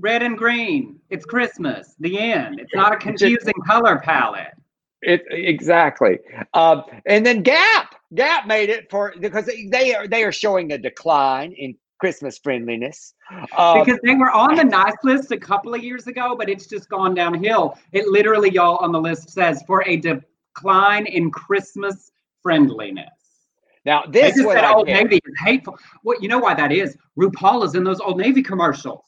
red 0.00 0.22
and 0.22 0.36
green. 0.36 0.98
It's 1.10 1.24
Christmas. 1.24 1.94
The 2.00 2.18
end. 2.18 2.60
It's 2.60 2.74
not 2.74 2.92
a 2.92 2.96
confusing 2.96 3.54
color 3.66 3.98
palette. 3.98 4.54
It 5.02 5.24
exactly, 5.30 6.18
um, 6.54 6.84
and 7.06 7.24
then 7.24 7.42
Gap. 7.42 7.94
Gap 8.14 8.46
made 8.46 8.70
it 8.70 8.90
for 8.90 9.14
because 9.20 9.48
they 9.68 9.94
are 9.94 10.08
they 10.08 10.24
are 10.24 10.32
showing 10.32 10.72
a 10.72 10.78
decline 10.78 11.52
in 11.52 11.76
Christmas 12.00 12.38
friendliness 12.38 13.14
um, 13.56 13.84
because 13.84 14.00
they 14.02 14.14
were 14.14 14.30
on 14.30 14.56
the 14.56 14.64
nice 14.64 14.96
list 15.04 15.30
a 15.30 15.38
couple 15.38 15.74
of 15.74 15.84
years 15.84 16.06
ago, 16.06 16.34
but 16.36 16.48
it's 16.48 16.66
just 16.66 16.88
gone 16.88 17.14
downhill. 17.14 17.78
It 17.92 18.08
literally, 18.08 18.50
y'all, 18.50 18.76
on 18.78 18.90
the 18.90 19.00
list 19.00 19.30
says 19.30 19.62
for 19.66 19.86
a 19.86 19.96
decline 19.96 21.06
in 21.06 21.30
Christmas 21.30 22.10
friendliness. 22.42 23.08
Now 23.84 24.04
this 24.08 24.36
just 24.36 24.48
said 24.48 24.64
Old 24.64 24.86
Navy 24.86 25.16
is 25.16 25.34
hateful. 25.44 25.78
What 26.02 26.16
well, 26.16 26.22
you 26.22 26.28
know 26.28 26.38
why 26.38 26.54
that 26.54 26.72
is? 26.72 26.96
RuPaul 27.18 27.64
is 27.64 27.74
in 27.74 27.84
those 27.84 28.00
Old 28.00 28.18
Navy 28.18 28.42
commercials. 28.42 29.04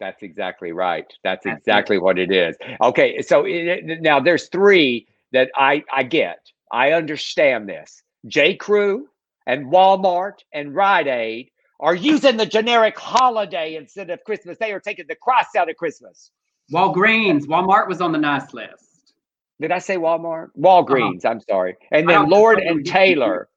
That's 0.00 0.22
exactly 0.22 0.72
right. 0.72 1.04
That's, 1.22 1.44
exactly 1.44 1.98
what 1.98 2.18
it 2.18 2.32
is. 2.32 2.56
Okay, 2.82 3.20
so 3.20 3.44
it, 3.46 4.00
now 4.00 4.18
there's 4.18 4.48
three 4.48 5.06
that 5.32 5.50
I 5.54 5.84
I 5.94 6.02
get. 6.02 6.38
I 6.72 6.92
understand 6.92 7.68
this. 7.68 8.02
J. 8.26 8.56
Crew 8.56 9.08
and 9.46 9.66
Walmart 9.66 10.38
and 10.52 10.74
Rite 10.74 11.06
Aid 11.06 11.50
are 11.80 11.94
using 11.94 12.36
the 12.36 12.46
generic 12.46 12.98
holiday 12.98 13.76
instead 13.76 14.10
of 14.10 14.22
Christmas. 14.24 14.58
They 14.58 14.72
are 14.72 14.80
taking 14.80 15.06
the 15.06 15.16
cross 15.16 15.54
out 15.56 15.68
of 15.68 15.76
Christmas. 15.76 16.30
Walgreens, 16.72 17.46
Walmart 17.46 17.88
was 17.88 18.00
on 18.00 18.12
the 18.12 18.18
nice 18.18 18.52
list. 18.54 19.14
Did 19.60 19.72
I 19.72 19.78
say 19.78 19.96
Walmart? 19.96 20.48
Walgreens. 20.58 21.24
Uh-huh. 21.24 21.32
I'm 21.32 21.40
sorry. 21.40 21.76
And 21.90 22.08
then 22.08 22.28
Lord 22.30 22.60
and 22.60 22.86
Taylor 22.86 23.49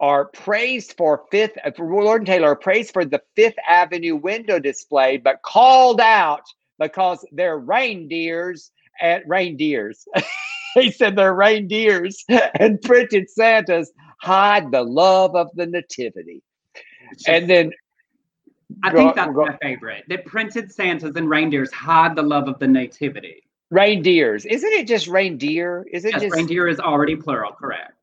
are 0.00 0.26
praised 0.26 0.94
for 0.96 1.24
Fifth, 1.30 1.56
uh, 1.64 1.70
Lord 1.78 2.22
and 2.22 2.26
Taylor 2.26 2.48
are 2.48 2.56
praised 2.56 2.92
for 2.92 3.04
the 3.04 3.22
Fifth 3.36 3.56
Avenue 3.68 4.16
window 4.16 4.58
display, 4.58 5.16
but 5.16 5.42
called 5.42 6.00
out 6.00 6.42
because 6.78 7.24
they're 7.32 7.58
reindeers 7.58 8.70
at 9.00 9.26
reindeers. 9.28 10.06
he 10.74 10.90
said 10.90 11.16
they're 11.16 11.34
reindeers 11.34 12.24
and 12.58 12.80
printed 12.82 13.30
Santas 13.30 13.90
hide 14.20 14.70
the 14.70 14.82
love 14.82 15.36
of 15.36 15.48
the 15.54 15.66
nativity. 15.66 16.42
And 17.26 17.48
then 17.48 17.72
I 18.82 18.90
go, 18.90 18.98
think 18.98 19.14
that's 19.14 19.32
go, 19.32 19.46
my 19.46 19.56
favorite. 19.62 20.04
That 20.08 20.24
printed 20.24 20.72
Santas 20.72 21.16
and 21.16 21.28
reindeers 21.28 21.72
hide 21.72 22.16
the 22.16 22.22
love 22.22 22.48
of 22.48 22.58
the 22.58 22.66
nativity. 22.66 23.42
Reindeers. 23.70 24.44
Isn't 24.46 24.72
it 24.72 24.86
just 24.86 25.06
reindeer? 25.06 25.86
Is 25.92 26.04
it 26.04 26.12
yes, 26.12 26.22
just 26.22 26.34
reindeer 26.34 26.68
is 26.68 26.80
already 26.80 27.16
plural, 27.16 27.52
correct? 27.52 27.93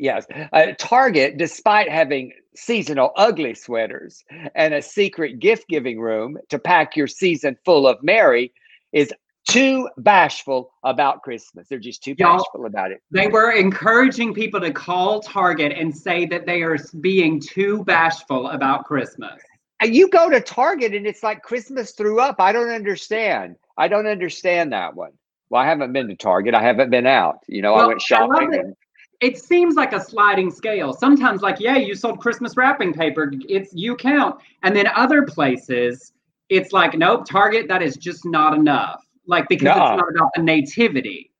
Yes. 0.00 0.26
Uh, 0.52 0.72
Target, 0.78 1.36
despite 1.36 1.90
having 1.90 2.32
seasonal 2.54 3.12
ugly 3.16 3.54
sweaters 3.54 4.24
and 4.54 4.74
a 4.74 4.82
secret 4.82 5.38
gift 5.38 5.68
giving 5.68 6.00
room 6.00 6.38
to 6.48 6.58
pack 6.58 6.96
your 6.96 7.06
season 7.06 7.56
full 7.64 7.86
of 7.86 8.02
Mary, 8.02 8.52
is 8.92 9.12
too 9.48 9.88
bashful 9.98 10.72
about 10.84 11.22
Christmas. 11.22 11.68
They're 11.68 11.78
just 11.78 12.02
too 12.02 12.14
Y'all, 12.18 12.38
bashful 12.38 12.66
about 12.66 12.92
it. 12.92 13.02
They 13.10 13.28
were 13.28 13.52
encouraging 13.52 14.32
people 14.32 14.60
to 14.60 14.72
call 14.72 15.20
Target 15.20 15.72
and 15.72 15.96
say 15.96 16.24
that 16.26 16.46
they 16.46 16.62
are 16.62 16.78
being 17.00 17.40
too 17.40 17.84
bashful 17.84 18.48
about 18.48 18.84
Christmas. 18.84 19.40
And 19.80 19.94
you 19.94 20.08
go 20.08 20.30
to 20.30 20.40
Target 20.40 20.94
and 20.94 21.06
it's 21.06 21.22
like 21.22 21.42
Christmas 21.42 21.92
threw 21.92 22.20
up. 22.20 22.36
I 22.38 22.52
don't 22.52 22.70
understand. 22.70 23.56
I 23.76 23.88
don't 23.88 24.06
understand 24.06 24.72
that 24.72 24.94
one. 24.94 25.12
Well, 25.48 25.60
I 25.60 25.66
haven't 25.66 25.92
been 25.92 26.08
to 26.08 26.16
Target. 26.16 26.54
I 26.54 26.62
haven't 26.62 26.90
been 26.90 27.06
out. 27.06 27.40
You 27.48 27.62
know, 27.62 27.74
well, 27.74 27.84
I 27.84 27.88
went 27.88 28.02
shopping. 28.02 28.54
I 28.54 28.56
and, 28.58 28.76
it 29.20 29.38
seems 29.38 29.74
like 29.74 29.92
a 29.92 30.00
sliding 30.00 30.50
scale. 30.50 30.92
Sometimes, 30.92 31.42
like, 31.42 31.60
yeah, 31.60 31.76
you 31.76 31.94
sold 31.94 32.20
Christmas 32.20 32.56
wrapping 32.56 32.92
paper, 32.92 33.32
it's 33.48 33.72
you 33.74 33.96
count. 33.96 34.40
And 34.62 34.74
then 34.74 34.86
other 34.94 35.22
places, 35.22 36.12
it's 36.48 36.72
like, 36.72 36.96
nope, 36.96 37.26
Target, 37.26 37.68
that 37.68 37.82
is 37.82 37.96
just 37.96 38.24
not 38.24 38.54
enough. 38.54 39.04
Like, 39.26 39.48
because 39.48 39.66
no. 39.66 39.72
it's 39.72 40.00
not 40.00 40.10
about 40.10 40.30
the 40.34 40.42
nativity. 40.42 41.30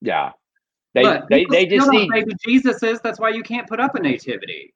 Yeah. 0.00 0.32
They 0.94 1.02
but 1.02 1.26
they, 1.30 1.44
they 1.46 1.66
just 1.66 1.90
need 1.90 2.10
baby 2.10 2.34
Jesus 2.44 2.82
is. 2.82 3.00
That's 3.00 3.18
why 3.18 3.30
you 3.30 3.42
can't 3.42 3.66
put 3.66 3.80
up 3.80 3.94
a 3.94 4.00
nativity. 4.00 4.74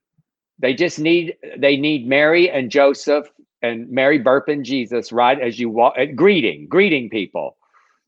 They 0.58 0.72
just 0.72 0.98
need 0.98 1.36
they 1.58 1.76
need 1.76 2.06
Mary 2.06 2.50
and 2.50 2.70
Joseph 2.70 3.30
and 3.60 3.88
Mary 3.90 4.18
burping 4.18 4.62
Jesus 4.62 5.12
right 5.12 5.38
as 5.38 5.58
you 5.58 5.68
walk 5.68 5.94
uh, 5.98 6.06
greeting 6.06 6.68
greeting 6.68 7.10
people. 7.10 7.58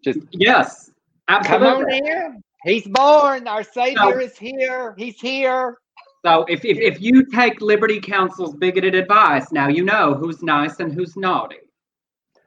Just 0.03 0.21
yes, 0.31 0.91
absolutely. 1.29 1.69
Come 1.69 1.85
on 1.85 1.91
here. 1.91 2.37
He's 2.65 2.87
born. 2.89 3.47
Our 3.47 3.63
Savior 3.63 3.97
so, 3.97 4.19
is 4.19 4.37
here. 4.37 4.95
He's 4.99 5.21
here. 5.21 5.79
So 6.25 6.45
if, 6.49 6.65
if, 6.65 6.79
if 6.79 7.01
you 7.01 7.25
take 7.27 7.61
Liberty 7.61 8.01
Counsel's 8.01 8.55
bigoted 8.57 8.95
advice, 8.95 9.53
now 9.53 9.69
you 9.69 9.85
know 9.85 10.15
who's 10.15 10.43
nice 10.43 10.81
and 10.81 10.93
who's 10.93 11.17
naughty. 11.17 11.59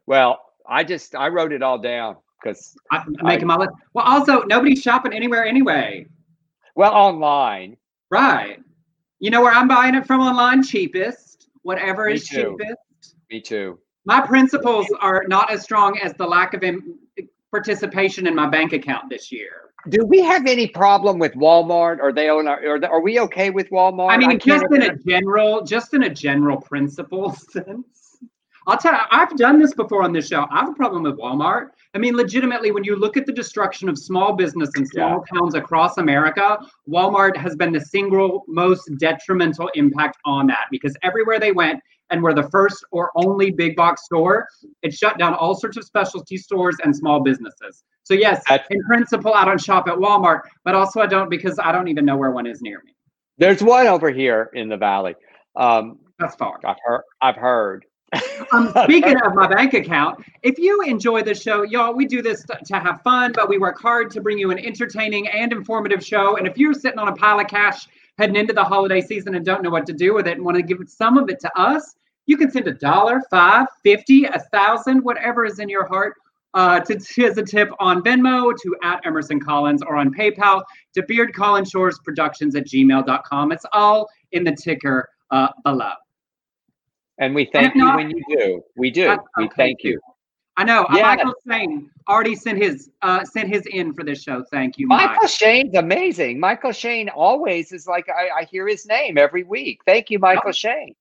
Well, 0.06 0.40
I 0.68 0.84
just 0.84 1.16
I 1.16 1.30
wrote 1.30 1.54
it 1.54 1.64
all 1.64 1.78
down 1.78 2.18
because 2.44 2.76
I'm 2.92 3.16
making 3.24 3.48
my 3.48 3.56
list. 3.56 3.72
Well, 3.94 4.06
also 4.06 4.42
nobody's 4.42 4.82
shopping 4.82 5.14
anywhere 5.14 5.46
anyway. 5.46 6.06
Well, 6.76 6.94
online. 6.94 7.78
Right. 8.10 8.60
You 9.20 9.30
know 9.30 9.42
where 9.42 9.54
I'm 9.54 9.68
buying 9.68 9.96
it 9.96 10.06
from 10.06 10.20
online? 10.20 10.64
Cheapest. 10.64 11.48
Whatever 11.62 12.08
Me 12.08 12.16
is 12.16 12.28
too. 12.28 12.58
cheapest. 12.60 13.16
Me 13.30 13.40
too. 13.40 13.80
My 14.04 14.20
principles 14.20 14.88
are 15.00 15.24
not 15.28 15.52
as 15.52 15.62
strong 15.62 15.98
as 16.00 16.14
the 16.14 16.26
lack 16.26 16.54
of 16.54 16.64
participation 17.52 18.28
in 18.28 18.36
my 18.36 18.48
bank 18.48 18.74
account 18.74 19.10
this 19.10 19.32
year 19.32 19.71
do 19.90 20.06
we 20.06 20.22
have 20.22 20.46
any 20.46 20.68
problem 20.68 21.20
with 21.20 21.34
Walmart? 21.34 22.00
Are 22.00 22.12
they 22.12 22.30
on 22.30 22.48
our, 22.48 22.64
are, 22.66 22.86
are 22.86 23.02
we 23.02 23.20
okay 23.20 23.50
with 23.50 23.70
Walmart? 23.70 24.12
I 24.12 24.18
mean, 24.18 24.32
I 24.32 24.36
just 24.36 24.66
in 24.72 24.84
a 24.84 24.96
general, 24.96 25.64
just 25.64 25.94
in 25.94 26.04
a 26.04 26.10
general 26.10 26.58
principle 26.58 27.34
sense. 27.52 28.18
I'll 28.68 28.78
tell 28.78 28.94
you, 28.94 29.00
I've 29.10 29.36
done 29.38 29.60
this 29.60 29.74
before 29.74 30.04
on 30.04 30.14
this 30.14 30.28
show. 30.28 30.46
I 30.52 30.60
have 30.60 30.70
a 30.70 30.74
problem 30.74 31.04
with 31.04 31.18
Walmart. 31.18 31.70
I 31.96 31.98
mean, 31.98 32.16
legitimately, 32.16 32.72
when 32.72 32.84
you 32.84 32.96
look 32.96 33.18
at 33.18 33.26
the 33.26 33.34
destruction 33.34 33.90
of 33.90 33.98
small 33.98 34.34
business 34.34 34.70
in 34.78 34.86
small 34.86 35.24
yeah. 35.34 35.40
towns 35.40 35.56
across 35.56 35.98
America, 35.98 36.60
Walmart 36.88 37.36
has 37.38 37.56
been 37.56 37.72
the 37.72 37.82
single 37.82 38.44
most 38.48 38.90
detrimental 38.98 39.70
impact 39.74 40.18
on 40.26 40.48
that 40.48 40.68
because 40.70 40.96
everywhere 41.02 41.40
they 41.40 41.52
went 41.52 41.82
and 42.12 42.22
were 42.22 42.34
the 42.34 42.48
first 42.50 42.84
or 42.92 43.12
only 43.16 43.50
big 43.50 43.76
box 43.76 44.06
store, 44.06 44.48
it 44.84 44.94
shut 44.94 45.18
down 45.18 45.34
all 45.34 45.56
sorts 45.56 45.78
of 45.78 45.84
specialty 45.84 46.38
stores 46.38 46.76
and 46.84 46.96
small 46.96 47.22
businesses. 47.22 47.84
So 48.04 48.14
yes, 48.14 48.44
That's, 48.48 48.68
in 48.70 48.84
principle, 48.84 49.34
I 49.34 49.46
don't 49.46 49.62
shop 49.62 49.88
at 49.88 49.96
Walmart, 49.96 50.42
but 50.64 50.76
also 50.76 51.00
I 51.00 51.08
don't 51.08 51.30
because 51.30 51.58
I 51.58 51.72
don't 51.72 51.88
even 51.88 52.06
know 52.06 52.18
where 52.18 52.32
one 52.32 52.46
is 52.46 52.62
near 52.62 52.82
me. 52.86 52.94
There's 53.38 53.64
one 53.64 53.88
over 53.88 54.12
here 54.12 54.52
in 54.54 54.70
the 54.70 54.78
valley. 54.78 55.16
Um, 55.56 56.00
That's 56.20 56.36
far. 56.36 56.60
I've 56.66 56.78
heard. 56.86 57.02
I've 57.22 57.36
heard. 57.36 57.86
um, 58.52 58.74
speaking 58.84 59.16
of 59.26 59.34
my 59.34 59.48
bank 59.48 59.74
account, 59.74 60.24
if 60.44 60.60
you 60.60 60.82
enjoy 60.82 61.24
the 61.24 61.34
show, 61.34 61.64
y'all, 61.64 61.94
we 61.94 62.06
do 62.06 62.22
this 62.22 62.44
to 62.66 62.76
have 62.76 63.02
fun, 63.04 63.32
but 63.34 63.48
we 63.48 63.58
work 63.58 63.80
hard 63.82 64.12
to 64.12 64.22
bring 64.22 64.38
you 64.38 64.52
an 64.52 64.60
entertaining 64.60 65.28
and 65.30 65.54
informative 65.54 66.06
show. 66.06 66.38
And 66.38 66.46
if 66.46 66.58
you're 66.58 66.74
sitting 66.74 67.00
on 67.00 67.08
a 67.08 67.16
pile 67.16 67.40
of 67.40 67.48
cash 67.48 67.88
heading 68.18 68.36
into 68.36 68.54
the 68.54 68.64
holiday 68.64 69.02
season 69.02 69.36
and 69.36 69.46
don't 69.46 69.64
know 69.64 69.70
what 69.70 69.86
to 69.86 69.94
do 69.94 70.14
with 70.14 70.28
it 70.28 70.34
and 70.34 70.46
want 70.46 70.58
to 70.58 70.64
give 70.64 70.78
some 70.88 71.18
of 71.18 71.30
it 71.30 71.40
to 71.40 71.60
us, 71.60 71.96
you 72.26 72.38
can 72.38 72.52
send 72.52 72.68
a 72.68 72.74
dollar, 72.74 73.22
five, 73.30 73.68
fifty, 73.84 74.26
a 74.26 74.40
thousand, 74.52 75.04
whatever 75.04 75.46
is 75.46 75.60
in 75.60 75.70
your 75.70 75.86
heart 75.86 76.16
uh, 76.54 76.80
to, 76.82 76.96
as 77.24 77.38
a 77.38 77.44
tip 77.44 77.70
on 77.80 78.02
Venmo 78.04 78.54
to 78.62 78.76
at 78.84 79.06
Emerson 79.06 79.40
Collins 79.40 79.82
or 79.82 79.96
on 79.96 80.14
PayPal 80.14 80.64
to 80.94 81.04
Beard 81.04 81.34
Collins 81.34 81.70
Shores 81.70 82.00
Productions 82.04 82.56
at 82.56 82.66
gmail.com. 82.68 83.52
It's 83.52 83.66
all 83.74 84.08
in 84.32 84.44
the 84.44 84.56
ticker 84.56 85.10
uh, 85.32 85.48
below. 85.64 85.94
And 87.18 87.36
we 87.36 87.46
thank 87.46 87.74
and 87.74 87.76
you 87.76 87.86
not, 87.86 87.96
when 87.98 88.10
you 88.10 88.24
do. 88.30 88.64
We 88.76 88.90
do. 88.90 89.18
We 89.38 89.50
thank 89.56 89.84
you. 89.84 90.00
I 90.58 90.64
know. 90.64 90.86
Yeah. 90.94 91.04
Michael 91.04 91.34
Shane 91.48 91.90
already 92.10 92.36
sent 92.36 92.62
his 92.62 92.90
uh, 93.02 93.24
sent 93.24 93.48
his 93.48 93.66
in 93.68 93.94
for 93.94 94.04
this 94.04 94.22
show. 94.22 94.44
Thank 94.52 94.78
you, 94.78 94.88
Michael 94.88 95.18
Mike. 95.22 95.30
Shane's 95.30 95.76
amazing. 95.76 96.40
Michael 96.40 96.74
Shane 96.74 97.10
always 97.10 97.72
is 97.72 97.88
like 97.88 98.08
I, 98.10 98.42
I 98.42 98.44
hear 98.46 98.68
his 98.68 98.86
name 98.86 99.18
every 99.18 99.44
week. 99.44 99.80
Thank 99.86 100.10
you, 100.10 100.20
Michael 100.20 100.52
Shane. 100.52 100.94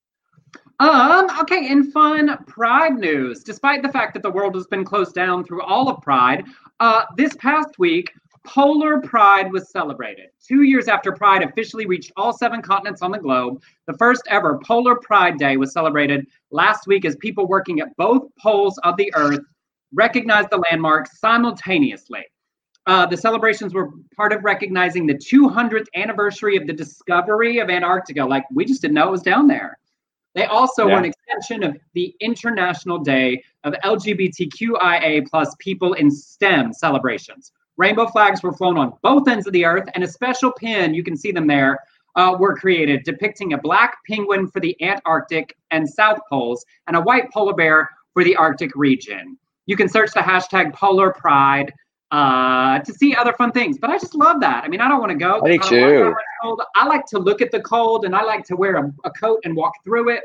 Um, 0.81 1.28
okay, 1.39 1.68
in 1.68 1.93
fun 1.93 2.39
Pride 2.47 2.95
news, 2.95 3.45
despite 3.45 3.83
the 3.83 3.93
fact 3.93 4.14
that 4.14 4.22
the 4.22 4.31
world 4.31 4.55
has 4.55 4.66
been 4.66 4.83
closed 4.83 5.14
down 5.14 5.45
through 5.45 5.62
all 5.62 5.91
of 5.91 6.01
Pride, 6.01 6.47
uh, 6.81 7.05
this 7.18 7.37
past 7.37 7.78
week, 7.78 8.11
Polar 8.47 8.99
Pride 9.03 9.53
was 9.53 9.70
celebrated. 9.70 10.31
Two 10.43 10.62
years 10.62 10.89
after 10.89 11.12
Pride 11.12 11.43
officially 11.43 11.85
reached 11.85 12.12
all 12.16 12.33
seven 12.33 12.62
continents 12.62 13.03
on 13.03 13.11
the 13.11 13.18
globe, 13.18 13.62
the 13.87 13.93
first 13.99 14.22
ever 14.28 14.59
Polar 14.64 14.97
Pride 14.97 15.37
Day 15.37 15.59
was 15.59 15.74
celebrated 15.74 16.26
last 16.51 16.87
week 16.87 17.05
as 17.05 17.14
people 17.16 17.47
working 17.47 17.81
at 17.81 17.95
both 17.99 18.22
poles 18.41 18.78
of 18.78 18.97
the 18.97 19.12
Earth 19.14 19.45
recognized 19.93 20.49
the 20.49 20.64
landmark 20.70 21.09
simultaneously. 21.09 22.24
Uh, 22.87 23.05
the 23.05 23.18
celebrations 23.18 23.74
were 23.74 23.91
part 24.16 24.33
of 24.33 24.43
recognizing 24.45 25.07
the 25.07 25.14
200th 25.14 25.89
anniversary 25.95 26.57
of 26.57 26.66
the 26.66 26.72
discovery 26.72 27.59
of 27.59 27.68
Antarctica. 27.68 28.24
Like, 28.24 28.45
we 28.51 28.64
just 28.64 28.81
didn't 28.81 28.95
know 28.95 29.09
it 29.09 29.11
was 29.11 29.22
down 29.22 29.47
there. 29.47 29.76
They 30.35 30.45
also 30.45 30.87
were 30.87 30.99
an 30.99 31.05
extension 31.05 31.64
of 31.64 31.76
the 31.95 32.14
International 32.20 32.99
Day 32.99 33.43
of 33.64 33.74
LGBTQIA 33.85 35.26
plus 35.26 35.55
people 35.59 35.95
in 35.95 36.11
STEM 36.11 36.72
celebrations. 36.72 37.53
Rainbow 37.76 38.07
flags 38.07 38.43
were 38.43 38.53
flown 38.53 38.78
on 38.78 38.93
both 39.03 39.26
ends 39.26 39.47
of 39.47 39.53
the 39.53 39.64
earth, 39.64 39.89
and 39.95 40.05
a 40.05 40.09
special 40.09 40.53
pin, 40.53 40.95
you 40.95 41.03
can 41.03 41.16
see 41.16 41.33
them 41.33 41.47
there, 41.47 41.78
uh, 42.16 42.37
were 42.39 42.57
created 42.57 43.03
depicting 43.05 43.53
a 43.53 43.59
black 43.59 43.99
penguin 44.09 44.47
for 44.49 44.61
the 44.61 44.76
Antarctic 44.83 45.57
and 45.70 45.89
South 45.89 46.18
Poles 46.28 46.64
and 46.87 46.97
a 46.97 47.01
white 47.01 47.31
polar 47.33 47.55
bear 47.55 47.89
for 48.12 48.22
the 48.22 48.37
Arctic 48.37 48.70
region. 48.74 49.39
You 49.66 49.76
can 49.76 49.89
search 49.89 50.12
the 50.12 50.20
hashtag 50.20 50.74
Polar 50.74 51.12
Pride 51.12 51.72
uh, 52.11 52.78
to 52.80 52.92
see 52.92 53.14
other 53.14 53.32
fun 53.34 53.52
things. 53.52 53.78
But 53.78 53.90
I 53.90 53.98
just 53.98 54.14
love 54.14 54.40
that. 54.40 54.64
I 54.64 54.68
mean, 54.68 54.80
I 54.80 54.88
don't 54.88 55.00
want 55.00 55.11
to 55.12 55.18
go. 55.18 55.40
I 55.44 55.50
do 55.52 55.58
don't 55.58 55.61
like 55.61 55.70
too. 55.70 56.14
cold. 56.42 56.62
I 56.74 56.86
like 56.86 57.06
to 57.06 57.18
look 57.18 57.40
at 57.40 57.50
the 57.50 57.61
cold 57.61 58.04
and 58.04 58.14
I 58.16 58.22
like 58.22 58.44
to 58.46 58.56
wear 58.56 58.76
a, 58.76 58.92
a 59.04 59.11
coat 59.11 59.40
and 59.44 59.54
walk 59.56 59.74
through 59.84 60.11
it. 60.11 60.24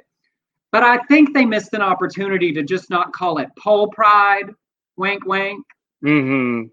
But 0.71 0.83
I 0.83 0.97
think 1.05 1.33
they 1.33 1.45
missed 1.45 1.73
an 1.73 1.81
opportunity 1.81 2.51
to 2.53 2.63
just 2.63 2.89
not 2.89 3.13
call 3.13 3.38
it 3.38 3.49
Pole 3.57 3.88
Pride. 3.89 4.49
Wink, 4.97 5.25
wink. 5.25 5.65
Mm-hmm. 6.03 6.67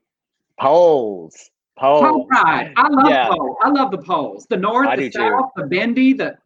Poles. 0.60 1.50
Poles. 1.78 2.00
Pole 2.08 2.26
Pride. 2.26 2.72
I 2.76 2.88
love 2.88 3.08
Yeah. 3.10 3.28
pole. 3.28 3.56
I 3.62 3.68
love 3.68 3.90
the 3.90 3.98
poles. 3.98 4.46
The 4.46 4.56
north, 4.56 4.88
I 4.88 4.96
the 4.96 5.10
do 5.10 5.18
too. 5.18 5.48
the 5.56 5.66
bendy, 5.66 6.12
the 6.12 6.36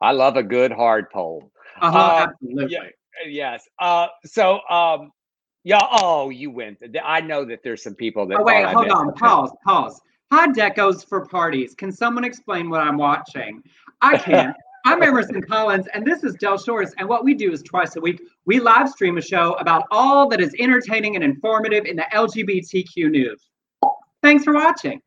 I 0.00 0.12
love 0.12 0.36
a 0.36 0.42
good 0.42 0.72
hard 0.72 1.10
pole. 1.10 1.50
uh-huh, 1.80 1.98
Uh, 1.98 2.26
absolutely. 2.28 2.72
yeah. 2.72 2.82
Yes. 3.26 3.68
Uh. 3.78 4.08
So. 4.24 4.60
Um. 4.68 5.12
Yeah. 5.64 5.80
Oh, 5.90 6.30
you 6.30 6.50
went. 6.50 6.78
I 7.02 7.20
know 7.20 7.44
that 7.44 7.62
there's 7.62 7.82
some 7.82 7.94
people 7.94 8.26
that. 8.26 8.40
Oh 8.40 8.44
wait, 8.44 8.66
hold 8.66 8.88
on. 8.88 9.10
it. 9.10 9.16
Pause. 9.16 9.52
Pause. 9.64 10.00
High 10.30 10.48
decos 10.48 11.06
for 11.06 11.26
parties. 11.26 11.74
Can 11.74 11.92
someone 11.92 12.24
explain 12.24 12.70
what 12.70 12.80
I'm 12.80 12.96
watching? 12.96 13.62
I 14.00 14.18
can't. 14.18 14.56
I'm 14.84 15.00
Emerson 15.00 15.40
Collins, 15.42 15.86
and 15.94 16.04
this 16.04 16.24
is 16.24 16.34
Del 16.34 16.58
Shores. 16.58 16.92
And 16.98 17.08
what 17.08 17.24
we 17.24 17.34
do 17.34 17.52
is 17.52 17.62
twice 17.62 17.94
a 17.94 18.00
week, 18.00 18.20
we 18.46 18.58
live 18.58 18.88
stream 18.88 19.16
a 19.16 19.22
show 19.22 19.52
about 19.54 19.84
all 19.92 20.28
that 20.30 20.40
is 20.40 20.52
entertaining 20.58 21.14
and 21.14 21.22
informative 21.22 21.84
in 21.84 21.94
the 21.94 22.06
LGBTQ 22.12 23.10
news. 23.10 23.40
Thanks 24.22 24.42
for 24.42 24.54
watching. 24.54 25.00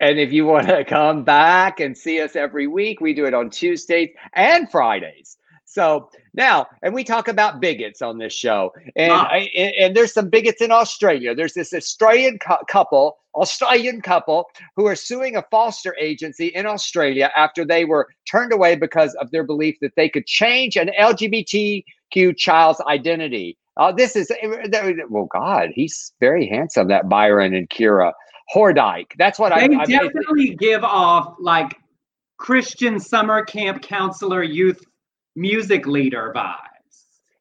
And 0.00 0.18
if 0.18 0.32
you 0.32 0.46
want 0.46 0.66
to 0.68 0.84
come 0.84 1.24
back 1.24 1.80
and 1.80 1.96
see 1.96 2.20
us 2.22 2.36
every 2.36 2.66
week, 2.66 3.00
we 3.02 3.12
do 3.12 3.26
it 3.26 3.34
on 3.34 3.50
Tuesdays 3.50 4.10
and 4.32 4.70
Fridays. 4.70 5.36
So 5.64 6.10
now, 6.34 6.66
and 6.82 6.94
we 6.94 7.04
talk 7.04 7.28
about 7.28 7.60
bigots 7.60 8.00
on 8.00 8.18
this 8.18 8.32
show, 8.32 8.72
and 8.96 9.12
Ah. 9.12 9.28
I, 9.30 9.50
and, 9.54 9.74
and 9.78 9.96
there's 9.96 10.12
some 10.14 10.28
bigots 10.30 10.62
in 10.62 10.70
Australia. 10.70 11.34
There's 11.34 11.54
this 11.54 11.72
Australian 11.74 12.38
cou- 12.38 12.64
couple, 12.68 13.18
Australian 13.34 14.00
couple, 14.00 14.48
who 14.76 14.86
are 14.86 14.96
suing 14.96 15.36
a 15.36 15.44
foster 15.50 15.94
agency 16.00 16.46
in 16.48 16.66
Australia 16.66 17.30
after 17.36 17.64
they 17.64 17.84
were 17.84 18.08
turned 18.30 18.52
away 18.52 18.76
because 18.76 19.14
of 19.16 19.30
their 19.30 19.44
belief 19.44 19.76
that 19.82 19.92
they 19.96 20.08
could 20.08 20.26
change 20.26 20.76
an 20.76 20.90
LGBTQ 20.98 22.36
child's 22.36 22.80
identity. 22.82 23.58
Uh, 23.76 23.90
this 23.92 24.16
is 24.16 24.30
well, 25.08 25.26
God, 25.32 25.70
he's 25.74 26.12
very 26.20 26.46
handsome. 26.46 26.88
That 26.88 27.08
Byron 27.08 27.54
and 27.54 27.68
Kira 27.70 28.12
Hordyke. 28.54 29.12
That's 29.18 29.38
what 29.38 29.52
I. 29.52 29.66
They 29.66 29.76
I 29.76 29.84
definitely 29.86 30.54
give 30.56 30.84
off 30.84 31.34
like 31.38 31.78
Christian 32.38 33.00
summer 33.00 33.44
camp 33.44 33.82
counselor 33.82 34.42
youth 34.42 34.84
music 35.34 35.86
leader 35.86 36.32
vibes. 36.34 36.58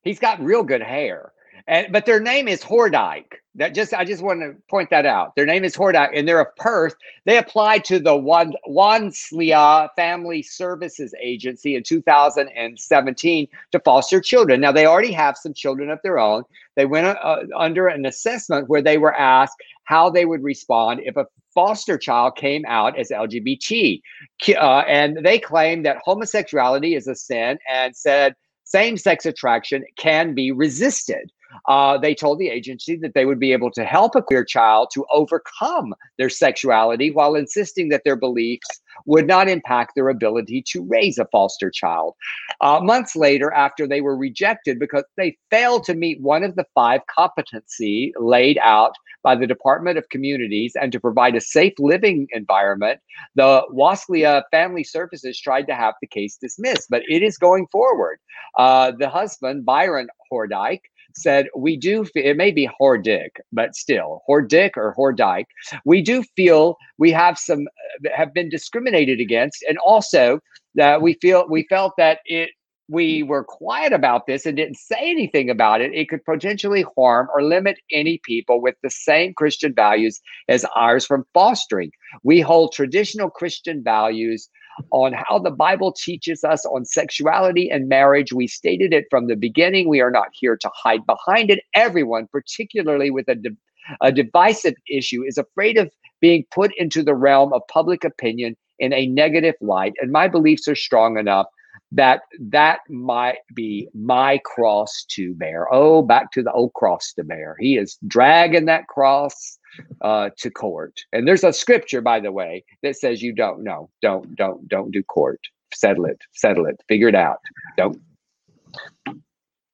He's 0.03 0.19
got 0.19 0.41
real 0.41 0.63
good 0.63 0.81
hair. 0.81 1.31
And 1.67 1.91
but 1.91 2.05
their 2.05 2.19
name 2.19 2.47
is 2.47 2.63
Hordyke. 2.63 3.33
That 3.55 3.75
just 3.75 3.93
I 3.93 4.05
just 4.05 4.23
want 4.23 4.41
to 4.41 4.55
point 4.69 4.89
that 4.89 5.05
out. 5.05 5.35
Their 5.35 5.45
name 5.45 5.63
is 5.63 5.75
Hordyke, 5.75 6.17
and 6.17 6.27
they're 6.27 6.39
of 6.39 6.55
Perth. 6.55 6.95
They 7.25 7.37
applied 7.37 7.83
to 7.85 7.99
the 7.99 8.15
Wan 8.15 8.53
Wanslea 8.67 9.89
Family 9.95 10.41
Services 10.41 11.13
Agency 11.21 11.75
in 11.75 11.83
2017 11.83 13.47
to 13.71 13.79
foster 13.81 14.21
children. 14.21 14.61
Now 14.61 14.71
they 14.71 14.85
already 14.85 15.11
have 15.11 15.37
some 15.37 15.53
children 15.53 15.89
of 15.89 15.99
their 16.01 16.17
own. 16.17 16.43
They 16.75 16.85
went 16.85 17.05
uh, 17.05 17.43
under 17.55 17.87
an 17.87 18.05
assessment 18.05 18.69
where 18.69 18.81
they 18.81 18.97
were 18.97 19.13
asked 19.13 19.57
how 19.83 20.09
they 20.09 20.25
would 20.25 20.43
respond 20.43 21.01
if 21.03 21.17
a 21.17 21.27
foster 21.53 21.97
child 21.97 22.35
came 22.35 22.63
out 22.67 22.97
as 22.97 23.09
LGBT, 23.09 24.01
uh, 24.49 24.83
and 24.87 25.23
they 25.23 25.39
claimed 25.39 25.85
that 25.85 26.01
homosexuality 26.03 26.95
is 26.95 27.07
a 27.07 27.15
sin 27.15 27.57
and 27.71 27.95
said 27.95 28.35
same-sex 28.63 29.25
attraction 29.25 29.83
can 29.97 30.33
be 30.33 30.51
resisted. 30.51 31.31
Uh, 31.67 31.97
they 31.97 32.15
told 32.15 32.39
the 32.39 32.49
agency 32.49 32.95
that 32.97 33.13
they 33.13 33.25
would 33.25 33.39
be 33.39 33.53
able 33.53 33.71
to 33.71 33.83
help 33.83 34.15
a 34.15 34.21
queer 34.21 34.43
child 34.43 34.89
to 34.93 35.05
overcome 35.11 35.93
their 36.17 36.29
sexuality 36.29 37.11
while 37.11 37.35
insisting 37.35 37.89
that 37.89 38.01
their 38.03 38.15
beliefs 38.15 38.81
would 39.05 39.27
not 39.27 39.47
impact 39.47 39.93
their 39.95 40.09
ability 40.09 40.63
to 40.67 40.83
raise 40.83 41.17
a 41.17 41.25
foster 41.31 41.69
child. 41.69 42.15
Uh, 42.61 42.79
months 42.81 43.15
later, 43.15 43.51
after 43.53 43.87
they 43.87 44.01
were 44.01 44.17
rejected 44.17 44.79
because 44.79 45.03
they 45.17 45.37
failed 45.49 45.83
to 45.83 45.93
meet 45.93 46.21
one 46.21 46.43
of 46.43 46.55
the 46.55 46.65
five 46.75 47.01
competency 47.07 48.13
laid 48.19 48.57
out 48.59 48.93
by 49.23 49.35
the 49.35 49.47
Department 49.47 49.97
of 49.97 50.09
Communities 50.09 50.73
and 50.79 50.91
to 50.91 50.99
provide 50.99 51.35
a 51.35 51.41
safe 51.41 51.73
living 51.79 52.27
environment, 52.31 52.99
the 53.35 53.61
Wanslea 53.71 54.43
Family 54.51 54.83
Services 54.83 55.39
tried 55.39 55.67
to 55.67 55.75
have 55.75 55.93
the 56.01 56.07
case 56.07 56.37
dismissed, 56.37 56.87
but 56.89 57.03
it 57.07 57.21
is 57.21 57.37
going 57.37 57.67
forward. 57.71 58.19
Uh, 58.57 58.91
the 58.97 59.09
husband, 59.09 59.65
Byron 59.65 60.07
Hordyke, 60.31 60.81
said, 61.15 61.47
We 61.55 61.77
do, 61.77 62.05
it 62.15 62.37
may 62.37 62.51
be 62.51 62.69
Hordick, 62.79 63.31
but 63.51 63.75
still, 63.75 64.21
Hordick 64.27 64.71
or 64.75 64.95
Hordyke, 64.97 65.45
we 65.85 66.01
do 66.01 66.23
feel 66.35 66.77
we 66.97 67.11
have 67.11 67.37
some, 67.37 67.67
uh, 68.05 68.09
have 68.15 68.33
been 68.33 68.49
discriminated 68.49 69.19
against. 69.19 69.63
And 69.67 69.77
also 69.79 70.39
that 70.75 71.01
we 71.01 71.17
feel, 71.21 71.45
we 71.49 71.65
felt 71.69 71.93
that 71.97 72.19
it, 72.25 72.51
we 72.91 73.23
were 73.23 73.45
quiet 73.45 73.93
about 73.93 74.27
this 74.27 74.45
and 74.45 74.57
didn't 74.57 74.75
say 74.75 74.97
anything 74.99 75.49
about 75.49 75.79
it, 75.79 75.93
it 75.93 76.09
could 76.09 76.23
potentially 76.25 76.85
harm 76.97 77.27
or 77.33 77.41
limit 77.41 77.77
any 77.91 78.19
people 78.23 78.61
with 78.61 78.75
the 78.83 78.89
same 78.89 79.33
Christian 79.33 79.73
values 79.73 80.19
as 80.49 80.65
ours 80.75 81.05
from 81.05 81.23
fostering. 81.33 81.91
We 82.23 82.41
hold 82.41 82.73
traditional 82.73 83.29
Christian 83.29 83.81
values 83.81 84.49
on 84.91 85.13
how 85.13 85.39
the 85.39 85.51
Bible 85.51 85.91
teaches 85.91 86.43
us 86.43 86.65
on 86.65 86.85
sexuality 86.85 87.69
and 87.69 87.87
marriage. 87.87 88.33
We 88.33 88.47
stated 88.47 88.93
it 88.93 89.05
from 89.09 89.27
the 89.27 89.35
beginning. 89.35 89.87
We 89.87 90.01
are 90.01 90.11
not 90.11 90.29
here 90.33 90.57
to 90.57 90.71
hide 90.73 91.05
behind 91.05 91.49
it. 91.49 91.63
Everyone, 91.75 92.27
particularly 92.31 93.11
with 93.11 93.27
a, 93.27 93.35
di- 93.35 93.57
a 94.01 94.11
divisive 94.11 94.75
issue, 94.89 95.23
is 95.23 95.37
afraid 95.37 95.77
of 95.77 95.91
being 96.19 96.45
put 96.51 96.71
into 96.77 97.03
the 97.03 97.15
realm 97.15 97.53
of 97.53 97.61
public 97.71 98.03
opinion 98.03 98.55
in 98.79 98.93
a 98.93 99.07
negative 99.07 99.55
light. 99.61 99.93
And 100.01 100.11
my 100.11 100.27
beliefs 100.27 100.67
are 100.67 100.75
strong 100.75 101.17
enough 101.17 101.47
that 101.91 102.21
that 102.39 102.79
might 102.89 103.39
be 103.53 103.89
my 103.93 104.39
cross 104.45 105.05
to 105.09 105.33
bear. 105.33 105.67
Oh, 105.73 106.01
back 106.01 106.31
to 106.31 106.43
the 106.43 106.51
old 106.51 106.73
cross 106.73 107.13
to 107.13 107.23
bear. 107.23 107.55
He 107.59 107.77
is 107.77 107.97
dragging 108.07 108.65
that 108.65 108.87
cross 108.87 109.59
uh, 110.01 110.29
to 110.37 110.49
court. 110.49 111.01
And 111.11 111.27
there's 111.27 111.43
a 111.43 111.51
scripture, 111.51 112.01
by 112.01 112.19
the 112.19 112.31
way, 112.31 112.63
that 112.83 112.95
says 112.95 113.21
you 113.21 113.33
don't 113.33 113.63
know, 113.63 113.89
don't, 114.01 114.35
don't, 114.35 114.67
don't 114.67 114.91
do 114.91 115.03
court. 115.03 115.39
Settle 115.73 116.05
it, 116.05 116.19
settle 116.33 116.65
it, 116.65 116.81
figure 116.87 117.07
it 117.07 117.15
out. 117.15 117.39
Don't. 117.77 117.99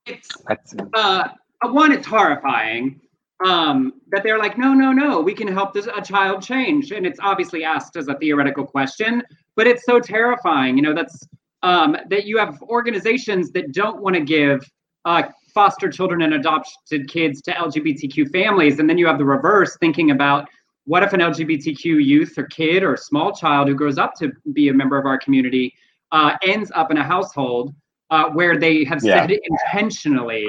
It's 0.06 0.30
That's 0.48 0.74
uh 0.94 1.30
one 1.64 1.92
it's 1.92 2.08
horrifying 2.08 3.02
um 3.46 3.94
that 4.10 4.24
they're 4.24 4.40
like 4.40 4.58
no 4.58 4.74
no 4.74 4.92
no 4.92 5.20
we 5.20 5.34
can 5.34 5.48
help 5.48 5.74
this 5.74 5.88
a 5.96 6.02
child 6.02 6.42
change 6.42 6.92
and 6.92 7.06
it's 7.06 7.20
obviously 7.22 7.64
asked 7.64 7.98
as 7.98 8.08
a 8.08 8.16
theoretical 8.16 8.66
question 8.66 9.22
but 9.56 9.68
it's 9.68 9.86
so 9.86 10.00
terrifying 10.00 10.78
you 10.78 10.82
know 10.82 10.94
that's 10.94 11.28
um 11.64 11.98
that 12.10 12.26
you 12.26 12.38
have 12.38 12.62
organizations 12.64 13.52
that 13.52 13.72
don't 13.72 14.02
want 14.02 14.16
to 14.16 14.22
give 14.22 14.70
uh 15.06 15.24
foster 15.54 15.90
children 15.90 16.22
and 16.22 16.34
adopted 16.34 17.10
kids 17.10 17.42
to 17.42 17.52
lgbtq 17.52 18.30
families 18.32 18.80
and 18.80 18.90
then 18.90 18.98
you 18.98 19.08
have 19.08 19.18
the 19.18 19.26
reverse 19.26 19.76
thinking 19.78 20.12
about 20.12 20.48
what 20.86 21.04
if 21.04 21.14
an 21.14 21.20
lgbtq 21.20 21.84
youth 21.84 22.38
or 22.38 22.44
kid 22.46 22.84
or 22.84 22.96
small 22.96 23.32
child 23.34 23.68
who 23.68 23.74
grows 23.76 23.98
up 23.98 24.14
to 24.14 24.32
be 24.54 24.70
a 24.70 24.74
member 24.74 24.98
of 24.98 25.06
our 25.06 25.18
community 25.18 25.74
uh, 26.12 26.38
ends 26.44 26.72
up 26.76 26.92
in 26.92 26.98
a 26.98 27.04
household 27.04 27.74
uh, 28.10 28.30
where 28.30 28.58
they 28.58 28.84
have 28.84 29.04
Yeah. 29.04 29.28
said 29.28 29.38
intentionally 29.44 30.48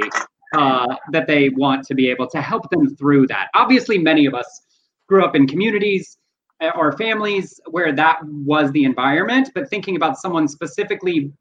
uh, 0.55 0.97
that 1.13 1.27
they 1.27 1.49
want 1.51 1.85
to 1.87 1.95
be 1.95 2.09
able 2.09 2.29
to 2.29 2.41
help 2.41 2.71
them 2.71 2.95
through 2.97 3.27
that. 3.27 3.49
Obviously, 3.55 3.99
many 3.99 4.27
of 4.27 4.35
us 4.35 4.63
grew 5.09 5.25
up 5.25 5.35
in 5.35 5.47
communities 5.47 6.19
or 6.75 6.93
families 6.97 7.61
where 7.71 7.93
that 7.93 8.19
was 8.25 8.71
the 8.73 8.85
environment, 8.85 9.51
but 9.55 9.71
thinking 9.71 9.97
about 9.97 10.19
someone 10.19 10.49
specifically 10.49 11.33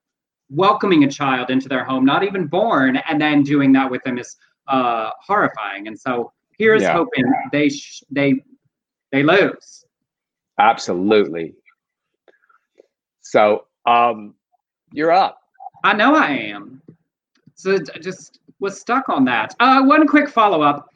welcoming 0.49 1.03
a 1.03 1.11
child 1.11 1.49
into 1.49 1.68
their 1.68 1.84
home, 1.84 2.05
not 2.05 2.24
even 2.24 2.47
born, 2.47 2.97
and 3.09 3.20
then 3.20 3.43
doing 3.43 3.72
that 3.74 3.89
with 3.89 4.03
them 4.03 4.18
is 4.18 4.36
uh, 4.68 5.09
horrifying. 5.20 5.88
And 5.88 5.99
so 5.99 6.32
here's 6.57 6.82
yeah. 6.82 6.93
hoping 6.93 7.26
they 7.51 7.70
sh- 7.70 8.03
they 8.09 8.36
they 9.11 9.24
lose. 9.24 9.86
Absolutely. 10.59 11.53
So 13.22 13.65
um, 13.86 14.36
you're 14.93 15.11
up. 15.11 15.39
I 15.84 15.93
know 15.93 16.15
I 16.15 16.30
am. 16.30 16.82
So 17.55 17.78
just 17.80 18.39
was 18.59 18.80
stuck 18.80 19.09
on 19.09 19.26
that. 19.26 19.55
Uh, 19.59 19.84
one 19.84 20.07
quick 20.07 20.30
follow 20.30 20.61
up. 20.61 20.93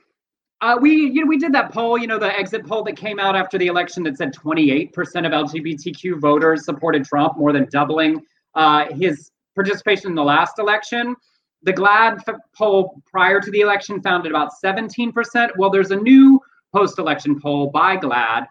Uh, 0.62 0.78
we 0.80 0.91
you 0.91 1.22
know 1.22 1.28
we 1.28 1.38
did 1.38 1.51
that 1.53 1.72
poll, 1.72 1.97
you 1.97 2.05
know, 2.05 2.20
the 2.20 2.38
exit 2.38 2.66
poll 2.68 2.84
that 2.84 2.95
came 2.95 3.20
out 3.20 3.36
after 3.36 3.57
the 3.57 3.68
election 3.68 4.03
that 4.03 4.16
said 4.16 4.34
28% 4.34 4.89
of 4.89 5.32
LGBTQ 5.32 6.20
voters 6.20 6.66
supported 6.66 7.03
Trump, 7.03 7.38
more 7.38 7.51
than 7.51 7.68
doubling 7.72 8.24
uh, 8.53 8.86
his 8.93 9.32
participation 9.55 10.09
in 10.09 10.16
the 10.16 10.24
last 10.24 10.59
election. 10.59 11.16
The 11.64 11.74
GLAAD 11.74 12.24
f- 12.28 12.36
poll 12.55 13.01
prior 13.05 13.39
to 13.39 13.51
the 13.51 13.62
election 13.62 14.01
found 14.01 14.26
at 14.26 14.32
about 14.32 14.51
17%. 14.64 15.14
Well, 15.57 15.70
there's 15.70 15.91
a 15.91 15.95
new 15.95 16.39
post-election 16.74 17.39
poll 17.39 17.70
by 17.70 17.97
GLAAD 17.97 18.47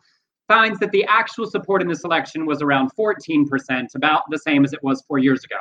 finds 0.46 0.78
that 0.80 0.90
the 0.90 1.04
actual 1.04 1.48
support 1.48 1.80
in 1.80 1.88
this 1.88 2.04
election 2.04 2.44
was 2.44 2.60
around 2.60 2.90
14%, 2.98 3.94
about 3.94 4.22
the 4.30 4.38
same 4.38 4.64
as 4.64 4.72
it 4.72 4.82
was 4.82 5.02
four 5.02 5.18
years 5.18 5.44
ago. 5.44 5.58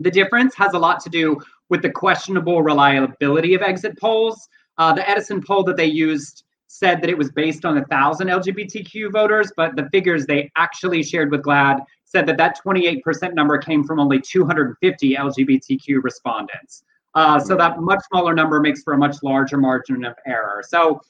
The 0.00 0.10
difference 0.10 0.54
has 0.56 0.74
a 0.74 0.78
lot 0.78 1.00
to 1.00 1.10
do 1.10 1.40
with 1.68 1.82
the 1.82 1.90
questionable 1.90 2.62
reliability 2.62 3.54
of 3.54 3.62
exit 3.62 3.98
polls. 3.98 4.48
Uh, 4.78 4.92
the 4.92 5.08
Edison 5.08 5.42
poll 5.42 5.62
that 5.64 5.76
they 5.76 5.86
used 5.86 6.44
said 6.68 7.02
that 7.02 7.10
it 7.10 7.18
was 7.18 7.30
based 7.30 7.64
on 7.64 7.76
a 7.78 7.84
thousand 7.86 8.28
LGBTQ 8.28 9.12
voters, 9.12 9.52
but 9.56 9.76
the 9.76 9.88
figures 9.90 10.24
they 10.24 10.50
actually 10.56 11.02
shared 11.02 11.30
with 11.30 11.42
GLAAD 11.42 11.80
said 12.04 12.26
that 12.26 12.38
that 12.38 12.58
28% 12.64 13.34
number 13.34 13.58
came 13.58 13.84
from 13.84 14.00
only 14.00 14.20
250 14.20 15.14
LGBTQ 15.14 16.02
respondents. 16.02 16.82
Uh, 17.14 17.38
so 17.38 17.56
that 17.56 17.78
much 17.80 18.00
smaller 18.10 18.34
number 18.34 18.58
makes 18.60 18.82
for 18.82 18.94
a 18.94 18.98
much 18.98 19.16
larger 19.22 19.58
margin 19.58 20.04
of 20.04 20.14
error. 20.26 20.62
So 20.66 21.00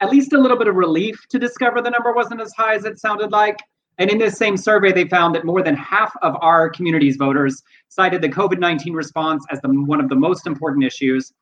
at 0.00 0.10
least 0.10 0.32
a 0.32 0.38
little 0.38 0.58
bit 0.58 0.66
of 0.66 0.74
relief 0.74 1.28
to 1.28 1.38
discover 1.38 1.80
the 1.80 1.90
number 1.90 2.12
wasn't 2.12 2.40
as 2.40 2.52
high 2.54 2.74
as 2.74 2.84
it 2.84 2.98
sounded 2.98 3.30
like. 3.30 3.58
And 3.98 4.10
in 4.10 4.18
this 4.18 4.36
same 4.36 4.56
survey, 4.56 4.90
they 4.90 5.06
found 5.06 5.34
that 5.36 5.44
more 5.44 5.62
than 5.62 5.76
half 5.76 6.12
of 6.22 6.34
our 6.40 6.68
community's 6.68 7.16
voters 7.16 7.62
cited 7.88 8.22
the 8.22 8.28
COVID 8.28 8.58
19 8.58 8.94
response 8.94 9.46
as 9.50 9.60
the, 9.60 9.68
one 9.68 10.00
of 10.00 10.08
the 10.08 10.16
most 10.16 10.48
important 10.48 10.84
issues. 10.84 11.32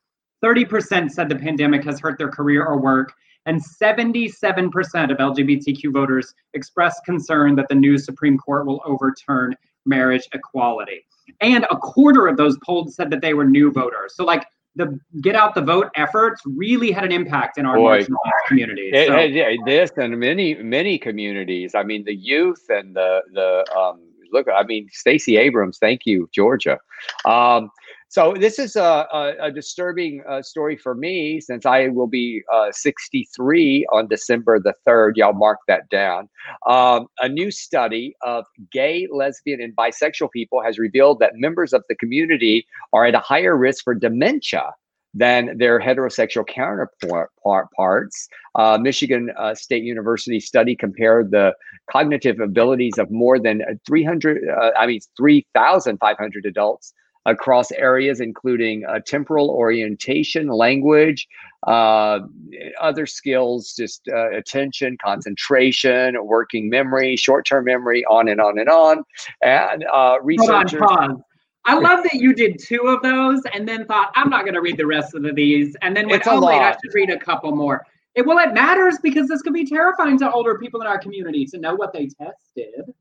30% 0.43 1.11
said 1.11 1.29
the 1.29 1.35
pandemic 1.35 1.83
has 1.85 1.99
hurt 1.99 2.17
their 2.17 2.29
career 2.29 2.65
or 2.65 2.79
work, 2.79 3.13
and 3.45 3.61
77% 3.61 4.31
of 5.11 5.17
LGBTQ 5.17 5.91
voters 5.91 6.33
expressed 6.53 7.03
concern 7.05 7.55
that 7.55 7.67
the 7.69 7.75
new 7.75 7.97
Supreme 7.97 8.37
Court 8.37 8.65
will 8.65 8.81
overturn 8.85 9.55
marriage 9.85 10.27
equality. 10.33 11.05
And 11.39 11.65
a 11.71 11.77
quarter 11.77 12.27
of 12.27 12.37
those 12.37 12.57
polled 12.63 12.93
said 12.93 13.09
that 13.11 13.21
they 13.21 13.33
were 13.33 13.45
new 13.45 13.71
voters. 13.71 14.15
So, 14.15 14.23
like, 14.23 14.45
the 14.75 14.99
get 15.21 15.35
out 15.35 15.53
the 15.53 15.61
vote 15.61 15.89
efforts 15.95 16.41
really 16.45 16.91
had 16.91 17.03
an 17.03 17.11
impact 17.11 17.57
in 17.57 17.65
our 17.65 17.75
communities. 18.47 18.91
It, 18.93 19.07
so. 19.07 19.17
it, 19.17 19.59
this 19.65 19.91
and 19.97 20.17
many 20.17 20.55
many 20.55 20.97
communities. 20.97 21.75
I 21.75 21.83
mean, 21.83 22.05
the 22.05 22.15
youth 22.15 22.65
and 22.69 22.95
the 22.95 23.21
the 23.33 23.65
um, 23.77 23.99
look. 24.31 24.47
I 24.53 24.63
mean, 24.63 24.87
Stacey 24.91 25.37
Abrams. 25.37 25.77
Thank 25.77 26.05
you, 26.05 26.29
Georgia. 26.31 26.79
Um, 27.25 27.69
so 28.11 28.35
this 28.37 28.59
is 28.59 28.75
a, 28.75 29.07
a, 29.13 29.35
a 29.43 29.51
disturbing 29.53 30.21
uh, 30.27 30.41
story 30.41 30.75
for 30.75 30.93
me 30.93 31.39
since 31.39 31.65
I 31.65 31.87
will 31.87 32.07
be 32.07 32.43
uh, 32.51 32.69
63 32.69 33.85
on 33.93 34.09
December 34.09 34.59
the 34.59 34.73
3rd. 34.85 35.13
Y'all 35.15 35.31
mark 35.31 35.59
that 35.69 35.87
down. 35.87 36.27
Um, 36.67 37.07
a 37.21 37.29
new 37.29 37.51
study 37.51 38.13
of 38.21 38.43
gay, 38.69 39.07
lesbian, 39.09 39.61
and 39.61 39.73
bisexual 39.77 40.29
people 40.33 40.61
has 40.61 40.77
revealed 40.77 41.19
that 41.19 41.37
members 41.37 41.71
of 41.71 41.85
the 41.87 41.95
community 41.95 42.67
are 42.91 43.05
at 43.05 43.15
a 43.15 43.19
higher 43.19 43.55
risk 43.55 43.85
for 43.85 43.95
dementia 43.95 44.73
than 45.13 45.57
their 45.57 45.79
heterosexual 45.79 46.45
counterparts. 46.45 48.27
Uh, 48.55 48.77
Michigan 48.77 49.31
uh, 49.37 49.55
State 49.55 49.83
University 49.83 50.41
study 50.41 50.75
compared 50.75 51.31
the 51.31 51.53
cognitive 51.89 52.41
abilities 52.41 52.97
of 52.97 53.09
more 53.09 53.39
than 53.39 53.61
300, 53.87 54.49
uh, 54.49 54.71
I 54.77 54.85
mean, 54.85 54.99
3,500 55.17 56.45
adults 56.45 56.93
across 57.25 57.71
areas 57.71 58.19
including 58.19 58.85
uh, 58.85 58.99
temporal 59.05 59.49
orientation, 59.49 60.47
language, 60.47 61.27
uh, 61.67 62.19
other 62.79 63.05
skills, 63.05 63.73
just 63.75 64.07
uh, 64.07 64.31
attention, 64.31 64.97
concentration, 65.03 66.15
working 66.25 66.69
memory, 66.69 67.15
short 67.15 67.45
term 67.45 67.65
memory, 67.65 68.03
on 68.05 68.27
and 68.27 68.41
on 68.41 68.57
and 68.57 68.69
on. 68.69 69.03
And 69.43 69.85
uh, 69.93 70.17
researchers. 70.21 70.79
Hold 70.79 70.99
on, 70.99 71.09
pause. 71.15 71.23
I 71.65 71.75
love 71.75 72.03
that 72.03 72.15
you 72.15 72.33
did 72.33 72.57
two 72.57 72.87
of 72.87 73.03
those 73.03 73.41
and 73.53 73.67
then 73.67 73.85
thought, 73.85 74.11
I'm 74.15 74.29
not 74.29 74.45
going 74.45 74.55
to 74.55 74.61
read 74.61 74.77
the 74.77 74.87
rest 74.87 75.13
of 75.13 75.23
these. 75.35 75.75
And 75.83 75.95
then 75.95 76.09
went, 76.09 76.23
oh, 76.25 76.43
wait, 76.43 76.59
I 76.59 76.71
should 76.71 76.93
read 76.93 77.11
a 77.11 77.19
couple 77.19 77.55
more. 77.55 77.85
It, 78.15 78.25
well, 78.25 78.39
it 78.39 78.53
matters 78.53 78.97
because 79.01 79.27
this 79.27 79.43
could 79.43 79.53
be 79.53 79.65
terrifying 79.65 80.17
to 80.19 80.31
older 80.31 80.57
people 80.57 80.81
in 80.81 80.87
our 80.87 80.97
community 80.97 81.45
to 81.45 81.59
know 81.59 81.75
what 81.75 81.93
they 81.93 82.07
tested. 82.07 82.93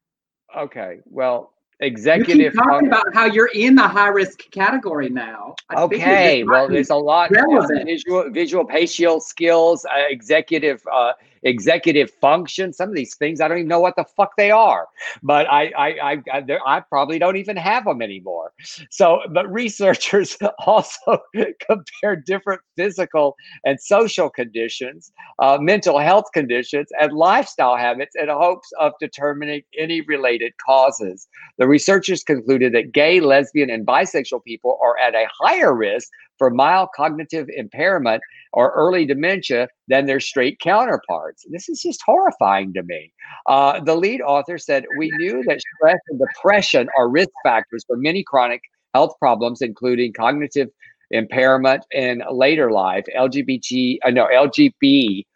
Okay. 0.56 0.98
Well, 1.06 1.54
executive. 1.80 2.38
You 2.38 2.50
keep 2.50 2.62
talking 2.62 2.86
about 2.86 3.14
how 3.14 3.26
you're 3.26 3.50
in 3.54 3.74
the 3.74 3.86
high 3.86 4.08
risk 4.08 4.50
category 4.50 5.08
now. 5.08 5.54
I 5.68 5.82
okay, 5.82 6.44
well, 6.44 6.68
there's 6.68 6.90
a 6.90 6.96
lot 6.96 7.30
relevant. 7.30 7.86
visual 7.86 8.30
visual 8.30 8.64
spatial 8.68 9.20
skills, 9.20 9.84
uh, 9.84 10.04
executive 10.08 10.82
uh, 10.92 11.12
executive 11.42 12.10
function. 12.20 12.72
Some 12.72 12.88
of 12.88 12.94
these 12.94 13.14
things 13.16 13.40
I 13.40 13.48
don't 13.48 13.58
even 13.58 13.68
know 13.68 13.80
what 13.80 13.96
the 13.96 14.04
fuck 14.16 14.32
they 14.36 14.50
are, 14.50 14.88
but 15.22 15.46
I 15.50 15.72
I 15.76 15.88
I, 16.12 16.22
I, 16.32 16.58
I 16.66 16.80
probably 16.80 17.18
don't 17.18 17.36
even 17.36 17.56
have 17.56 17.84
them 17.84 18.02
anymore. 18.02 18.52
So, 18.90 19.20
but 19.32 19.50
researchers 19.52 20.36
also 20.66 21.18
compare 21.66 22.16
different 22.16 22.60
physical 22.76 23.36
and 23.64 23.80
social 23.80 24.30
conditions, 24.30 25.12
uh, 25.38 25.58
mental 25.60 25.98
health 25.98 26.26
conditions, 26.32 26.88
and 27.00 27.12
lifestyle 27.12 27.76
habits 27.76 28.14
in 28.16 28.28
hopes 28.28 28.70
of 28.78 28.92
determining 29.00 29.62
any 29.78 30.00
related 30.02 30.52
causes. 30.64 31.28
The 31.58 31.68
researchers 31.68 32.22
concluded 32.22 32.72
that 32.74 32.92
gay, 32.92 33.20
lesbian, 33.20 33.70
and 33.70 33.86
bisexual 33.86 34.44
people 34.44 34.78
are 34.82 34.98
at 34.98 35.14
a 35.14 35.26
higher 35.40 35.74
risk 35.74 36.08
for 36.40 36.48
mild 36.48 36.88
cognitive 36.96 37.46
impairment 37.54 38.22
or 38.54 38.72
early 38.72 39.04
dementia 39.04 39.68
than 39.88 40.06
their 40.06 40.20
straight 40.20 40.58
counterparts. 40.58 41.44
This 41.50 41.68
is 41.68 41.82
just 41.82 42.00
horrifying 42.04 42.72
to 42.72 42.82
me. 42.82 43.12
Uh, 43.46 43.78
the 43.80 43.94
lead 43.94 44.22
author 44.22 44.56
said, 44.56 44.86
We 44.96 45.10
knew 45.18 45.44
that 45.46 45.60
stress 45.60 45.98
and 46.08 46.18
depression 46.18 46.88
are 46.96 47.10
risk 47.10 47.28
factors 47.44 47.84
for 47.86 47.98
many 47.98 48.24
chronic 48.24 48.62
health 48.94 49.12
problems, 49.20 49.60
including 49.60 50.14
cognitive 50.14 50.70
impairment 51.10 51.84
in 51.90 52.22
later 52.30 52.72
life, 52.72 53.04
LGBT, 53.14 53.98
uh, 54.02 54.10
no, 54.10 54.26
LGB, 54.32 55.26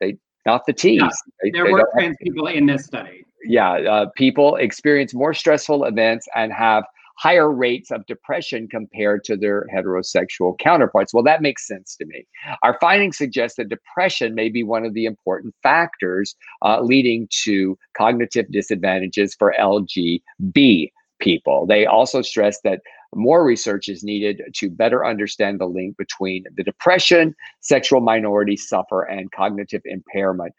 they, 0.00 0.16
not 0.46 0.66
the 0.66 0.72
T's. 0.72 1.00
Yeah, 1.00 1.08
they, 1.42 1.50
there 1.50 1.64
they 1.64 1.72
were 1.72 1.88
trans 1.94 2.16
people 2.22 2.46
in 2.46 2.66
this 2.66 2.84
study. 2.84 3.24
Yeah, 3.44 3.72
uh, 3.72 4.06
people 4.14 4.54
experience 4.54 5.14
more 5.14 5.34
stressful 5.34 5.84
events 5.84 6.28
and 6.36 6.52
have 6.52 6.84
higher 7.16 7.50
rates 7.50 7.90
of 7.90 8.06
depression 8.06 8.68
compared 8.68 9.24
to 9.24 9.36
their 9.36 9.66
heterosexual 9.74 10.58
counterparts. 10.58 11.14
Well, 11.14 11.22
that 11.24 11.42
makes 11.42 11.66
sense 11.66 11.96
to 11.96 12.06
me. 12.06 12.26
Our 12.62 12.76
findings 12.80 13.16
suggest 13.16 13.56
that 13.56 13.68
depression 13.68 14.34
may 14.34 14.48
be 14.48 14.62
one 14.62 14.84
of 14.84 14.94
the 14.94 15.06
important 15.06 15.54
factors 15.62 16.34
uh, 16.62 16.80
leading 16.80 17.28
to 17.44 17.78
cognitive 17.96 18.50
disadvantages 18.50 19.34
for 19.38 19.54
LGB 19.58 20.90
people. 21.20 21.66
They 21.66 21.86
also 21.86 22.22
stress 22.22 22.60
that 22.62 22.80
more 23.14 23.44
research 23.44 23.88
is 23.88 24.02
needed 24.02 24.42
to 24.54 24.68
better 24.68 25.06
understand 25.06 25.60
the 25.60 25.66
link 25.66 25.96
between 25.96 26.44
the 26.56 26.64
depression 26.64 27.34
sexual 27.60 28.00
minorities 28.00 28.68
suffer 28.68 29.02
and 29.02 29.30
cognitive 29.30 29.82
impairment. 29.84 30.52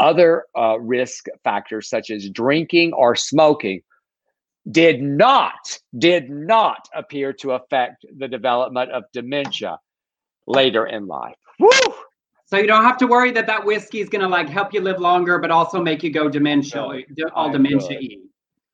Other 0.00 0.44
uh, 0.58 0.80
risk 0.80 1.26
factors, 1.44 1.88
such 1.88 2.10
as 2.10 2.28
drinking 2.30 2.92
or 2.94 3.14
smoking, 3.14 3.82
did 4.70 5.02
not 5.02 5.78
did 5.98 6.30
not 6.30 6.88
appear 6.94 7.32
to 7.32 7.52
affect 7.52 8.04
the 8.18 8.28
development 8.28 8.90
of 8.90 9.04
dementia 9.12 9.78
later 10.46 10.86
in 10.86 11.06
life. 11.06 11.36
Woo! 11.58 11.70
So 12.46 12.56
you 12.56 12.66
don't 12.66 12.82
have 12.84 12.98
to 12.98 13.06
worry 13.06 13.30
that 13.32 13.46
that 13.46 13.64
whiskey 13.64 14.00
is 14.00 14.08
going 14.08 14.22
to 14.22 14.28
like 14.28 14.48
help 14.48 14.74
you 14.74 14.80
live 14.80 14.98
longer, 14.98 15.38
but 15.38 15.50
also 15.50 15.80
make 15.80 16.02
you 16.02 16.10
go 16.10 16.28
dementia, 16.28 16.82
all 17.32 17.50
dementia 17.50 17.98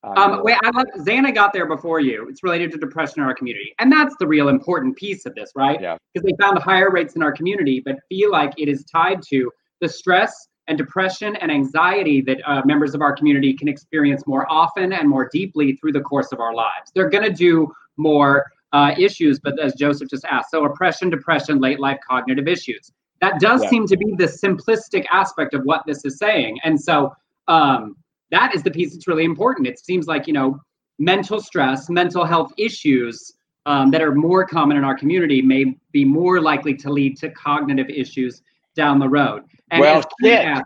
Um, 0.03 0.41
wait, 0.43 0.57
I 0.63 0.71
love 0.71 0.87
Xana 0.97 1.33
got 1.33 1.53
there 1.53 1.67
before 1.67 1.99
you. 1.99 2.27
It's 2.27 2.43
related 2.43 2.71
to 2.71 2.77
depression 2.77 3.21
in 3.21 3.27
our 3.27 3.35
community, 3.35 3.75
and 3.77 3.91
that's 3.91 4.15
the 4.19 4.25
real 4.25 4.49
important 4.49 4.95
piece 4.95 5.25
of 5.25 5.35
this, 5.35 5.51
right? 5.55 5.79
Yeah. 5.79 5.97
Because 6.13 6.25
they 6.25 6.35
found 6.43 6.57
higher 6.57 6.89
rates 6.89 7.15
in 7.15 7.21
our 7.21 7.31
community, 7.31 7.81
but 7.85 7.97
feel 8.09 8.31
like 8.31 8.53
it 8.57 8.67
is 8.67 8.83
tied 8.85 9.21
to 9.29 9.51
the 9.79 9.87
stress 9.87 10.47
and 10.67 10.77
depression 10.77 11.35
and 11.37 11.51
anxiety 11.51 12.21
that 12.21 12.39
uh, 12.45 12.61
members 12.65 12.93
of 12.93 13.01
our 13.01 13.15
community 13.15 13.53
can 13.53 13.67
experience 13.67 14.25
more 14.27 14.49
often 14.51 14.93
and 14.93 15.07
more 15.09 15.29
deeply 15.31 15.73
through 15.77 15.93
the 15.93 16.01
course 16.01 16.31
of 16.31 16.39
our 16.39 16.53
lives. 16.53 16.91
They're 16.93 17.09
going 17.09 17.23
to 17.23 17.31
do 17.33 17.71
more 17.97 18.45
uh, 18.73 18.93
issues. 18.97 19.39
But 19.39 19.59
as 19.59 19.73
Joseph 19.75 20.09
just 20.09 20.25
asked, 20.25 20.51
so 20.51 20.65
oppression, 20.65 21.09
depression, 21.09 21.59
late 21.59 21.79
life 21.79 21.99
cognitive 22.07 22.47
issues. 22.47 22.91
That 23.21 23.39
does 23.39 23.63
Yeah. 23.63 23.69
seem 23.69 23.87
to 23.87 23.97
be 23.97 24.13
the 24.17 24.25
simplistic 24.25 25.05
aspect 25.11 25.53
of 25.53 25.63
what 25.63 25.83
this 25.87 26.05
is 26.05 26.17
saying. 26.17 26.59
And 26.63 26.79
so 26.79 27.13
um, 27.47 27.95
that 28.31 28.53
is 28.53 28.61
the 28.61 28.71
piece 28.71 28.93
that's 28.93 29.07
really 29.07 29.23
important. 29.23 29.67
It 29.67 29.79
seems 29.79 30.05
like, 30.05 30.27
you 30.27 30.33
know, 30.33 30.59
mental 30.99 31.39
stress, 31.39 31.89
mental 31.89 32.25
health 32.25 32.51
issues 32.57 33.33
um, 33.65 33.91
that 33.91 34.01
are 34.01 34.13
more 34.13 34.45
common 34.45 34.77
in 34.77 34.83
our 34.83 34.97
community 34.97 35.41
may 35.41 35.75
be 35.91 36.03
more 36.05 36.41
likely 36.41 36.73
to 36.75 36.91
lead 36.91 37.17
to 37.17 37.29
cognitive 37.29 37.89
issues 37.89 38.41
down 38.75 38.99
the 38.99 39.09
road. 39.09 39.43
And 39.71 39.81
Well, 39.81 40.03
shit. 40.23 40.63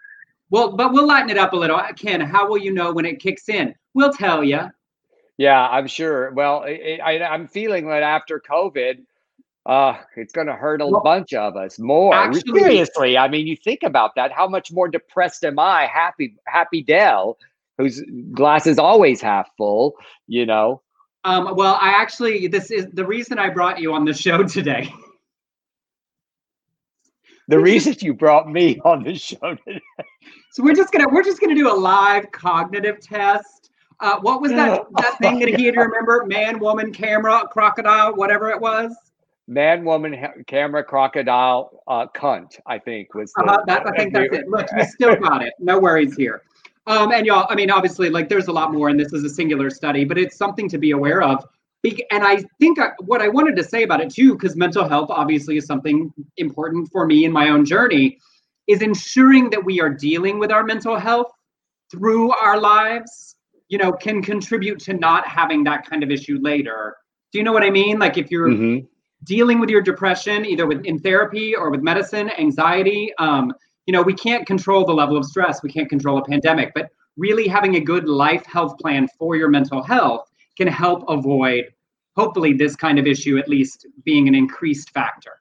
well, 0.50 0.76
but 0.76 0.92
we'll 0.94 1.08
lighten 1.08 1.30
it 1.30 1.38
up 1.38 1.54
a 1.54 1.56
little. 1.56 1.80
Ken, 1.96 2.22
how 2.22 2.48
will 2.48 2.58
you 2.58 2.72
know 2.74 2.92
when 2.94 3.06
it 3.06 3.20
kicks 3.20 3.50
in? 3.50 3.74
We'll 3.94 4.14
tell 4.14 4.44
you. 4.44 4.62
Yeah, 5.38 5.68
I'm 5.68 5.88
sure. 5.88 6.32
Well, 6.32 6.64
I, 6.66 7.00
I, 7.04 7.24
I'm 7.24 7.48
feeling 7.48 7.88
that 7.90 8.04
after 8.04 8.40
COVID, 8.40 9.00
uh, 9.66 9.96
it's 10.16 10.34
going 10.34 10.48
to 10.48 10.54
hurt 10.54 10.82
a 10.82 10.88
Well, 10.88 11.02
bunch 11.02 11.34
of 11.34 11.56
us 11.56 11.80
more. 11.80 12.14
actually- 12.14 12.60
Seriously, 12.60 13.18
I 13.18 13.28
mean, 13.28 13.48
you 13.48 13.56
think 13.56 13.84
about 13.84 14.16
that. 14.16 14.32
How 14.32 14.48
much 14.48 14.72
more 14.72 14.88
depressed 14.88 15.44
am 15.44 15.58
I? 15.60 15.86
Happy, 15.88 16.36
Happy 16.46 16.84
Del, 16.84 17.38
whose 17.78 18.04
glass 18.34 18.68
is 18.68 18.78
always 18.78 19.20
half 19.22 19.50
full. 19.58 19.96
You 20.28 20.46
know. 20.46 20.82
Um, 21.24 21.56
well, 21.56 21.78
I 21.80 21.90
actually, 21.90 22.48
this 22.48 22.72
is 22.72 22.88
the 22.94 23.06
reason 23.06 23.38
I 23.38 23.50
brought 23.50 23.80
you 23.80 23.94
on 23.94 24.06
the 24.06 24.14
show 24.14 24.44
today. 24.48 24.92
The 27.52 27.60
reason 27.60 27.94
you 28.00 28.14
brought 28.14 28.50
me 28.50 28.80
on 28.86 29.04
the 29.04 29.14
show 29.14 29.56
today. 29.68 29.82
So 30.52 30.64
we're 30.64 30.74
just 30.74 30.94
gonna 30.94 31.10
we're 31.10 31.22
just 31.22 31.42
gonna 31.42 31.54
do 31.54 31.70
a 31.70 31.76
live 31.76 32.32
cognitive 32.32 33.02
test. 33.02 33.72
Uh, 34.00 34.22
what 34.22 34.42
was 34.42 34.52
that 34.52 34.86
that 34.94 35.18
thing 35.18 35.40
that 35.40 35.50
he 35.60 35.66
had 35.66 35.74
to 35.74 35.82
remember? 35.82 36.24
Man, 36.26 36.60
woman, 36.60 36.94
camera, 36.94 37.46
crocodile, 37.52 38.16
whatever 38.16 38.52
it 38.52 38.62
was. 38.62 38.96
Man, 39.50 39.84
woman, 39.84 40.14
ha- 40.14 40.32
camera, 40.48 40.82
crocodile, 40.82 41.84
uh, 41.88 42.08
cunt. 42.16 42.58
I 42.68 42.80
think 42.80 43.14
was 43.16 43.34
the. 43.34 43.44
Uh-huh, 43.44 43.64
that, 43.68 43.86
I 43.86 43.98
think 43.98 44.14
that's 44.14 44.34
it. 44.34 44.48
Look, 44.48 44.68
you 44.78 44.86
still 44.86 45.18
got 45.18 45.44
it. 45.44 45.52
No 45.60 45.78
worries 45.78 46.16
here. 46.16 46.44
Um, 46.88 47.12
and 47.12 47.26
y'all, 47.26 47.48
I 47.50 47.56
mean, 47.56 47.70
obviously, 47.70 48.10
like 48.10 48.30
there's 48.30 48.48
a 48.48 48.54
lot 48.54 48.72
more, 48.72 48.88
and 48.88 48.98
this 48.98 49.12
is 49.12 49.26
a 49.26 49.30
singular 49.30 49.70
study, 49.70 50.06
but 50.06 50.18
it's 50.18 50.38
something 50.38 50.70
to 50.70 50.78
be 50.78 50.92
aware 50.92 51.22
of. 51.22 51.46
And 51.84 52.24
I 52.24 52.44
think 52.60 52.80
I, 52.80 52.92
what 53.00 53.22
I 53.22 53.28
wanted 53.28 53.56
to 53.56 53.64
say 53.64 53.84
about 53.84 54.02
it 54.02 54.14
too, 54.14 54.34
because 54.34 54.56
mental 54.56 54.88
health 54.88 55.10
obviously 55.10 55.58
is 55.58 55.66
something 55.66 56.14
important 56.38 56.90
for 56.92 57.06
me 57.06 57.26
in 57.26 57.32
my 57.32 57.50
own 57.50 57.66
journey, 57.66 58.20
is 58.68 58.82
ensuring 58.82 59.50
that 59.50 59.64
we 59.64 59.82
are 59.82 59.90
dealing 59.90 60.38
with 60.38 60.52
our 60.52 60.64
mental 60.64 60.98
health 60.98 61.32
through 61.92 62.32
our 62.32 62.60
lives. 62.60 63.36
You 63.70 63.78
know, 63.78 63.92
can 63.92 64.22
contribute 64.22 64.80
to 64.82 64.94
not 64.94 65.28
having 65.28 65.64
that 65.64 65.86
kind 65.90 66.04
of 66.04 66.12
issue 66.12 66.38
later. 66.42 66.96
Do 67.32 67.40
you 67.40 67.44
know 67.44 67.54
what 67.54 67.64
I 67.64 67.70
mean? 67.70 68.00
Like 68.00 68.18
if 68.18 68.30
you're 68.30 68.50
Mhm. 68.50 68.88
dealing 69.24 69.60
with 69.60 69.70
your 69.70 69.82
depression 69.82 70.46
either 70.46 70.66
with 70.66 70.84
in 70.86 71.00
therapy 71.00 71.56
or 71.56 71.70
with 71.70 71.82
medicine 71.82 72.32
anxiety 72.40 73.14
um, 73.20 73.54
you 73.86 73.94
know 73.94 74.02
we 74.02 74.14
can't 74.14 74.48
control 74.48 74.84
the 74.86 74.94
level 74.94 75.16
of 75.16 75.26
stress 75.26 75.62
we 75.62 75.72
can't 75.72 75.90
control 75.90 76.18
a 76.18 76.26
pandemic 76.26 76.72
but 76.74 76.90
really 77.18 77.48
having 77.48 77.76
a 77.76 77.80
good 77.80 78.08
life 78.08 78.44
health 78.46 78.78
plan 78.80 79.08
for 79.20 79.36
your 79.36 79.50
mental 79.50 79.84
health 79.84 80.31
can 80.62 80.72
help 80.72 81.04
avoid 81.10 81.66
hopefully 82.16 82.54
this 82.54 82.76
kind 82.76 83.00
of 83.00 83.08
issue 83.08 83.38
at 83.38 83.48
least 83.50 83.88
being 84.04 84.28
an 84.28 84.36
increased 84.36 84.90
factor 84.92 85.36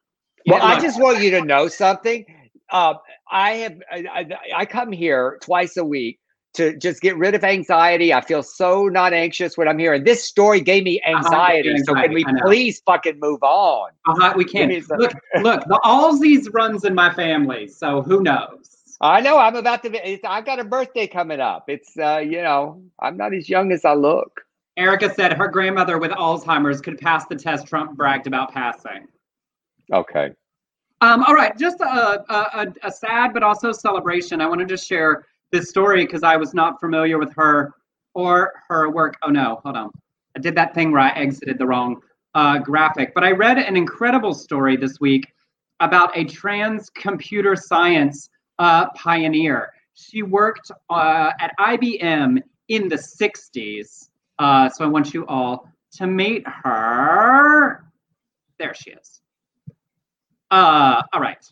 Well, 0.46 0.62
I 0.62 0.74
look, 0.74 0.82
just 0.82 0.98
want 1.00 1.18
you 1.24 1.30
to 1.32 1.42
know 1.42 1.68
something. 1.68 2.24
Uh, 2.70 2.94
I 3.30 3.50
have 3.62 3.76
I, 3.92 3.98
I, 4.18 4.22
I 4.62 4.64
come 4.66 4.92
here 4.92 5.38
twice 5.42 5.76
a 5.76 5.84
week 5.84 6.18
to 6.54 6.76
just 6.76 7.00
get 7.00 7.16
rid 7.16 7.34
of 7.34 7.44
anxiety. 7.44 8.12
I 8.14 8.20
feel 8.22 8.42
so 8.42 8.88
not 8.88 9.12
anxious 9.12 9.56
when 9.58 9.68
I'm 9.68 9.78
here, 9.78 9.92
and 9.94 10.04
this 10.06 10.24
story 10.24 10.60
gave 10.60 10.84
me 10.84 11.00
Uh-huh, 11.06 11.16
anxiety. 11.16 11.76
So 11.84 11.94
can 11.94 12.12
we 12.12 12.24
please 12.46 12.80
fucking 12.86 13.18
move 13.20 13.42
on? 13.42 13.90
uh-huh, 14.08 14.32
we 14.36 14.44
can 14.44 14.68
some- 14.82 14.98
look 14.98 15.12
look 15.42 15.60
the 15.74 15.80
allsies 15.84 16.48
runs 16.54 16.84
in 16.84 16.94
my 16.94 17.12
family 17.14 17.62
so 17.68 18.00
who 18.02 18.22
knows 18.22 18.66
I 19.02 19.20
know 19.22 19.38
I'm 19.38 19.56
about 19.56 19.82
to. 19.84 19.90
Be, 19.90 20.20
I've 20.24 20.44
got 20.44 20.58
a 20.58 20.64
birthday 20.64 21.06
coming 21.06 21.40
up. 21.40 21.64
It's 21.68 21.92
uh, 21.98 22.18
you 22.32 22.42
know 22.42 22.82
I'm 23.04 23.16
not 23.16 23.32
as 23.32 23.48
young 23.48 23.72
as 23.72 23.84
I 23.84 23.94
look. 23.94 24.32
Erica 24.80 25.12
said 25.14 25.32
her 25.32 25.48
grandmother 25.48 25.98
with 25.98 26.10
alzheimer's 26.12 26.80
could 26.80 26.98
pass 26.98 27.26
the 27.26 27.36
test 27.36 27.66
trump 27.66 27.96
bragged 27.96 28.26
about 28.26 28.52
passing 28.52 29.06
Okay. 29.92 30.30
Um, 31.00 31.24
all 31.24 31.34
right, 31.34 31.56
just 31.58 31.80
a, 31.80 32.24
a, 32.28 32.66
a, 32.82 32.92
sad 32.92 33.32
but 33.32 33.42
also 33.42 33.72
celebration. 33.72 34.40
I 34.40 34.46
wanted 34.46 34.68
to 34.68 34.76
share 34.76 35.26
this 35.50 35.70
story 35.70 36.04
because 36.04 36.22
I 36.22 36.36
was 36.36 36.52
not 36.52 36.78
familiar 36.78 37.18
with 37.18 37.32
her 37.34 37.74
or 38.14 38.52
her 38.68 38.90
work. 38.90 39.16
Oh 39.22 39.30
no, 39.30 39.60
hold 39.64 39.76
on. 39.76 39.90
I 40.36 40.40
did 40.40 40.54
that 40.56 40.74
thing 40.74 40.92
where 40.92 41.00
I 41.00 41.10
exited 41.10 41.58
the 41.58 41.66
wrong 41.66 42.02
uh, 42.34 42.58
graphic. 42.58 43.14
But 43.14 43.24
I 43.24 43.32
read 43.32 43.58
an 43.58 43.76
incredible 43.76 44.34
story 44.34 44.76
this 44.76 45.00
week 45.00 45.32
about 45.80 46.16
a 46.16 46.24
trans 46.24 46.90
computer 46.90 47.56
science 47.56 48.28
uh, 48.58 48.90
pioneer. 48.90 49.72
She 49.94 50.22
worked 50.22 50.70
uh, 50.90 51.32
at 51.40 51.56
IBM 51.58 52.42
in 52.68 52.88
the 52.88 52.96
60s. 52.96 54.09
Uh, 54.40 54.70
so 54.70 54.84
I 54.86 54.88
want 54.88 55.12
you 55.12 55.26
all 55.26 55.68
to 55.92 56.06
meet 56.06 56.44
her. 56.48 57.84
There 58.58 58.72
she 58.74 58.90
is. 58.92 59.20
Uh, 60.50 61.02
all 61.12 61.20
right. 61.20 61.46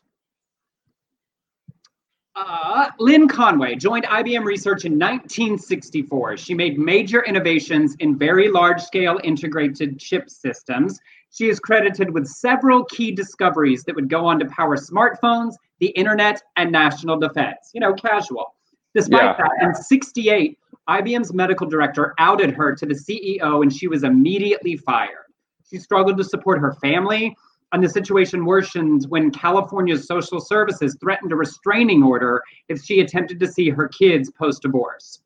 Uh, 2.34 2.88
Lynn 2.98 3.28
Conway 3.28 3.74
joined 3.74 4.04
IBM 4.04 4.44
Research 4.44 4.84
in 4.86 4.92
1964. 4.92 6.38
She 6.38 6.54
made 6.54 6.78
major 6.78 7.24
innovations 7.24 7.94
in 7.98 8.16
very 8.16 8.48
large 8.48 8.80
scale 8.80 9.20
integrated 9.22 9.98
chip 9.98 10.30
systems. 10.30 10.98
She 11.30 11.50
is 11.50 11.60
credited 11.60 12.08
with 12.10 12.26
several 12.26 12.84
key 12.84 13.10
discoveries 13.12 13.84
that 13.84 13.94
would 13.96 14.08
go 14.08 14.24
on 14.24 14.38
to 14.38 14.46
power 14.46 14.76
smartphones, 14.76 15.54
the 15.80 15.88
internet, 15.88 16.40
and 16.56 16.72
national 16.72 17.18
defense. 17.18 17.70
You 17.74 17.80
know, 17.80 17.92
casual. 17.92 18.54
Despite 18.94 19.22
Yeah. 19.22 19.36
that, 19.36 19.50
in 19.60 19.74
68, 19.74 20.58
IBM's 20.88 21.32
medical 21.34 21.66
director 21.66 22.14
outed 22.18 22.50
her 22.52 22.74
to 22.74 22.86
the 22.86 22.94
CEO 22.94 23.62
and 23.62 23.72
she 23.72 23.88
was 23.88 24.04
immediately 24.04 24.76
fired. 24.76 25.26
She 25.70 25.78
struggled 25.78 26.16
to 26.16 26.24
support 26.24 26.60
her 26.60 26.72
family, 26.74 27.36
and 27.72 27.84
the 27.84 27.88
situation 27.88 28.46
worsened 28.46 29.04
when 29.10 29.30
California's 29.30 30.06
social 30.06 30.40
services 30.40 30.96
threatened 31.00 31.32
a 31.32 31.36
restraining 31.36 32.02
order 32.02 32.42
if 32.68 32.82
she 32.82 33.00
attempted 33.00 33.38
to 33.40 33.46
see 33.46 33.68
her 33.68 33.88
kids 33.88 34.30
post 34.30 34.62
divorce. 34.62 35.20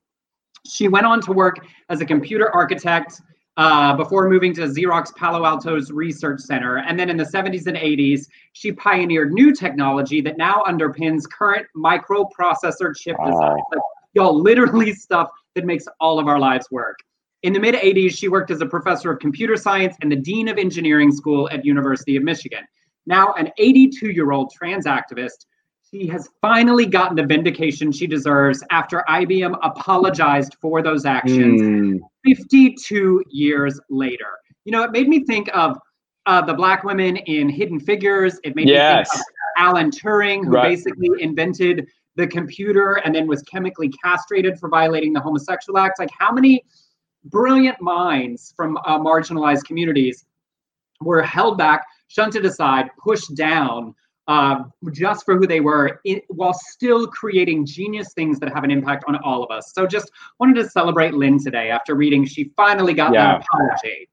She 0.66 0.88
went 0.88 1.06
on 1.06 1.20
to 1.22 1.32
work 1.32 1.58
as 1.88 2.00
a 2.00 2.04
computer 2.04 2.50
architect 2.52 3.20
uh, 3.56 3.94
before 3.96 4.28
moving 4.28 4.52
to 4.54 4.62
Xerox 4.62 5.14
Palo 5.14 5.44
Alto's 5.44 5.92
research 5.92 6.40
center. 6.40 6.78
And 6.78 6.98
then 6.98 7.10
in 7.10 7.16
the 7.16 7.24
70s 7.24 7.66
and 7.66 7.76
80s, 7.76 8.26
she 8.52 8.72
pioneered 8.72 9.32
new 9.32 9.52
technology 9.54 10.20
that 10.22 10.36
now 10.38 10.64
underpins 10.66 11.22
current 11.30 11.66
microprocessor 11.76 12.96
chip 12.96 13.16
Wow. 13.18 13.26
design. 13.30 13.56
Like, 13.70 13.80
y'all, 14.14 14.40
literally 14.40 14.92
stuff 14.94 15.28
that 15.54 15.64
makes 15.64 15.84
all 16.00 16.18
of 16.18 16.26
our 16.28 16.38
lives 16.38 16.66
work. 16.70 16.98
In 17.42 17.52
the 17.52 17.60
mid 17.60 17.74
80s, 17.74 18.16
she 18.16 18.28
worked 18.28 18.50
as 18.50 18.60
a 18.60 18.66
professor 18.66 19.10
of 19.10 19.18
computer 19.18 19.56
science 19.56 19.96
and 20.00 20.10
the 20.10 20.16
dean 20.16 20.48
of 20.48 20.58
engineering 20.58 21.10
school 21.10 21.48
at 21.50 21.64
University 21.64 22.16
of 22.16 22.22
Michigan. 22.22 22.60
Now 23.06 23.32
an 23.34 23.50
82-year-old 23.58 24.52
trans 24.52 24.86
activist, 24.86 25.46
she 25.90 26.06
has 26.06 26.28
finally 26.40 26.86
gotten 26.86 27.16
the 27.16 27.26
vindication 27.26 27.90
she 27.92 28.06
deserves 28.06 28.62
after 28.70 29.04
IBM 29.08 29.58
apologized 29.62 30.56
for 30.60 30.82
those 30.82 31.04
actions 31.04 31.60
Mm, 31.60 31.98
52 32.24 33.24
years 33.30 33.80
later. 33.90 34.26
You 34.64 34.72
know, 34.72 34.84
it 34.84 34.92
made 34.92 35.08
me 35.08 35.24
think 35.24 35.50
of 35.52 35.76
uh, 36.26 36.40
the 36.40 36.54
black 36.54 36.84
women 36.84 37.16
in 37.16 37.48
Hidden 37.48 37.80
Figures. 37.80 38.38
It 38.44 38.54
made 38.54 38.66
me 38.66 38.72
think 38.74 39.06
of 39.12 39.20
Alan 39.58 39.90
Turing, 39.90 40.44
who 40.44 40.52
Right. 40.52 40.70
basically 40.70 41.10
invented 41.20 41.88
the 42.16 42.26
computer 42.26 42.94
and 43.04 43.14
then 43.14 43.26
was 43.26 43.42
chemically 43.42 43.88
castrated 44.02 44.58
for 44.58 44.68
violating 44.68 45.12
the 45.12 45.20
Homosexual 45.20 45.78
Act. 45.78 45.98
Like, 45.98 46.10
how 46.18 46.32
many 46.32 46.64
brilliant 47.24 47.80
minds 47.80 48.52
from 48.56 48.76
uh, 48.78 48.98
marginalized 48.98 49.64
communities 49.64 50.26
were 51.00 51.22
held 51.22 51.58
back, 51.58 51.84
shunted 52.08 52.44
aside, 52.44 52.90
pushed 53.02 53.34
down 53.34 53.94
uh, 54.28 54.64
just 54.92 55.24
for 55.24 55.36
who 55.36 55.46
they 55.46 55.60
were, 55.60 56.00
i 56.06 56.22
while 56.28 56.54
still 56.54 57.08
creating 57.08 57.66
genius 57.66 58.12
things 58.12 58.38
that 58.38 58.52
have 58.54 58.62
an 58.62 58.70
impact 58.70 59.04
on 59.08 59.16
all 59.16 59.42
of 59.42 59.50
us. 59.50 59.72
So, 59.74 59.86
just 59.86 60.10
wanted 60.38 60.54
to 60.62 60.68
celebrate 60.70 61.14
Lynn 61.14 61.42
today 61.42 61.70
after 61.70 61.94
reading. 61.94 62.24
She 62.24 62.52
finally 62.56 62.94
got 62.94 63.12
Yeah. 63.12 63.38
that 63.38 63.44
apology. 63.52 64.08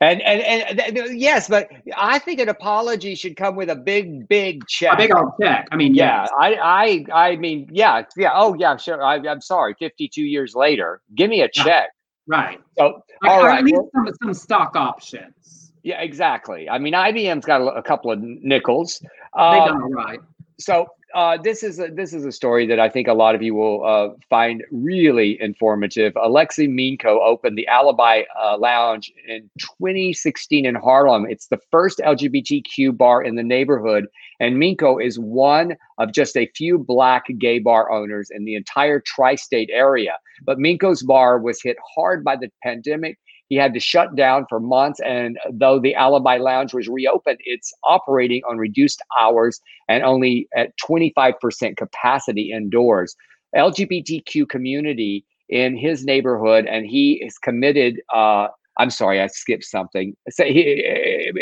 And, 0.00 0.20
and 0.22 0.78
and 0.78 1.18
yes, 1.18 1.48
but 1.48 1.70
I 1.96 2.18
think 2.18 2.38
an 2.40 2.50
apology 2.50 3.14
should 3.14 3.34
come 3.34 3.56
with 3.56 3.70
a 3.70 3.74
big, 3.76 4.28
big 4.28 4.66
check. 4.66 4.92
A 4.92 4.96
big 4.98 5.14
old 5.14 5.32
check. 5.40 5.66
I 5.72 5.76
mean, 5.76 5.94
yeah, 5.94 6.22
yes. 6.22 6.30
I, 6.38 7.06
I, 7.14 7.30
I 7.30 7.36
mean, 7.36 7.66
yeah, 7.72 8.02
yeah. 8.14 8.32
Oh, 8.34 8.54
yeah, 8.58 8.76
sure. 8.76 9.02
I, 9.02 9.14
I'm 9.26 9.40
sorry. 9.40 9.74
52 9.78 10.20
years 10.20 10.54
later, 10.54 11.00
give 11.14 11.30
me 11.30 11.40
a 11.40 11.48
check. 11.48 11.88
right. 12.26 12.60
So, 12.76 13.02
Like, 13.22 13.30
all 13.32 13.46
right. 13.46 13.64
well, 13.64 13.88
some, 13.94 14.06
some 14.22 14.34
stock 14.34 14.76
options. 14.76 15.72
yeah, 15.82 16.02
exactly. 16.02 16.68
I 16.68 16.78
mean, 16.78 16.92
IBM's 16.92 17.46
got 17.46 17.62
a, 17.62 17.66
a 17.68 17.82
couple 17.82 18.10
of 18.12 18.18
nickels. 18.20 18.98
They 19.00 19.40
Um, 19.40 19.66
done 19.66 19.82
all 19.82 19.90
right. 19.92 20.20
so 20.60 20.86
uh, 21.14 21.38
this 21.42 21.62
is 21.62 21.78
a, 21.78 21.88
this 21.88 22.12
is 22.12 22.24
a 22.24 22.32
story 22.32 22.66
that 22.66 22.80
I 22.80 22.88
think 22.88 23.08
a 23.08 23.14
lot 23.14 23.34
of 23.34 23.42
you 23.42 23.54
will 23.54 23.84
uh, 23.84 24.08
find 24.28 24.64
really 24.70 25.40
informative. 25.40 26.12
Alexei 26.20 26.66
Minko 26.66 27.20
opened 27.24 27.56
the 27.56 27.66
Alibi 27.68 28.22
uh, 28.38 28.58
Lounge 28.58 29.12
in 29.26 29.48
2016 29.58 30.66
in 30.66 30.74
Harlem. 30.74 31.26
It's 31.28 31.46
the 31.46 31.60
first 31.70 32.00
LGBTQ 32.00 32.96
bar 32.96 33.22
in 33.22 33.36
the 33.36 33.42
neighborhood, 33.42 34.06
and 34.40 34.56
Minko 34.56 35.04
is 35.04 35.18
one 35.18 35.76
of 35.98 36.12
just 36.12 36.36
a 36.36 36.50
few 36.54 36.78
black 36.78 37.26
gay 37.38 37.60
bar 37.60 37.90
owners 37.90 38.30
in 38.30 38.44
the 38.44 38.54
entire 38.54 39.00
tri-state 39.00 39.70
area. 39.72 40.18
But 40.44 40.58
Minko's 40.58 41.02
bar 41.02 41.38
was 41.38 41.62
hit 41.62 41.76
hard 41.94 42.24
by 42.24 42.36
the 42.36 42.50
pandemic 42.62 43.18
he 43.48 43.56
had 43.56 43.74
to 43.74 43.80
shut 43.80 44.16
down 44.16 44.46
for 44.48 44.60
months. 44.60 45.00
And 45.00 45.38
though 45.52 45.78
the 45.78 45.94
Alibi 45.94 46.38
Lounge 46.38 46.74
was 46.74 46.88
reopened, 46.88 47.38
it's 47.44 47.72
operating 47.84 48.42
on 48.48 48.58
reduced 48.58 49.00
hours 49.20 49.60
and 49.88 50.02
only 50.02 50.48
at 50.56 50.72
25% 50.78 51.76
capacity 51.76 52.52
indoors. 52.52 53.14
LGBTQ 53.54 54.48
community 54.48 55.24
in 55.48 55.76
his 55.76 56.04
neighborhood, 56.04 56.66
and 56.66 56.86
he 56.86 57.22
is 57.24 57.38
committed. 57.38 58.00
Uh, 58.12 58.48
I'm 58.78 58.90
sorry, 58.90 59.20
I 59.20 59.28
skipped 59.28 59.64
something. 59.64 60.16
So 60.30 60.44
he, 60.44 61.32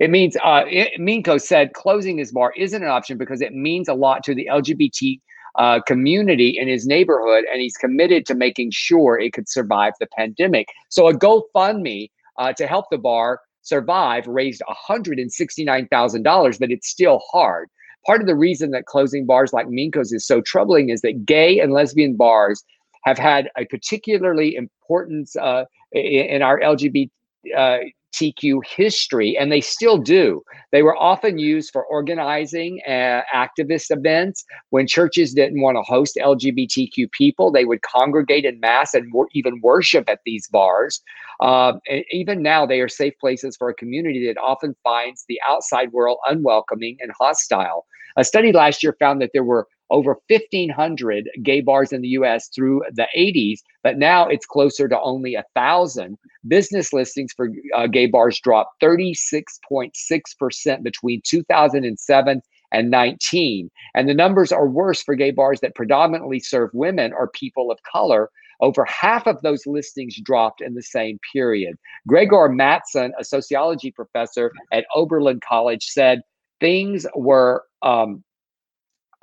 it 0.00 0.10
means 0.10 0.36
uh, 0.42 0.64
Minko 0.98 1.40
said 1.40 1.74
closing 1.74 2.18
his 2.18 2.32
bar 2.32 2.52
isn't 2.56 2.82
an 2.82 2.88
option 2.88 3.16
because 3.16 3.40
it 3.40 3.54
means 3.54 3.88
a 3.88 3.94
lot 3.94 4.24
to 4.24 4.34
the 4.34 4.48
LGBT 4.50 5.20
uh, 5.56 5.80
community 5.82 6.56
in 6.58 6.68
his 6.68 6.86
neighborhood, 6.86 7.44
and 7.50 7.60
he's 7.60 7.76
committed 7.76 8.26
to 8.26 8.34
making 8.34 8.70
sure 8.70 9.18
it 9.18 9.32
could 9.32 9.48
survive 9.48 9.92
the 10.00 10.06
pandemic. 10.16 10.68
So 10.88 11.08
a 11.08 11.14
GoFundMe 11.14 12.10
uh, 12.38 12.52
to 12.54 12.66
help 12.66 12.86
the 12.90 12.98
bar 12.98 13.40
survive 13.62 14.26
raised 14.26 14.62
$169,000, 14.68 16.58
but 16.58 16.70
it's 16.70 16.88
still 16.88 17.22
hard. 17.30 17.68
Part 18.06 18.20
of 18.20 18.26
the 18.26 18.34
reason 18.34 18.72
that 18.72 18.86
closing 18.86 19.26
bars 19.26 19.52
like 19.52 19.68
Minko's 19.68 20.12
is 20.12 20.26
so 20.26 20.40
troubling 20.40 20.88
is 20.88 21.02
that 21.02 21.24
gay 21.24 21.60
and 21.60 21.72
lesbian 21.72 22.16
bars 22.16 22.64
have 23.04 23.18
had 23.18 23.50
a 23.56 23.64
particularly 23.66 24.56
importance 24.56 25.36
uh, 25.36 25.64
in 25.92 26.42
our 26.42 26.58
LGBT 26.60 27.10
uh, 27.56 27.78
TQ 28.12 28.60
history, 28.64 29.36
and 29.38 29.50
they 29.50 29.60
still 29.60 29.98
do. 29.98 30.42
They 30.70 30.82
were 30.82 30.96
often 30.96 31.38
used 31.38 31.70
for 31.72 31.84
organizing 31.84 32.80
uh, 32.86 33.22
activist 33.34 33.90
events. 33.90 34.44
When 34.70 34.86
churches 34.86 35.34
didn't 35.34 35.60
want 35.60 35.76
to 35.76 35.82
host 35.82 36.18
LGBTQ 36.20 37.10
people, 37.12 37.50
they 37.50 37.64
would 37.64 37.82
congregate 37.82 38.44
in 38.44 38.60
mass 38.60 38.94
and 38.94 39.12
wor- 39.12 39.28
even 39.32 39.60
worship 39.62 40.08
at 40.08 40.20
these 40.24 40.48
bars. 40.48 41.00
Uh, 41.40 41.74
and 41.88 42.04
even 42.10 42.42
now, 42.42 42.66
they 42.66 42.80
are 42.80 42.88
safe 42.88 43.14
places 43.20 43.56
for 43.56 43.68
a 43.68 43.74
community 43.74 44.26
that 44.26 44.40
often 44.40 44.74
finds 44.84 45.24
the 45.28 45.40
outside 45.48 45.92
world 45.92 46.18
unwelcoming 46.28 46.96
and 47.00 47.12
hostile. 47.18 47.86
A 48.16 48.24
study 48.24 48.52
last 48.52 48.82
year 48.82 48.94
found 48.98 49.22
that 49.22 49.30
there 49.32 49.44
were 49.44 49.66
over 49.90 50.16
1,500 50.28 51.30
gay 51.42 51.60
bars 51.60 51.92
in 51.92 52.00
the 52.00 52.08
US 52.08 52.48
through 52.48 52.82
the 52.92 53.06
80s, 53.16 53.60
but 53.82 53.98
now 53.98 54.26
it's 54.26 54.46
closer 54.46 54.88
to 54.88 55.00
only 55.00 55.34
a 55.34 55.44
1,000. 55.54 56.18
Business 56.46 56.92
listings 56.92 57.32
for 57.32 57.50
uh, 57.74 57.86
gay 57.86 58.06
bars 58.06 58.38
dropped 58.40 58.82
36.6% 58.82 60.82
between 60.82 61.22
2007 61.24 62.42
and 62.72 62.90
19. 62.90 63.70
And 63.94 64.08
the 64.08 64.14
numbers 64.14 64.52
are 64.52 64.66
worse 64.66 65.02
for 65.02 65.14
gay 65.14 65.30
bars 65.30 65.60
that 65.60 65.74
predominantly 65.74 66.40
serve 66.40 66.70
women 66.72 67.12
or 67.12 67.28
people 67.28 67.70
of 67.70 67.78
color. 67.90 68.30
Over 68.60 68.84
half 68.84 69.26
of 69.26 69.40
those 69.42 69.66
listings 69.66 70.20
dropped 70.20 70.60
in 70.60 70.74
the 70.74 70.82
same 70.82 71.18
period. 71.32 71.76
Greggor 72.08 72.48
Mattson, 72.48 73.10
a 73.18 73.24
sociology 73.24 73.90
professor 73.90 74.52
at 74.72 74.86
Oberlin 74.94 75.40
College, 75.46 75.84
said 75.84 76.20
things 76.60 77.06
were 77.14 77.64
um, 77.82 78.22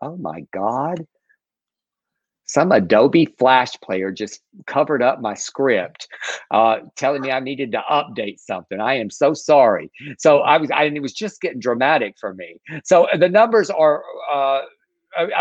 oh 0.02 0.18
my 0.18 0.42
God, 0.54 1.06
some 2.50 2.72
Adobe 2.72 3.28
Flash 3.38 3.80
player 3.82 4.12
just 4.12 4.42
covered 4.66 5.04
up 5.04 5.22
my 5.22 5.36
script, 5.36 6.08
uh, 6.50 6.78
telling 6.96 7.22
me 7.22 7.32
I 7.32 7.40
needed 7.40 7.72
to 7.74 7.82
update 7.92 8.40
something. 8.40 8.82
I 8.82 8.96
am 8.96 9.12
so 9.12 9.36
sorry. 9.36 9.92
So 10.18 10.40
I 10.40 10.58
was, 10.58 10.72
I, 10.72 10.86
it 10.86 11.00
was 11.00 11.14
just 11.14 11.42
getting 11.42 11.60
dramatic 11.60 12.16
for 12.20 12.34
me. 12.34 12.60
So 12.84 13.08
the 13.20 13.30
numbers 13.30 13.70
are, 13.70 14.04
uh, 14.34 14.62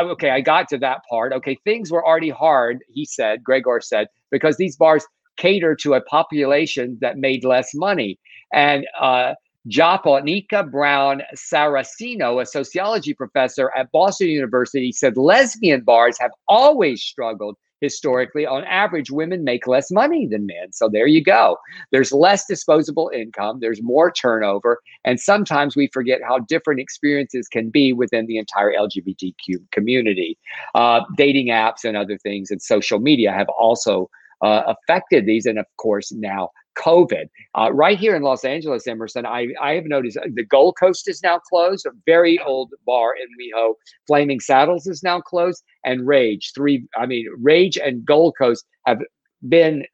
okay, 0.03 0.29
I 0.29 0.43
got 0.43 0.69
to 0.69 0.79
that 0.79 1.01
part. 1.09 1.33
Okay, 1.33 1.57
things 1.65 1.91
were 1.91 2.07
already 2.07 2.29
hard, 2.29 2.81
he 2.93 3.07
said, 3.07 3.43
Greggor 3.43 3.83
said, 3.83 4.09
because 4.31 4.59
these 4.59 4.77
bars 4.77 5.07
cater 5.39 5.75
to 5.77 5.95
a 5.95 6.03
population 6.03 6.99
that 7.01 7.17
made 7.17 7.43
less 7.43 7.71
money. 7.75 8.19
And 8.53 8.87
uh, 9.01 9.33
Japonica 9.69 10.65
Brown 10.65 11.23
Saracino, 11.35 12.41
a 12.41 12.47
sociology 12.47 13.15
professor 13.15 13.71
at 13.77 13.91
Boston 13.93 14.29
University, 14.29 14.93
said 14.93 15.17
lesbian 15.17 15.83
bars 15.83 16.17
have 16.19 16.31
always 16.49 17.03
struggled 17.03 17.57
historically. 17.81 18.47
On 18.47 18.65
average, 18.65 19.11
women 19.11 19.45
make 19.45 19.67
less 19.67 19.91
money 19.91 20.27
than 20.27 20.47
men. 20.47 20.73
So 20.73 20.89
there 20.89 21.07
you 21.07 21.23
go. 21.23 21.57
There's 21.93 22.13
less 22.13 22.47
disposable 22.47 23.11
income, 23.15 23.59
there's 23.61 23.83
more 23.83 24.11
turnover, 24.11 24.81
and 25.05 25.21
sometimes 25.21 25.77
we 25.77 25.89
forget 25.93 26.21
how 26.27 26.41
different 26.41 26.81
experiences 26.81 27.49
can 27.49 27.71
be 27.71 27.93
within 27.93 28.27
the 28.27 28.39
entire 28.39 28.73
LGBTQ 28.73 29.71
community. 29.71 30.39
Uh, 30.75 31.01
dating 31.17 31.49
apps 31.49 31.85
and 31.85 31.97
other 31.97 32.19
things 32.19 32.51
and 32.51 32.61
social 32.61 32.99
media 32.99 33.33
have 33.33 33.49
also 33.51 34.11
uh, 34.43 34.63
affected 34.67 35.27
these. 35.27 35.47
And 35.47 35.59
of 35.59 35.67
course, 35.77 36.13
now 36.13 36.51
COVID. 36.79 37.29
Uh, 37.55 37.71
right 37.73 37.99
here 37.99 38.17
in 38.17 38.23
Los 38.23 38.45
Angeles, 38.45 38.87
Emerson, 38.87 39.27
I, 39.27 39.49
I 39.61 39.75
have 39.75 39.85
noticed 39.85 40.17
uh, 40.17 40.29
the 40.33 40.45
Gold 40.45 40.77
Coast 40.79 41.09
is 41.09 41.23
now 41.23 41.39
closed, 41.39 41.87
a 41.87 41.91
very 42.07 42.39
old 42.41 42.71
bar 42.87 43.15
in 43.15 43.29
WeHo. 43.39 43.75
Flaming 44.07 44.41
Saddles 44.41 44.87
is 44.87 45.03
now 45.03 45.21
closed, 45.21 45.63
and 45.85 46.07
Rage. 46.07 46.53
Three, 46.55 46.87
I 46.97 47.07
mean, 47.07 47.27
Rage 47.39 47.77
and 47.77 48.05
Gold 48.05 48.35
Coast 48.39 48.65
have 48.87 49.01
been 49.49 49.85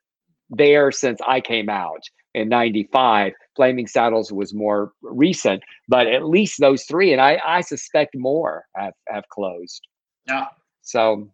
there 0.51 0.93
since 0.93 1.20
I 1.26 1.41
came 1.41 1.68
out 1.68 2.03
in 2.35 2.49
95. 2.49 3.32
Flaming 3.57 3.87
Saddles 3.87 4.32
was 4.32 4.53
more 4.53 4.93
recent, 5.03 5.62
but 5.89 6.07
at 6.07 6.26
least 6.26 6.61
those 6.61 6.85
three, 6.85 7.12
and 7.12 7.20
I, 7.20 7.41
I 7.47 7.61
suspect 7.61 8.16
more 8.16 8.64
have, 8.76 8.95
have 9.09 9.28
closed. 9.28 9.80
Yeah. 10.26 10.47
So 10.82 11.30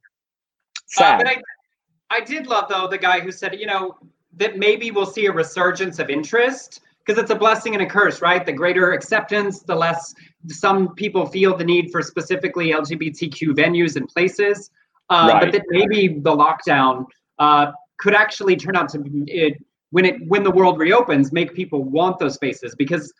sad. 0.86 1.26
Uh, 1.26 1.30
I, 1.30 2.18
I 2.18 2.20
did 2.20 2.46
love, 2.46 2.68
though, 2.68 2.88
the 2.88 2.98
guy 2.98 3.20
who 3.20 3.32
said, 3.32 3.59
you 3.59 3.66
know, 3.66 3.96
that 4.41 4.57
maybe 4.57 4.91
we'll 4.91 5.07
see 5.07 5.26
a 5.26 5.32
resurgence 5.32 5.99
of 6.01 6.11
interest 6.11 6.80
because 7.05 7.22
it's 7.22 7.30
a 7.30 7.34
blessing 7.34 7.74
and 7.74 7.82
a 7.82 7.86
curse, 7.86 8.20
right? 8.20 8.45
The 8.45 8.53
greater 8.53 8.93
acceptance, 8.93 9.61
the 9.61 9.74
less 9.74 10.14
some 10.49 10.95
people 10.95 11.26
feel 11.26 11.57
the 11.57 11.64
need 11.64 11.93
for 11.93 12.03
specifically 12.03 12.72
LGBTQ 12.72 13.49
venues 13.51 13.97
and 13.97 14.09
places. 14.09 14.70
Uh, 15.11 15.28
right. 15.32 15.41
But 15.45 15.53
that 15.53 15.62
maybe 15.68 16.20
the 16.20 16.34
lockdown 16.34 17.05
uh, 17.38 17.72
could 17.99 18.14
actually 18.14 18.57
turn 18.57 18.76
out 18.76 18.88
to 18.91 18.99
be 18.99 19.30
it, 19.30 19.55
when 19.91 20.05
it 20.05 20.16
when 20.26 20.43
the 20.43 20.51
world 20.51 20.78
reopens, 20.78 21.32
make 21.32 21.55
people 21.55 21.84
want 21.84 22.18
those 22.18 22.34
spaces 22.34 22.74
because 22.76 23.12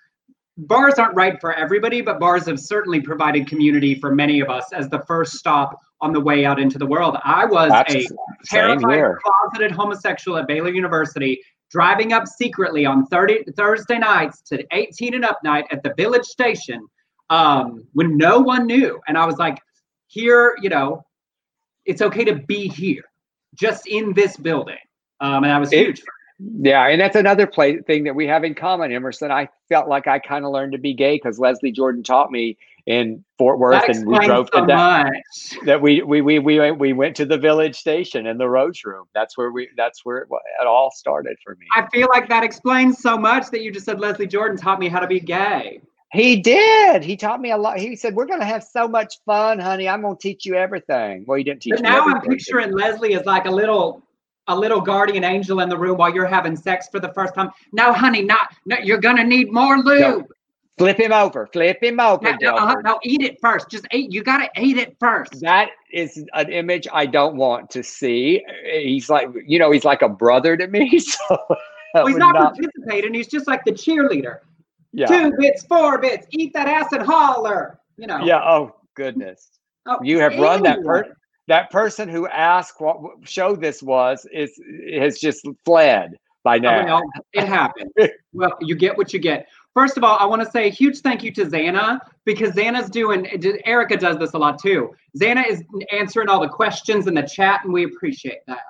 bars 0.57 0.95
aren't 0.95 1.15
right 1.15 1.39
for 1.41 1.53
everybody, 1.53 2.01
but 2.01 2.19
bars 2.19 2.47
have 2.47 2.61
certainly 2.61 3.01
provided 3.01 3.47
community 3.47 3.95
for 3.95 4.15
many 4.15 4.41
of 4.41 4.49
us 4.49 4.73
as 4.73 4.89
the 4.89 5.01
first 5.01 5.35
stop 5.35 5.79
on 6.01 6.13
the 6.13 6.21
way 6.21 6.45
out 6.45 6.59
into 6.59 6.79
the 6.79 6.87
world. 6.87 7.17
I 7.25 7.45
was 7.45 7.71
That's 7.71 7.95
a 7.95 8.09
terrified, 8.45 9.17
closeted 9.23 9.71
homosexual 9.73 10.39
at 10.39 10.47
Baylor 10.47 10.71
University, 10.71 11.41
driving 11.71 12.13
up 12.13 12.27
secretly 12.27 12.87
on 12.87 13.07
30, 13.07 13.45
Thursday 13.57 13.99
nights 13.99 14.41
to 14.43 14.65
18 14.73 15.15
and 15.15 15.25
up 15.25 15.39
night 15.45 15.67
at 15.71 15.83
the 15.83 15.95
village 15.97 16.25
station 16.25 16.87
um, 17.29 17.87
when 17.93 18.17
no 18.17 18.41
one 18.41 18.67
knew. 18.67 19.01
And 19.07 19.17
I 19.17 19.27
was 19.27 19.37
like, 19.37 19.59
here, 20.09 20.57
you 20.61 20.69
know, 20.69 21.05
it's 21.85 22.03
okay 22.03 22.25
to 22.25 22.35
be 22.35 22.69
here, 22.69 23.05
just 23.55 23.87
in 23.87 24.13
this 24.15 24.37
building. 24.37 24.79
Um, 25.21 25.45
and 25.45 25.47
that 25.47 25.61
was 25.61 25.73
it, 25.73 25.87
huge. 25.87 26.03
Yeah, 26.39 26.89
and 26.89 27.01
that's 27.01 27.17
another 27.17 27.47
play 27.47 27.79
thing 27.79 28.05
that 28.05 28.15
we 28.15 28.27
have 28.27 28.45
in 28.45 28.55
common, 28.55 28.93
Emerson. 28.93 29.31
I 29.31 29.49
felt 29.69 29.89
like 29.89 30.07
I 30.07 30.19
kind 30.19 30.45
of 30.45 30.53
learned 30.53 30.73
to 30.73 30.79
be 30.79 30.95
gay 30.95 31.17
because 31.17 31.39
Leslie 31.39 31.71
Jordan 31.73 32.03
taught 32.03 32.31
me 32.31 32.57
in 32.87 33.25
Fort 33.39 33.59
Worth, 33.59 33.89
and 33.89 34.07
we 34.07 34.19
drove 34.27 34.49
so 34.53 34.61
to 34.61 34.67
that. 34.67 35.13
That 35.65 35.81
we, 35.81 36.03
we 36.03 36.21
we 36.21 36.39
we 36.39 36.71
we 36.71 36.93
went 36.93 37.17
to 37.17 37.27
the 37.27 37.39
village 37.39 37.77
station 37.77 38.27
and 38.27 38.39
the 38.39 38.49
Rose 38.49 38.81
Room. 38.85 39.07
That's 39.15 39.37
where 39.37 39.51
we. 39.51 39.69
That's 39.77 40.05
where 40.05 40.19
it, 40.19 40.29
it 40.61 40.67
all 40.67 40.91
started 40.91 41.37
for 41.45 41.55
me. 41.57 41.67
I 41.75 41.87
feel 41.91 42.09
like 42.13 42.29
that 42.29 42.45
explains 42.45 42.99
so 42.99 43.17
much 43.17 43.51
that 43.51 43.63
you 43.63 43.73
just 43.73 43.87
said 43.87 44.01
Leslie 44.01 44.27
Jordan 44.27 44.57
taught 44.57 44.79
me 44.79 44.89
how 44.89 45.01
to 45.01 45.07
be 45.07 45.21
gay. 45.21 45.81
He 46.13 46.37
did. 46.37 47.05
He 47.05 47.17
taught 47.17 47.41
me 47.41 47.53
a 47.53 47.57
lot. 47.57 47.79
He 47.79 47.95
said, 47.95 48.15
"We're 48.15 48.27
going 48.27 48.41
to 48.41 48.47
have 48.47 48.65
so 48.65 48.89
much 48.89 49.19
fun, 49.25 49.59
honey. 49.61 49.89
I'm 49.89 50.03
going 50.03 50.17
to 50.17 50.21
teach 50.21 50.45
you 50.45 50.55
everything." 50.55 51.25
Well, 51.27 51.39
he 51.39 51.45
didn't 51.45 51.63
teach. 51.63 51.75
But 51.75 51.83
now 51.83 52.05
I'm 52.07 52.21
picturing 52.23 52.73
Leslie 52.73 53.15
as 53.15 53.25
like 53.27 53.47
a 53.47 53.51
little 53.51 54.03
a 54.49 54.57
little 54.57 54.81
guardian 54.81 55.23
angel 55.23 55.61
in 55.61 55.69
the 55.69 55.79
room 55.79 55.97
while 55.97 56.13
you're 56.13 56.27
having 56.27 56.57
sex 56.57 56.89
for 56.91 56.99
the 56.99 57.13
first 57.13 57.35
time. 57.35 57.51
No, 57.73 57.93
honey, 57.93 58.23
not. 58.23 58.53
No, 58.67 58.77
you're 58.83 58.99
gonna 58.99 59.23
need 59.23 59.53
more 59.53 59.79
lube. 59.79 60.27
No. 60.81 60.87
Flip 60.87 60.99
him 60.99 61.13
over. 61.13 61.47
Flip 61.47 61.83
him 61.83 62.01
over. 62.01 62.37
No, 62.41 62.57
uh, 62.57 62.75
no, 62.83 62.99
eat 63.05 63.23
it 63.23 63.39
first. 63.41 63.71
Just 63.71 63.87
eat. 63.93 64.13
You 64.13 64.23
gotta 64.23 64.49
eat 64.59 64.79
it 64.79 64.97
first. 64.99 65.41
That 65.41 65.71
is 65.93 66.25
an 66.35 66.51
image 66.51 66.89
I 66.93 67.07
don't 67.07 67.37
want 67.37 67.71
to 67.71 67.83
see. 67.83 68.45
He's 68.65 69.11
like, 69.11 69.29
you 69.47 69.59
know, 69.59 69.71
he's 69.71 69.85
like 69.85 70.03
a 70.03 70.09
brother 70.09 70.57
to 70.57 70.67
me. 70.67 71.01
So 71.91 72.05
well, 72.05 72.07
he's 72.07 72.19
not, 72.19 72.35
not 72.37 72.55
participating. 72.55 73.15
He's 73.15 73.27
just 73.27 73.49
like 73.49 73.65
the 73.65 73.73
cheerleader. 73.73 74.39
Yeah. 74.93 75.07
Two 75.07 75.33
bits, 75.37 75.65
four 75.65 75.99
bits. 75.99 76.25
Eat 76.31 76.53
that 76.55 76.69
ass 76.69 76.93
and 76.93 77.03
holler. 77.03 77.81
You 77.97 78.07
know. 78.07 78.25
Yeah. 78.25 78.41
Oh 78.45 78.77
goodness. 78.95 79.49
Oh, 79.87 79.99
you 80.01 80.21
have 80.21 80.33
anyone. 80.33 80.51
run 80.51 80.63
that 80.63 80.85
per- 80.85 81.17
that 81.49 81.71
person 81.71 82.09
who 82.09 82.29
asked 82.29 82.81
what 82.81 83.01
show 83.25 83.57
this 83.57 83.83
was 83.83 84.25
is 84.33 84.61
has 84.95 85.19
just 85.19 85.45
fled 85.65 86.17
by 86.43 86.59
now. 86.59 86.85
Well, 86.85 87.03
it 87.33 87.47
happened. 87.47 87.91
well, 88.33 88.57
you 88.61 88.77
get 88.77 88.97
what 88.97 89.13
you 89.13 89.19
get. 89.19 89.49
First 89.75 89.97
of 89.97 90.03
all, 90.03 90.17
I 90.19 90.25
want 90.25 90.43
to 90.43 90.51
say 90.51 90.67
a 90.67 90.71
huge 90.71 90.99
thank 90.99 91.23
you 91.23 91.31
to 91.33 91.47
Zana 91.47 92.01
because 92.25 92.55
Xana's 92.55 92.91
doing. 92.91 93.27
Erica 93.65 93.97
does 93.97 94.19
this 94.19 94.35
a 94.35 94.39
lot 94.39 94.61
too. 94.61 94.95
Zana 95.19 95.49
is 95.49 95.63
answering 95.93 96.29
all 96.29 96.41
the 96.41 96.49
questions 96.49 97.07
in 97.07 97.15
the 97.15 97.23
chat, 97.23 97.61
and 97.65 97.73
we 97.73 97.85
appreciate 97.85 98.41
that. 98.47 98.61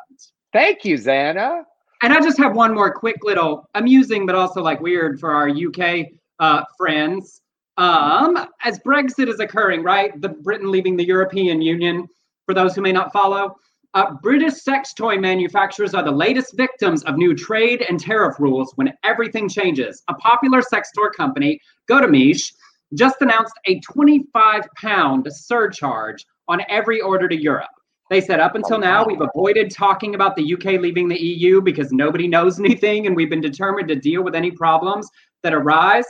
Thank 0.53 0.85
you, 0.85 0.97
Zana. 0.97 1.63
And 2.03 2.13
I 2.13 2.21
just 2.21 2.39
have 2.39 2.55
one 2.55 2.75
more 2.75 2.93
quick 2.93 3.17
little 3.23 3.69
amusing, 3.75 4.27
but 4.27 4.35
also 4.35 4.63
like 4.63 4.81
weird 4.81 5.21
for 5.21 5.33
our 5.33 5.49
UK 5.49 6.07
uh, 6.39 6.65
friends. 6.77 7.43
Um, 7.77 8.49
as 8.65 8.79
Brexit 8.81 9.29
is 9.29 9.41
occurring, 9.41 9.83
right? 9.83 10.19
The 10.21 10.29
Britain 10.29 10.71
leaving 10.71 10.97
the 10.97 11.07
European 11.07 11.63
Union. 11.63 12.09
For 12.47 12.55
those 12.55 12.75
who 12.75 12.83
may 12.83 12.93
not 12.93 13.13
follow, 13.13 13.55
uh, 13.95 14.14
British 14.22 14.55
sex 14.62 14.95
toy 14.95 15.16
manufacturers 15.16 15.95
are 15.95 16.05
the 16.05 16.11
latest 16.11 16.57
victims 16.57 17.03
of 17.05 17.16
new 17.16 17.34
trade 17.34 17.84
and 17.88 17.99
tariff 17.99 18.38
rules 18.38 18.72
when 18.76 18.93
everything 19.03 19.49
changes. 19.49 20.03
A 20.09 20.14
popular 20.14 20.62
sex 20.62 20.91
toy 20.97 21.09
company, 21.09 21.61
Godemiche, 21.88 22.53
just 22.95 23.20
announced 23.20 23.55
a 23.66 23.80
25 23.80 24.62
pound 24.76 25.26
surcharge 25.30 26.24
on 26.49 26.62
every 26.68 27.01
order 27.01 27.28
to 27.28 27.36
Europe. 27.36 27.70
They 28.11 28.20
said 28.20 28.41
up 28.41 28.57
until 28.57 28.78
now, 28.78 29.05
we've 29.05 29.20
avoided 29.20 29.70
talking 29.70 30.16
about 30.16 30.34
the 30.34 30.55
UK 30.55 30.80
leaving 30.80 31.09
the 31.09 31.20
EU 31.20 31.61
because 31.61 31.93
nobody 31.93 32.26
knows 32.26 32.59
anything 32.64 33.07
and 33.07 33.14
we've 33.14 33.30
been 33.30 33.41
determined 33.41 33.88
to 33.88 33.97
deal 33.97 34.22
with 34.22 34.34
any 34.34 34.51
problems 34.51 35.09
that 35.43 35.55
arise. 35.55 36.07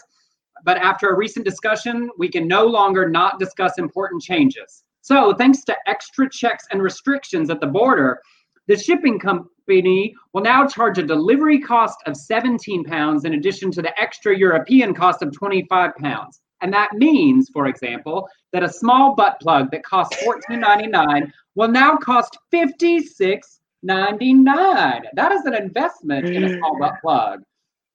But 0.65 0.79
after 0.79 1.09
a 1.09 1.17
recent 1.17 1.47
discussion, 1.47 2.11
we 2.19 2.29
can 2.29 2.47
no 2.47 2.67
longer 2.67 3.09
not 3.09 3.39
discuss 3.39 3.79
important 3.79 4.23
changes. 4.23 4.85
So, 5.03 5.35
thanks 5.35 5.65
to 5.65 5.77
extra 5.87 6.29
checks 6.31 6.67
and 6.71 6.83
restrictions 6.83 7.51
at 7.51 7.61
the 7.61 7.67
border, 7.67 8.21
the 8.67 8.77
shipping 8.77 9.19
company 9.19 10.15
will 10.33 10.43
now 10.43 10.67
charge 10.67 10.99
a 10.99 11.03
delivery 11.03 11.59
cost 11.59 11.99
of 12.07 12.17
17 12.17 12.85
pounds 12.85 13.25
in 13.25 13.35
addition 13.35 13.71
to 13.73 13.83
the 13.83 13.99
extra 14.01 14.37
European 14.37 14.95
cost 14.95 15.23
of 15.23 15.33
25 15.33 15.95
pounds. 15.97 16.41
And 16.61 16.73
that 16.73 16.93
means, 16.93 17.49
for 17.53 17.67
example, 17.67 18.29
that 18.53 18.63
a 18.63 18.69
small 18.69 19.15
butt 19.15 19.41
plug 19.41 19.71
that 19.71 19.83
costs 19.83 20.17
$14.99 20.23 21.33
will 21.55 21.69
now 21.69 21.97
cost 21.97 22.37
$56.99. 22.53 25.01
That 25.15 25.33
is 25.33 25.47
an 25.47 25.55
investment 25.55 26.29
in 26.29 26.45
a 26.45 26.59
small 26.59 26.79
butt 26.79 26.95
plug. 27.01 27.41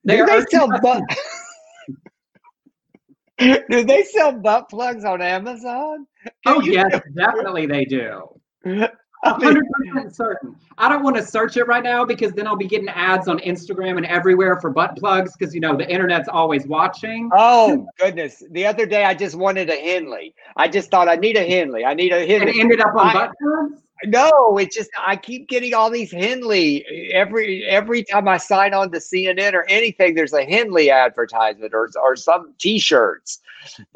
They, 0.04 0.22
they 0.22 0.42
sell 0.50 0.68
butt? 0.82 1.04
do 3.70 3.84
they 3.84 4.04
sell 4.04 4.32
butt 4.32 4.70
plugs 4.70 5.04
on 5.04 5.22
Amazon? 5.22 6.08
Can 6.24 6.34
oh 6.46 6.62
yes, 6.62 7.02
definitely 7.16 7.66
they 7.66 7.86
do. 7.86 8.30
hundred 9.24 9.66
percent 9.72 10.16
certain. 10.16 10.56
I 10.78 10.90
don't 10.90 11.04
want 11.04 11.16
to 11.16 11.24
search 11.24 11.58
it 11.58 11.66
right 11.66 11.84
now 11.84 12.06
because 12.06 12.32
then 12.34 12.48
I'll 12.48 12.56
be 12.56 12.68
getting 12.68 12.90
ads 12.90 13.28
on 13.28 13.40
Instagram 13.40 13.98
and 13.98 14.06
everywhere 14.06 14.60
for 14.60 14.70
butt 14.70 14.96
plugs 14.98 15.36
because 15.38 15.54
you 15.54 15.62
know 15.62 15.76
the 15.76 15.90
internet's 15.90 16.30
always 16.30 16.68
watching. 16.68 17.30
Oh 17.34 17.88
goodness! 17.98 18.44
The 18.52 18.66
other 18.66 18.86
day 18.86 19.06
I 19.06 19.14
just 19.14 19.36
wanted 19.36 19.70
a 19.70 19.76
Henley. 19.76 20.34
I 20.56 20.68
just 20.68 20.92
thought 20.92 21.10
I 21.10 21.16
need 21.16 21.38
a 21.38 21.46
Henley. 21.46 21.86
I 21.86 21.94
need 21.94 22.12
a 22.12 22.26
Henley. 22.26 22.52
And 22.52 22.60
ended 22.60 22.82
up 22.82 22.96
on 22.96 23.08
I, 23.08 23.14
butt 23.14 23.32
plugs. 23.42 23.82
No, 24.04 24.58
it's 24.58 24.76
just 24.76 24.90
I 25.00 25.16
keep 25.16 25.48
getting 25.48 25.74
all 25.74 25.90
these 25.90 26.12
Henley 26.12 26.86
every 27.14 27.64
every 27.66 28.04
time 28.04 28.28
I 28.28 28.38
sign 28.38 28.74
on 28.74 28.92
to 28.92 28.98
CNN 28.98 29.54
or 29.54 29.64
anything. 29.70 30.16
There's 30.16 30.34
a 30.34 30.44
Henley 30.44 30.92
advertisement 30.92 31.74
or 31.74 31.90
or 32.02 32.16
some 32.16 32.54
T-shirts, 32.60 33.40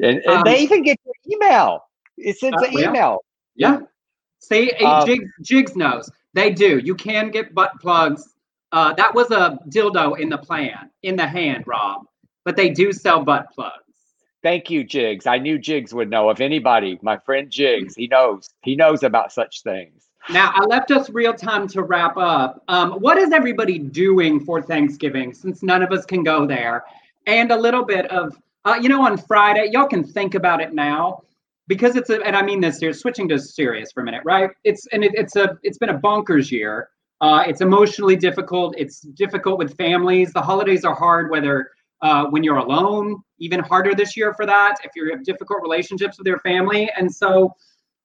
and, 0.00 0.18
and 0.18 0.26
um, 0.26 0.42
they 0.44 0.60
even 0.60 0.82
get 0.82 0.98
your 1.04 1.14
email. 1.36 1.84
It 2.16 2.38
sends 2.38 2.62
uh, 2.62 2.66
an 2.66 2.72
yeah. 2.72 2.88
email. 2.88 3.24
Yeah. 3.56 3.80
Say 4.38 4.70
um, 4.70 5.06
Jigs, 5.06 5.30
Jigs 5.42 5.76
knows 5.76 6.10
they 6.32 6.50
do. 6.50 6.78
You 6.78 6.94
can 6.94 7.30
get 7.30 7.54
butt 7.54 7.72
plugs. 7.80 8.34
Uh, 8.72 8.94
that 8.94 9.14
was 9.14 9.30
a 9.30 9.58
dildo 9.68 10.18
in 10.18 10.28
the 10.30 10.38
plan 10.38 10.90
in 11.02 11.16
the 11.16 11.26
hand, 11.26 11.64
Rob, 11.66 12.06
but 12.44 12.56
they 12.56 12.70
do 12.70 12.92
sell 12.92 13.22
butt 13.22 13.50
plugs. 13.52 13.84
Thank 14.42 14.70
you, 14.70 14.84
Jigs. 14.84 15.26
I 15.26 15.38
knew 15.38 15.58
Jigs 15.58 15.92
would 15.92 16.08
know. 16.08 16.30
If 16.30 16.40
anybody, 16.40 16.98
my 17.02 17.18
friend 17.18 17.50
Jigs, 17.50 17.94
he 17.94 18.06
knows. 18.06 18.48
He 18.62 18.74
knows 18.74 19.02
about 19.02 19.32
such 19.32 19.62
things. 19.62 20.08
Now, 20.30 20.52
I 20.54 20.64
left 20.64 20.90
us 20.90 21.10
real 21.10 21.34
time 21.34 21.66
to 21.68 21.82
wrap 21.82 22.16
up. 22.16 22.62
Um, 22.68 22.92
what 22.92 23.18
is 23.18 23.32
everybody 23.32 23.78
doing 23.78 24.44
for 24.44 24.62
Thanksgiving 24.62 25.34
since 25.34 25.62
none 25.62 25.82
of 25.82 25.92
us 25.92 26.06
can 26.06 26.22
go 26.22 26.46
there? 26.46 26.84
And 27.26 27.50
a 27.50 27.56
little 27.56 27.84
bit 27.84 28.06
of, 28.10 28.36
uh, 28.64 28.78
you 28.80 28.88
know, 28.88 29.04
on 29.04 29.18
Friday, 29.18 29.68
y'all 29.72 29.88
can 29.88 30.04
think 30.04 30.34
about 30.34 30.60
it 30.60 30.72
now 30.72 31.22
because 31.68 31.96
it's 31.96 32.10
a, 32.10 32.20
and 32.22 32.36
I 32.36 32.42
mean 32.42 32.60
this 32.60 32.78
here, 32.78 32.92
switching 32.92 33.28
to 33.28 33.38
serious 33.38 33.92
for 33.92 34.00
a 34.00 34.04
minute, 34.04 34.22
right? 34.24 34.50
It's, 34.64 34.86
and 34.88 35.04
it, 35.04 35.12
it's 35.14 35.36
a, 35.36 35.58
it's 35.62 35.78
been 35.78 35.90
a 35.90 35.98
bonkers 35.98 36.50
year. 36.50 36.90
Uh, 37.20 37.44
it's 37.46 37.60
emotionally 37.60 38.16
difficult. 38.16 38.74
It's 38.78 39.00
difficult 39.00 39.58
with 39.58 39.76
families. 39.76 40.32
The 40.32 40.40
holidays 40.40 40.84
are 40.84 40.94
hard, 40.94 41.30
whether 41.30 41.70
uh, 42.02 42.26
when 42.26 42.42
you're 42.42 42.56
alone, 42.56 43.22
even 43.38 43.60
harder 43.60 43.94
this 43.94 44.16
year 44.16 44.34
for 44.34 44.46
that. 44.46 44.76
If 44.84 44.92
you 44.96 45.10
have 45.10 45.24
difficult 45.24 45.60
relationships 45.62 46.18
with 46.18 46.26
your 46.26 46.40
family, 46.40 46.90
and 46.96 47.12
so 47.12 47.54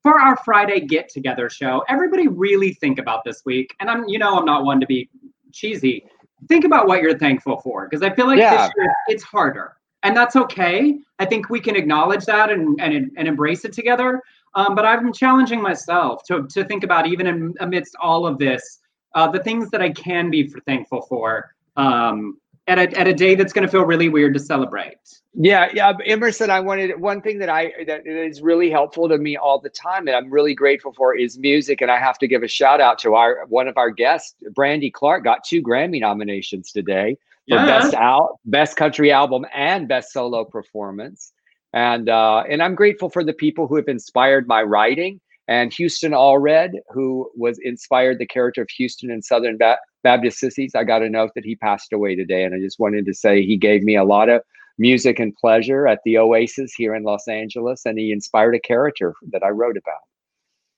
for 0.04 0.20
our 0.20 0.38
Friday 0.46 0.82
get 0.82 1.10
together 1.10 1.50
show, 1.50 1.84
everybody 1.90 2.28
really 2.28 2.74
think 2.74 3.00
about 3.00 3.24
this 3.24 3.42
week. 3.46 3.76
And 3.80 3.90
I'm, 3.90 4.08
you 4.08 4.20
know, 4.20 4.38
I'm 4.38 4.46
not 4.46 4.64
one 4.64 4.80
to 4.80 4.86
be 4.86 5.10
cheesy. 5.52 6.06
Think 6.48 6.66
about 6.66 6.88
what 6.88 7.02
you're 7.02 7.18
thankful 7.18 7.60
for, 7.62 7.88
because 7.88 8.04
I 8.04 8.14
feel 8.14 8.28
like 8.28 8.38
yeah. 8.38 8.68
this 8.68 8.72
year 8.78 8.94
it's 9.08 9.24
harder, 9.24 9.78
and 10.04 10.16
that's 10.16 10.36
okay. 10.36 11.00
I 11.18 11.26
think 11.26 11.50
we 11.50 11.60
can 11.60 11.76
acknowledge 11.76 12.26
that 12.26 12.52
and 12.52 12.80
and, 12.80 13.12
and 13.18 13.28
embrace 13.28 13.66
it 13.66 13.74
together. 13.74 14.22
Um, 14.54 14.76
but 14.76 14.86
I'm 14.86 15.12
challenging 15.12 15.62
myself 15.62 16.24
to 16.28 16.46
to 16.48 16.64
think 16.66 16.84
about 16.84 17.08
even 17.08 17.26
in, 17.28 17.54
amidst 17.62 17.96
all 18.02 18.28
of 18.28 18.38
this, 18.38 18.80
uh, 19.16 19.30
the 19.32 19.42
things 19.44 19.70
that 19.72 19.82
I 19.82 19.90
can 19.90 20.30
be 20.30 20.48
for 20.48 20.60
thankful 20.62 21.02
for. 21.02 21.56
Um, 21.78 22.38
at 22.68 22.80
a, 22.80 23.00
at 23.00 23.08
a 23.08 23.14
day 23.14 23.36
that's 23.36 23.54
going 23.54 23.66
to 23.66 23.72
feel 23.72 23.86
really 23.86 24.10
weird 24.10 24.34
to 24.34 24.40
celebrate. 24.40 24.98
Yeah, 25.34 25.70
yeah, 25.74 25.94
Emerson. 26.06 26.50
I 26.50 26.62
wanted 26.62 27.00
one 27.00 27.22
thing 27.22 27.40
that 27.40 27.50
I 27.50 27.74
that 27.88 28.08
is 28.08 28.42
really 28.42 28.70
helpful 28.72 29.10
to 29.10 29.18
me 29.18 29.36
all 29.36 29.60
the 29.60 29.70
time, 29.70 30.08
and 30.08 30.16
I'm 30.16 30.32
really 30.32 30.56
grateful 30.56 30.94
for 30.94 31.16
is 31.16 31.38
music. 31.38 31.82
And 31.82 31.92
I 31.92 32.00
have 32.00 32.18
to 32.20 32.28
give 32.28 32.42
a 32.42 32.48
shout 32.48 32.80
out 32.80 33.00
to 33.00 33.16
our 33.16 33.46
one 33.48 33.68
of 33.68 33.78
our 33.78 33.92
guests, 33.92 34.36
Brandy 34.54 34.90
Clark, 34.90 35.26
got 35.26 35.44
two 35.44 35.62
Grammy 35.62 36.00
nominations 36.00 36.72
today 36.72 37.18
for 37.50 37.58
yeah. 37.58 37.66
best 37.66 37.94
out, 37.96 38.40
best 38.46 38.78
country 38.78 39.12
album, 39.12 39.46
and 39.54 39.88
best 39.90 40.14
solo 40.14 40.46
performance. 40.46 41.34
And 41.74 42.08
uh, 42.08 42.44
and 42.50 42.64
I'm 42.64 42.74
grateful 42.74 43.10
for 43.10 43.24
the 43.24 43.34
people 43.34 43.68
who 43.68 43.76
have 43.76 43.90
inspired 43.90 44.48
my 44.48 44.64
writing. 44.64 45.20
And 45.48 45.72
Houston 45.74 46.12
Allred, 46.12 46.72
who 46.90 47.30
was 47.36 47.60
inspired 47.62 48.18
the 48.20 48.26
character 48.26 48.64
of 48.64 48.70
Houston 48.72 49.12
in 49.12 49.22
Southern 49.22 49.58
ba- 49.58 49.78
Baptist 50.04 50.40
Sissies. 50.40 50.74
I 50.76 50.84
got 50.84 51.04
a 51.04 51.10
note 51.10 51.32
that 51.36 51.46
he 51.46 51.56
passed 51.56 51.94
away 51.94 52.16
today, 52.16 52.44
and 52.44 52.56
I 52.56 52.60
just 52.60 52.80
wanted 52.80 53.06
to 53.06 53.14
say 53.14 53.44
he 53.44 53.58
gave 53.58 53.84
me 53.84 53.96
a 53.96 54.04
lot 54.04 54.30
of 54.30 54.42
music 54.78 55.20
and 55.20 55.36
pleasure 55.36 55.88
at 55.88 56.00
the 56.04 56.18
Oasis 56.18 56.74
here 56.74 56.96
in 56.96 57.04
Los 57.04 57.28
Angeles, 57.28 57.86
and 57.86 57.98
he 57.98 58.12
inspired 58.12 58.56
a 58.56 58.60
character 58.60 59.14
that 59.32 59.44
I 59.44 59.50
wrote 59.50 59.78
about. 59.78 60.02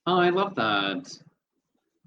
Oh, 0.05 0.19
I 0.19 0.29
love 0.29 0.55
that. 0.55 1.17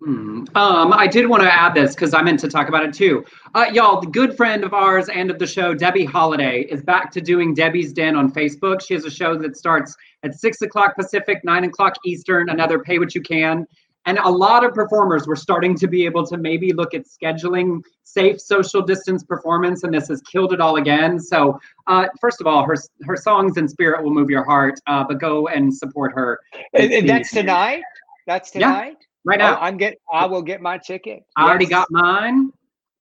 Hmm. 0.02 0.44
Um, 0.54 0.94
I 0.94 1.06
did 1.06 1.26
want 1.26 1.42
to 1.42 1.52
add 1.52 1.74
this 1.74 1.94
because 1.94 2.14
I 2.14 2.22
meant 2.22 2.40
to 2.40 2.48
talk 2.48 2.68
about 2.68 2.84
it 2.84 2.94
too. 2.94 3.22
Uh, 3.54 3.66
y'all, 3.70 4.00
the 4.00 4.06
good 4.06 4.34
friend 4.34 4.64
of 4.64 4.72
ours 4.72 5.10
and 5.10 5.30
of 5.30 5.38
the 5.38 5.46
show, 5.46 5.74
Debbie 5.74 6.06
Holiday, 6.06 6.62
is 6.62 6.82
back 6.82 7.10
to 7.12 7.20
doing 7.20 7.52
Debbie's 7.52 7.92
Den 7.92 8.16
on 8.16 8.32
Facebook. 8.32 8.80
She 8.80 8.94
has 8.94 9.04
a 9.04 9.10
show 9.10 9.36
that 9.36 9.58
starts 9.58 9.94
at 10.22 10.34
six 10.34 10.62
o'clock 10.62 10.96
Pacific, 10.96 11.44
nine 11.44 11.64
o'clock 11.64 11.96
Eastern, 12.06 12.48
another 12.48 12.78
pay 12.78 12.98
what 12.98 13.14
you 13.14 13.20
can. 13.20 13.66
And 14.06 14.18
a 14.18 14.30
lot 14.30 14.64
of 14.64 14.72
performers 14.72 15.26
were 15.26 15.36
starting 15.36 15.76
to 15.76 15.86
be 15.86 16.06
able 16.06 16.26
to 16.28 16.38
maybe 16.38 16.72
look 16.72 16.94
at 16.94 17.02
scheduling 17.04 17.82
safe 18.04 18.40
social 18.40 18.80
distance 18.80 19.22
performance, 19.22 19.84
and 19.84 19.92
this 19.92 20.08
has 20.08 20.22
killed 20.22 20.54
it 20.54 20.60
all 20.60 20.76
again. 20.76 21.20
So, 21.20 21.60
uh, 21.86 22.06
first 22.18 22.40
of 22.40 22.46
all, 22.46 22.64
her 22.64 22.76
her 23.04 23.16
songs 23.16 23.58
and 23.58 23.70
spirit 23.70 24.02
will 24.02 24.12
move 24.12 24.30
your 24.30 24.44
heart, 24.44 24.80
uh, 24.86 25.04
but 25.06 25.20
go 25.20 25.48
and 25.48 25.74
support 25.74 26.12
her. 26.14 26.40
And, 26.72 27.06
that's 27.06 27.30
tonight. 27.30 27.82
That's 28.26 28.50
tonight. 28.50 28.96
Yeah, 28.98 29.06
right 29.24 29.38
now. 29.38 29.56
Oh, 29.56 29.60
I'm 29.60 29.76
get. 29.76 29.98
I 30.12 30.26
will 30.26 30.42
get 30.42 30.60
my 30.60 30.78
ticket. 30.78 31.22
I 31.36 31.48
already 31.48 31.66
got 31.66 31.88
mine. 31.90 32.50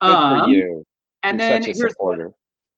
Good 0.01 0.09
um, 0.09 0.43
for 0.43 0.49
you. 0.49 0.85
And 1.23 1.39
You're 1.39 1.49
then 1.49 1.63
here's 1.63 1.77
supporter. 1.77 2.31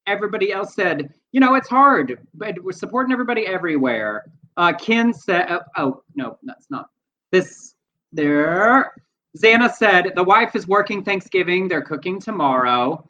everybody 0.06 0.52
else 0.52 0.74
said. 0.74 1.12
You 1.32 1.40
know, 1.40 1.54
it's 1.54 1.68
hard, 1.68 2.18
but 2.34 2.62
we're 2.62 2.72
supporting 2.72 3.12
everybody 3.12 3.46
everywhere. 3.46 4.24
Uh, 4.56 4.72
Ken 4.74 5.14
said, 5.14 5.46
oh, 5.48 5.60
oh 5.78 6.02
no, 6.14 6.38
that's 6.42 6.66
not 6.70 6.90
this 7.30 7.74
there. 8.12 8.92
Xana 9.38 9.72
said 9.72 10.12
the 10.14 10.24
wife 10.24 10.54
is 10.54 10.68
working 10.68 11.02
Thanksgiving. 11.02 11.68
They're 11.68 11.80
cooking 11.82 12.20
tomorrow. 12.20 13.08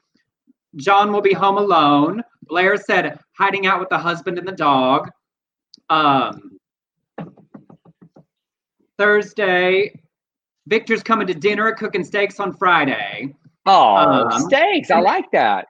John 0.76 1.12
will 1.12 1.20
be 1.20 1.32
home 1.32 1.58
alone. 1.58 2.22
Blair 2.44 2.76
said 2.76 3.18
hiding 3.36 3.66
out 3.66 3.80
with 3.80 3.88
the 3.88 3.98
husband 3.98 4.38
and 4.38 4.46
the 4.46 4.52
dog. 4.52 5.10
Um, 5.90 6.58
Thursday, 8.98 10.00
Victor's 10.66 11.02
coming 11.02 11.26
to 11.26 11.34
dinner, 11.34 11.72
cooking 11.72 12.04
steaks 12.04 12.38
on 12.40 12.52
Friday. 12.52 13.34
Oh, 13.66 13.96
um, 13.96 14.40
steaks! 14.42 14.90
I 14.90 15.00
like 15.00 15.30
that. 15.32 15.68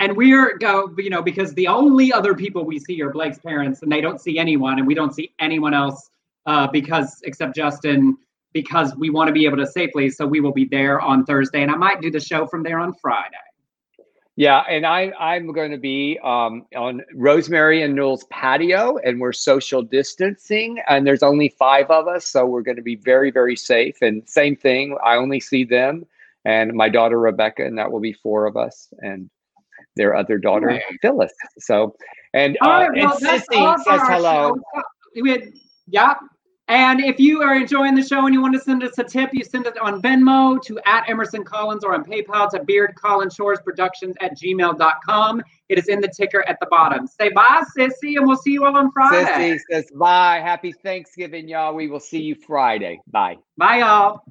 And 0.00 0.16
we're 0.16 0.56
go, 0.58 0.94
you 0.96 1.10
know, 1.10 1.22
because 1.22 1.54
the 1.54 1.66
only 1.66 2.12
other 2.12 2.34
people 2.34 2.64
we 2.64 2.78
see 2.78 3.02
are 3.02 3.10
Blake's 3.10 3.38
parents, 3.38 3.82
and 3.82 3.90
they 3.90 4.00
don't 4.00 4.20
see 4.20 4.38
anyone, 4.38 4.78
and 4.78 4.86
we 4.86 4.94
don't 4.94 5.14
see 5.14 5.32
anyone 5.40 5.74
else 5.74 6.10
uh, 6.46 6.68
because 6.68 7.20
except 7.24 7.56
Justin, 7.56 8.16
because 8.52 8.94
we 8.96 9.10
want 9.10 9.28
to 9.28 9.32
be 9.32 9.44
able 9.44 9.56
to 9.56 9.66
safely. 9.66 10.08
So 10.10 10.26
we 10.26 10.40
will 10.40 10.52
be 10.52 10.64
there 10.64 11.00
on 11.00 11.24
Thursday, 11.24 11.62
and 11.62 11.70
I 11.70 11.76
might 11.76 12.00
do 12.00 12.10
the 12.10 12.20
show 12.20 12.46
from 12.46 12.62
there 12.62 12.78
on 12.78 12.94
Friday. 12.94 13.36
Yeah, 14.38 14.60
and 14.68 14.86
I 14.86 15.12
I'm 15.18 15.52
going 15.52 15.72
to 15.72 15.78
be 15.78 16.18
um, 16.22 16.64
on 16.76 17.02
Rosemary 17.14 17.82
and 17.82 17.94
Newell's 17.94 18.24
patio, 18.30 18.96
and 18.98 19.20
we're 19.20 19.32
social 19.32 19.82
distancing, 19.82 20.80
and 20.88 21.04
there's 21.04 21.24
only 21.24 21.48
five 21.58 21.90
of 21.90 22.06
us, 22.06 22.24
so 22.26 22.46
we're 22.46 22.62
going 22.62 22.76
to 22.76 22.82
be 22.82 22.94
very 22.96 23.32
very 23.32 23.56
safe. 23.56 23.96
And 24.00 24.22
same 24.28 24.54
thing, 24.54 24.96
I 25.04 25.16
only 25.16 25.40
see 25.40 25.64
them 25.64 26.06
and 26.44 26.72
my 26.72 26.88
daughter 26.88 27.18
Rebecca, 27.18 27.64
and 27.64 27.76
that 27.78 27.90
will 27.90 28.00
be 28.00 28.12
four 28.12 28.46
of 28.46 28.56
us, 28.56 28.88
and 28.98 29.28
their 29.96 30.14
other 30.14 30.38
daughter 30.38 30.68
right. 30.68 30.82
Phyllis. 31.02 31.32
So, 31.58 31.96
and 32.32 32.56
uh, 32.62 32.68
right, 32.68 32.90
well, 32.94 33.16
and 33.16 33.42
Sissy 33.42 33.78
says 33.84 34.00
hello. 34.04 34.56
We 35.20 35.30
had, 35.30 35.52
yeah, 35.88 36.14
and 36.68 37.00
if 37.00 37.18
you 37.18 37.42
are 37.42 37.56
enjoying 37.56 37.94
the 37.94 38.02
show 38.02 38.26
and 38.26 38.34
you 38.34 38.42
want 38.42 38.54
to 38.54 38.60
send 38.60 38.82
us 38.82 38.98
a 38.98 39.04
tip, 39.04 39.30
you 39.32 39.42
send 39.42 39.66
it 39.66 39.78
on 39.78 40.02
Venmo 40.02 40.62
to 40.62 40.78
at 40.84 41.08
Emerson 41.08 41.42
Collins 41.42 41.82
or 41.82 41.94
on 41.94 42.04
PayPal 42.04 42.50
to 42.50 42.62
Beard 42.62 42.94
Collins 42.94 43.34
Shores 43.34 43.58
Productions 43.64 44.14
at 44.20 44.38
gmail.com. 44.38 45.42
It 45.70 45.78
is 45.78 45.88
in 45.88 46.00
the 46.00 46.08
ticker 46.08 46.46
at 46.46 46.58
the 46.60 46.66
bottom. 46.70 47.06
Say 47.06 47.30
bye, 47.30 47.62
Sissy, 47.76 48.16
and 48.16 48.26
we'll 48.26 48.36
see 48.36 48.52
you 48.52 48.66
all 48.66 48.76
on 48.76 48.92
Friday. 48.92 49.56
Sissy 49.56 49.58
says 49.70 49.90
bye. 49.94 50.40
Happy 50.44 50.72
Thanksgiving, 50.72 51.48
y'all. 51.48 51.74
We 51.74 51.88
will 51.88 52.00
see 52.00 52.20
you 52.20 52.34
Friday. 52.34 53.00
Bye. 53.10 53.38
Bye, 53.56 53.78
y'all. 53.78 54.20